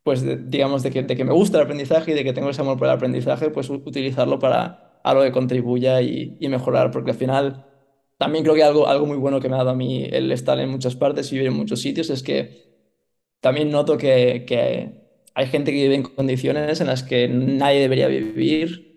pues 0.02 0.24
digamos, 0.50 0.82
de 0.82 0.90
que, 0.90 1.02
de 1.02 1.16
que 1.16 1.24
me 1.24 1.32
gusta 1.32 1.58
el 1.58 1.64
aprendizaje 1.64 2.12
y 2.12 2.14
de 2.14 2.24
que 2.24 2.32
tengo 2.32 2.50
ese 2.50 2.60
amor 2.60 2.78
por 2.78 2.88
el 2.88 2.94
aprendizaje, 2.94 3.50
pues 3.50 3.70
utilizarlo 3.70 4.38
para, 4.38 4.92
algo 5.02 5.22
que 5.22 5.32
contribuya 5.32 6.00
y, 6.02 6.36
mejorar, 6.48 6.90
porque 6.90 7.12
al 7.12 7.16
final 7.16 7.66
también 8.18 8.44
creo 8.44 8.54
que 8.54 8.62
algo, 8.62 8.86
algo 8.88 9.06
muy 9.06 9.16
bueno 9.16 9.40
que 9.40 9.48
me 9.48 9.54
ha 9.54 9.58
dado 9.58 9.70
a 9.70 9.74
mí 9.74 10.06
el 10.10 10.30
estar 10.32 10.58
en 10.60 10.70
muchas 10.70 10.96
partes 10.96 11.30
y 11.30 11.34
vivir 11.36 11.48
en 11.48 11.56
muchos 11.56 11.80
sitios 11.80 12.10
es 12.10 12.22
que 12.22 12.72
también 13.40 13.70
noto 13.70 13.98
que, 13.98 14.44
que 14.46 15.02
hay 15.34 15.46
gente 15.46 15.72
que 15.72 15.82
vive 15.82 15.94
en 15.96 16.02
condiciones 16.04 16.80
en 16.80 16.86
las 16.86 17.02
que 17.02 17.28
nadie 17.28 17.80
debería 17.80 18.06
vivir 18.06 18.92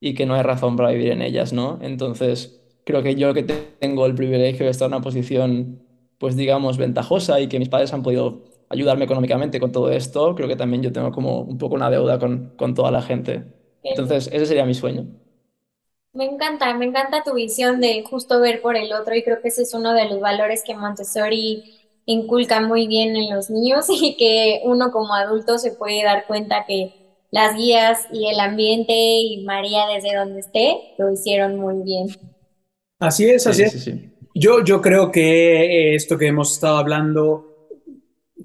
y 0.00 0.14
que 0.14 0.26
no 0.26 0.34
hay 0.34 0.42
razón 0.42 0.76
para 0.76 0.90
vivir 0.90 1.12
en 1.12 1.22
ellas, 1.22 1.52
¿no? 1.52 1.78
Entonces, 1.80 2.60
creo 2.84 3.02
que 3.02 3.14
yo 3.14 3.32
que 3.32 3.44
tengo 3.44 4.04
el 4.06 4.14
privilegio 4.14 4.66
de 4.66 4.70
estar 4.70 4.86
en 4.86 4.94
una 4.94 5.02
posición, 5.02 5.82
pues 6.18 6.36
digamos, 6.36 6.76
ventajosa 6.76 7.40
y 7.40 7.46
que 7.46 7.58
mis 7.58 7.68
padres 7.68 7.92
han 7.94 8.02
podido 8.02 8.44
ayudarme 8.72 9.04
económicamente 9.04 9.60
con 9.60 9.70
todo 9.70 9.90
esto, 9.90 10.34
creo 10.34 10.48
que 10.48 10.56
también 10.56 10.82
yo 10.82 10.92
tengo 10.92 11.12
como 11.12 11.42
un 11.42 11.58
poco 11.58 11.74
una 11.74 11.90
deuda 11.90 12.18
con, 12.18 12.54
con 12.56 12.74
toda 12.74 12.90
la 12.90 13.02
gente. 13.02 13.44
Entonces, 13.82 14.30
ese 14.32 14.46
sería 14.46 14.64
mi 14.64 14.74
sueño. 14.74 15.06
Me 16.14 16.24
encanta, 16.24 16.74
me 16.74 16.86
encanta 16.86 17.22
tu 17.22 17.34
visión 17.34 17.80
de 17.80 18.02
justo 18.02 18.40
ver 18.40 18.60
por 18.62 18.76
el 18.76 18.92
otro 18.92 19.14
y 19.14 19.22
creo 19.22 19.40
que 19.40 19.48
ese 19.48 19.62
es 19.62 19.74
uno 19.74 19.92
de 19.94 20.08
los 20.08 20.20
valores 20.20 20.62
que 20.64 20.74
Montessori 20.74 21.64
inculca 22.06 22.60
muy 22.60 22.86
bien 22.86 23.14
en 23.16 23.34
los 23.34 23.50
niños 23.50 23.86
y 23.90 24.16
que 24.16 24.60
uno 24.64 24.90
como 24.90 25.14
adulto 25.14 25.58
se 25.58 25.72
puede 25.72 26.02
dar 26.02 26.26
cuenta 26.26 26.64
que 26.66 26.94
las 27.30 27.56
guías 27.56 28.06
y 28.12 28.28
el 28.28 28.40
ambiente 28.40 28.92
y 28.94 29.42
María 29.44 29.86
desde 29.86 30.14
donde 30.14 30.40
esté 30.40 30.94
lo 30.98 31.10
hicieron 31.10 31.56
muy 31.56 31.82
bien. 31.82 32.08
Así 32.98 33.28
es, 33.28 33.46
así 33.46 33.62
es. 33.62 33.90
Yo, 34.34 34.62
yo 34.64 34.80
creo 34.80 35.10
que 35.10 35.94
esto 35.94 36.16
que 36.16 36.26
hemos 36.26 36.52
estado 36.52 36.76
hablando 36.76 37.51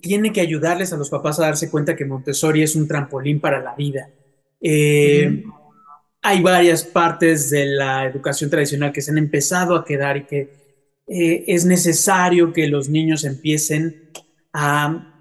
tiene 0.02 0.32
que 0.34 0.42
ayudarles 0.42 0.94
a 0.94 0.98
los 0.98 1.10
papás 1.10 1.40
a 1.40 1.44
darse 1.44 1.70
cuenta 1.70 1.96
que 1.96 2.06
Montessori 2.06 2.64
es 2.64 2.76
un 2.76 2.88
trampolín 2.88 3.40
para 3.40 3.62
la 3.62 3.76
vida. 3.76 4.10
Eh, 4.62 5.44
hay 6.22 6.42
varias 6.42 6.84
partes 6.84 7.50
de 7.50 7.66
la 7.66 8.06
educación 8.06 8.50
tradicional 8.50 8.92
que 8.92 9.02
se 9.02 9.12
han 9.12 9.18
empezado 9.18 9.76
a 9.76 9.86
quedar 9.86 10.18
y 10.18 10.26
que 10.26 10.58
eh, 11.08 11.46
es 11.48 11.66
necesario 11.66 12.52
que 12.52 12.68
los 12.68 12.90
niños 12.90 13.24
empiecen 13.24 14.12
a, 14.52 15.14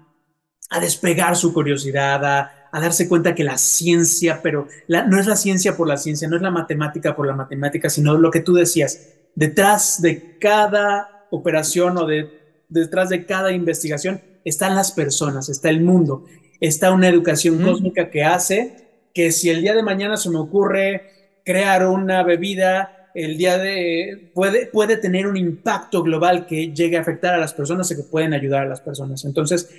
despegar 0.81 1.37
su 1.37 1.53
curiosidad, 1.53 2.25
a, 2.25 2.53
darse 2.73 3.07
cuenta 3.07 3.33
que 3.33 3.43
la 3.43 3.57
ciencia, 3.57 4.41
pero 4.43 4.67
no 4.87 5.19
es 5.19 5.25
la 5.25 5.35
ciencia 5.35 5.75
por 5.75 5.87
la 5.87 5.97
ciencia, 5.97 6.27
no 6.27 6.35
es 6.35 6.41
la 6.41 6.51
matemática 6.51 7.15
por 7.15 7.25
la 7.25 7.33
matemática, 7.33 7.89
sino 7.89 8.17
lo 8.17 8.29
que 8.29 8.41
tú 8.41 8.53
decías, 8.53 9.13
detrás 9.33 10.01
de 10.01 10.37
cada 10.37 11.25
operación 11.31 11.97
o 11.97 12.05
de, 12.05 12.65
detrás 12.69 13.09
de 13.09 13.25
cada 13.25 13.51
investigación 13.51 14.21
están 14.47 14.75
las 14.75 14.91
personas, 14.91 15.49
está 15.49 15.69
el 15.69 15.81
mundo, 15.81 16.25
está 16.59 16.91
una 16.91 17.09
educación 17.09 17.61
cósmica 17.61 18.09
que 18.09 18.23
hace 18.23 18.87
que 19.13 19.31
si 19.31 19.49
el 19.49 19.61
día 19.61 19.73
de 19.73 19.83
mañana 19.83 20.15
se 20.15 20.29
me 20.29 20.39
ocurre 20.39 21.01
crear 21.43 21.87
una 21.87 22.23
bebida, 22.23 23.09
el 23.13 23.37
día 23.37 23.57
de 23.57 24.31
puede, 24.33 24.67
puede 24.67 24.97
tener 24.97 25.27
un 25.27 25.37
impacto 25.37 26.03
global 26.03 26.45
que 26.45 26.71
llegue 26.73 26.97
a 26.97 27.01
afectar 27.01 27.33
a 27.33 27.39
las 27.39 27.53
personas 27.53 27.89
y 27.91 27.95
que 27.95 28.03
pueden 28.03 28.33
ayudar 28.33 28.63
a 28.63 28.69
las 28.69 28.79
personas. 28.79 29.25
Entonces, 29.25 29.69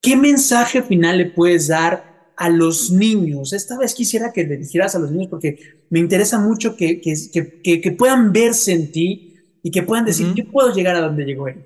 ¿qué 0.00 0.16
mensaje 0.16 0.82
final 0.82 1.18
le 1.18 1.26
puedes 1.26 1.68
dar 1.68 2.32
a 2.36 2.48
los 2.50 2.90
niños? 2.90 3.52
Esta 3.52 3.78
vez 3.78 3.94
quisiera 3.94 4.32
que 4.32 4.44
le 4.44 4.58
dijeras 4.58 4.94
a 4.94 4.98
los 4.98 5.10
niños 5.10 5.28
porque 5.28 5.58
me 5.90 5.98
interesa 5.98 6.38
mucho 6.38 6.76
que, 6.76 7.00
que, 7.00 7.80
que, 7.80 7.92
puedan 7.92 8.32
verse 8.32 8.72
en 8.72 8.92
ti 8.92 9.34
y 9.62 9.70
que 9.70 9.82
puedan 9.82 10.04
decir, 10.04 10.32
yo 10.34 10.44
puedo 10.50 10.72
llegar 10.72 10.94
a 10.94 11.00
donde 11.00 11.24
llegó 11.24 11.48
él. 11.48 11.64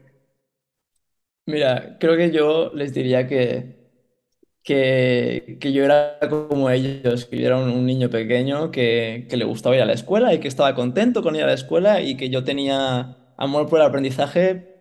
Mira, 1.47 1.97
creo 1.99 2.17
que 2.17 2.31
yo 2.31 2.71
les 2.75 2.95
diría 2.95 3.27
que 3.27 3.83
que, 4.63 5.59
que, 5.61 5.73
yo 5.73 5.85
era 5.85 6.19
como 6.31 6.71
ellos, 6.71 7.27
que 7.27 7.39
yo 7.39 7.47
era 7.47 7.59
un, 7.59 7.85
niño 7.87 8.11
pequeño 8.11 8.71
que, 8.71 9.27
que, 9.29 9.37
le 9.37 9.45
gustaba 9.45 9.77
ir 9.77 9.83
a 9.83 9.87
la 9.87 9.93
escuela 9.93 10.35
y 10.35 10.41
que 10.41 10.49
estaba 10.49 10.75
contento 10.75 11.23
con 11.23 11.35
ir 11.37 11.43
a 11.43 11.47
la 11.47 11.55
escuela 11.55 12.01
y 12.01 12.17
que 12.17 12.31
yo 12.31 12.45
tenía 12.45 13.17
amor 13.37 13.69
por 13.69 13.81
el 13.81 13.87
aprendizaje, 13.87 14.77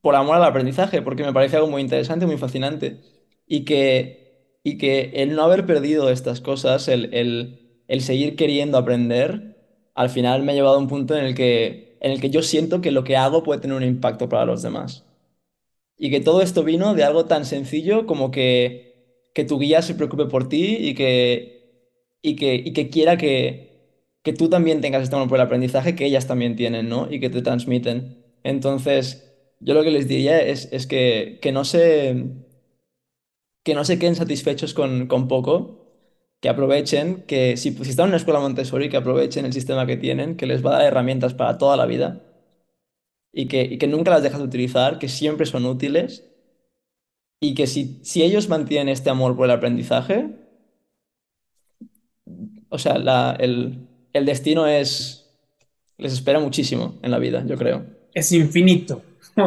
por 0.00 0.14
amor 0.16 0.36
al 0.36 0.44
aprendizaje, 0.44 1.02
porque 1.02 1.24
me 1.24 1.32
parecía 1.32 1.58
algo 1.58 1.70
muy 1.70 1.82
interesante, 1.82 2.26
muy 2.26 2.38
fascinante. 2.38 3.00
Y 3.46 3.64
que, 3.64 4.58
y 4.64 4.78
que 4.78 5.12
el 5.16 5.34
no 5.34 5.42
haber 5.42 5.66
perdido 5.66 6.10
estas 6.10 6.40
cosas, 6.40 6.88
el, 6.88 7.12
el, 7.14 7.82
el 7.88 8.00
seguir 8.02 8.36
queriendo 8.36 8.78
aprender, 8.78 9.56
al 9.94 10.10
final 10.10 10.42
me 10.42 10.52
ha 10.52 10.54
llevado 10.54 10.76
a 10.76 10.78
un 10.78 10.88
punto 10.88 11.16
en 11.16 11.24
el, 11.24 11.34
que, 11.34 11.98
en 12.00 12.12
el 12.12 12.20
que 12.20 12.30
yo 12.30 12.42
siento 12.42 12.80
que 12.80 12.92
lo 12.92 13.04
que 13.04 13.16
hago 13.16 13.42
puede 13.42 13.60
tener 13.60 13.76
un 13.76 13.84
impacto 13.84 14.28
para 14.28 14.44
los 14.44 14.62
demás. 14.62 15.04
Y 16.00 16.10
que 16.10 16.20
todo 16.20 16.42
esto 16.42 16.64
vino 16.64 16.94
de 16.94 17.04
algo 17.04 17.26
tan 17.26 17.44
sencillo 17.44 18.06
como 18.06 18.32
que 18.32 18.90
que 19.34 19.44
tu 19.44 19.58
guía 19.58 19.82
se 19.82 19.94
preocupe 19.94 20.26
por 20.26 20.48
ti 20.48 20.76
y 20.78 20.94
que, 20.94 22.16
y 22.22 22.36
que, 22.36 22.54
y 22.54 22.72
que 22.72 22.90
quiera 22.90 23.16
que, 23.16 23.70
que 24.22 24.32
tú 24.32 24.48
también 24.48 24.80
tengas 24.80 25.02
este 25.02 25.16
amor 25.16 25.28
por 25.28 25.38
el 25.38 25.46
aprendizaje 25.46 25.94
que 25.94 26.06
ellas 26.06 26.26
también 26.26 26.56
tienen, 26.56 26.88
¿no? 26.88 27.10
Y 27.10 27.20
que 27.20 27.30
te 27.30 27.42
transmiten. 27.42 28.24
Entonces, 28.42 29.32
yo 29.60 29.74
lo 29.74 29.82
que 29.82 29.90
les 29.90 30.08
diría 30.08 30.40
es, 30.40 30.68
es 30.72 30.86
que, 30.86 31.38
que, 31.40 31.52
no 31.52 31.64
se, 31.64 32.26
que 33.62 33.74
no 33.74 33.84
se 33.84 33.98
queden 33.98 34.16
satisfechos 34.16 34.74
con, 34.74 35.06
con 35.06 35.28
poco, 35.28 35.76
que 36.40 36.48
aprovechen, 36.48 37.24
que 37.26 37.56
si, 37.56 37.72
si 37.72 37.90
están 37.90 38.06
en 38.06 38.10
una 38.10 38.16
escuela 38.16 38.40
Montessori, 38.40 38.88
que 38.88 38.96
aprovechen 38.96 39.44
el 39.44 39.52
sistema 39.52 39.86
que 39.86 39.96
tienen, 39.96 40.36
que 40.36 40.46
les 40.46 40.64
va 40.64 40.70
a 40.70 40.78
dar 40.78 40.86
herramientas 40.86 41.34
para 41.34 41.58
toda 41.58 41.76
la 41.76 41.86
vida 41.86 42.29
y 43.32 43.46
que, 43.46 43.62
y 43.62 43.78
que 43.78 43.86
nunca 43.86 44.10
las 44.10 44.22
dejas 44.22 44.40
de 44.40 44.46
utilizar, 44.46 44.98
que 44.98 45.08
siempre 45.08 45.46
son 45.46 45.66
útiles 45.66 46.24
y 47.40 47.54
que 47.54 47.66
si, 47.66 47.98
si 48.02 48.22
ellos 48.22 48.48
mantienen 48.48 48.88
este 48.88 49.10
amor 49.10 49.36
por 49.36 49.46
el 49.46 49.52
aprendizaje, 49.52 50.28
o 52.68 52.78
sea, 52.78 52.98
la, 52.98 53.36
el, 53.38 53.88
el 54.12 54.26
destino 54.26 54.66
es, 54.66 55.32
les 55.96 56.12
espera 56.12 56.38
muchísimo 56.38 56.98
en 57.02 57.10
la 57.10 57.18
vida, 57.18 57.44
yo 57.46 57.56
creo. 57.56 57.84
Es 58.12 58.30
infinito. 58.32 59.02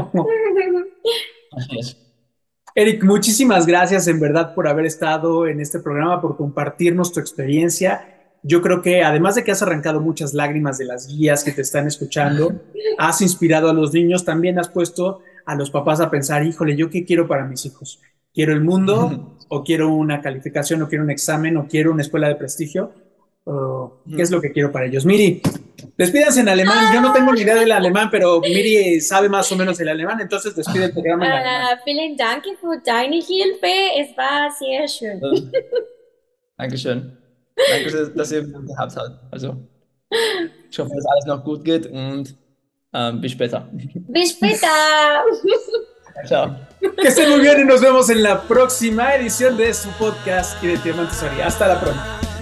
Eric, 2.76 3.04
muchísimas 3.04 3.68
gracias 3.68 4.08
en 4.08 4.20
verdad 4.20 4.56
por 4.56 4.68
haber 4.68 4.88
estado 4.88 5.46
en 5.46 5.62
este 5.62 5.80
programa, 5.80 6.20
por 6.20 6.36
compartirnos 6.36 7.14
tu 7.14 7.20
experiencia. 7.20 8.13
Yo 8.44 8.62
creo 8.62 8.82
que 8.82 9.04
además 9.04 9.36
de 9.36 9.44
que 9.44 9.52
has 9.52 9.62
arrancado 9.62 10.02
muchas 10.02 10.34
lágrimas 10.34 10.78
de 10.78 10.86
las 10.86 11.08
guías 11.08 11.44
que 11.44 11.52
te 11.52 11.62
están 11.62 11.88
escuchando, 11.88 12.62
has 12.98 13.22
inspirado 13.22 13.70
a 13.70 13.74
los 13.74 13.94
niños, 13.94 14.26
también 14.26 14.60
has 14.60 14.70
puesto 14.70 15.22
a 15.46 15.56
los 15.56 15.72
papás 15.72 16.02
a 16.02 16.10
pensar, 16.10 16.46
híjole, 16.46 16.76
¿yo 16.76 16.90
qué 16.90 17.06
quiero 17.06 17.28
para 17.28 17.46
mis 17.46 17.66
hijos? 17.66 18.00
¿Quiero 18.34 18.54
el 18.54 18.62
mundo 18.62 19.38
o 19.48 19.64
quiero 19.64 19.94
una 19.94 20.22
calificación 20.22 20.82
o 20.82 20.90
quiero 20.90 21.04
un 21.04 21.12
examen 21.12 21.58
o 21.58 21.68
quiero 21.68 21.92
una 21.92 22.02
escuela 22.02 22.28
de 22.28 22.36
prestigio? 22.36 22.94
¿Qué 23.46 24.22
es 24.22 24.32
lo 24.32 24.40
que 24.40 24.52
quiero 24.52 24.72
para 24.72 24.86
ellos? 24.86 25.06
Miri, 25.06 25.42
despídanse 25.98 26.40
en 26.40 26.50
alemán. 26.50 26.94
Yo 26.94 27.02
no 27.02 27.12
tengo 27.12 27.34
ni 27.34 27.42
idea 27.42 27.56
del 27.56 27.72
alemán, 27.72 28.10
pero 28.10 28.40
Miri 28.40 29.02
sabe 29.02 29.28
más 29.28 29.52
o 29.52 29.58
menos 29.58 29.80
el 29.82 29.90
alemán, 29.90 30.20
entonces 30.22 30.56
despide 30.56 30.86
el 30.86 30.94
programa 30.94 31.26
en 31.26 31.32
uh, 31.32 31.36
alemán. 31.36 31.80
Vielen 31.86 32.18
Dank 32.18 32.44
für 32.62 32.82
deine 32.86 33.18
Hilfe. 33.18 34.00
Es 34.00 34.16
war 34.16 34.50
sehr 34.52 34.88
schön. 34.88 35.20
Dankeschön. 36.58 37.23
Danke, 37.56 38.12
dass 38.16 38.32
ihr 38.32 38.44
mich 38.44 38.68
gehabt 38.68 38.96
habt. 38.96 39.20
Also, 39.32 39.56
ich 40.70 40.80
hoffe, 40.80 40.92
dass 40.96 41.06
alles 41.06 41.26
noch 41.26 41.44
gut 41.44 41.64
geht 41.64 41.88
und 41.88 42.36
Um, 42.94 43.20
bis 43.20 43.32
später. 43.32 43.68
Bis 43.72 44.32
später. 44.34 44.68
Chao. 46.28 46.56
Que 46.80 47.08
estén 47.08 47.28
muy 47.32 47.40
bien 47.40 47.62
y 47.62 47.64
nos 47.64 47.82
vemos 47.82 48.08
en 48.12 48.22
la 48.22 48.44
próxima 48.44 49.16
edición 49.16 49.58
de 49.58 49.74
su 49.74 49.90
podcast 49.94 50.64
y 50.64 50.68
de 50.78 50.94
Montessori. 50.94 51.42
Hasta 51.42 51.70
la 51.70 51.82
próxima. 51.82 52.33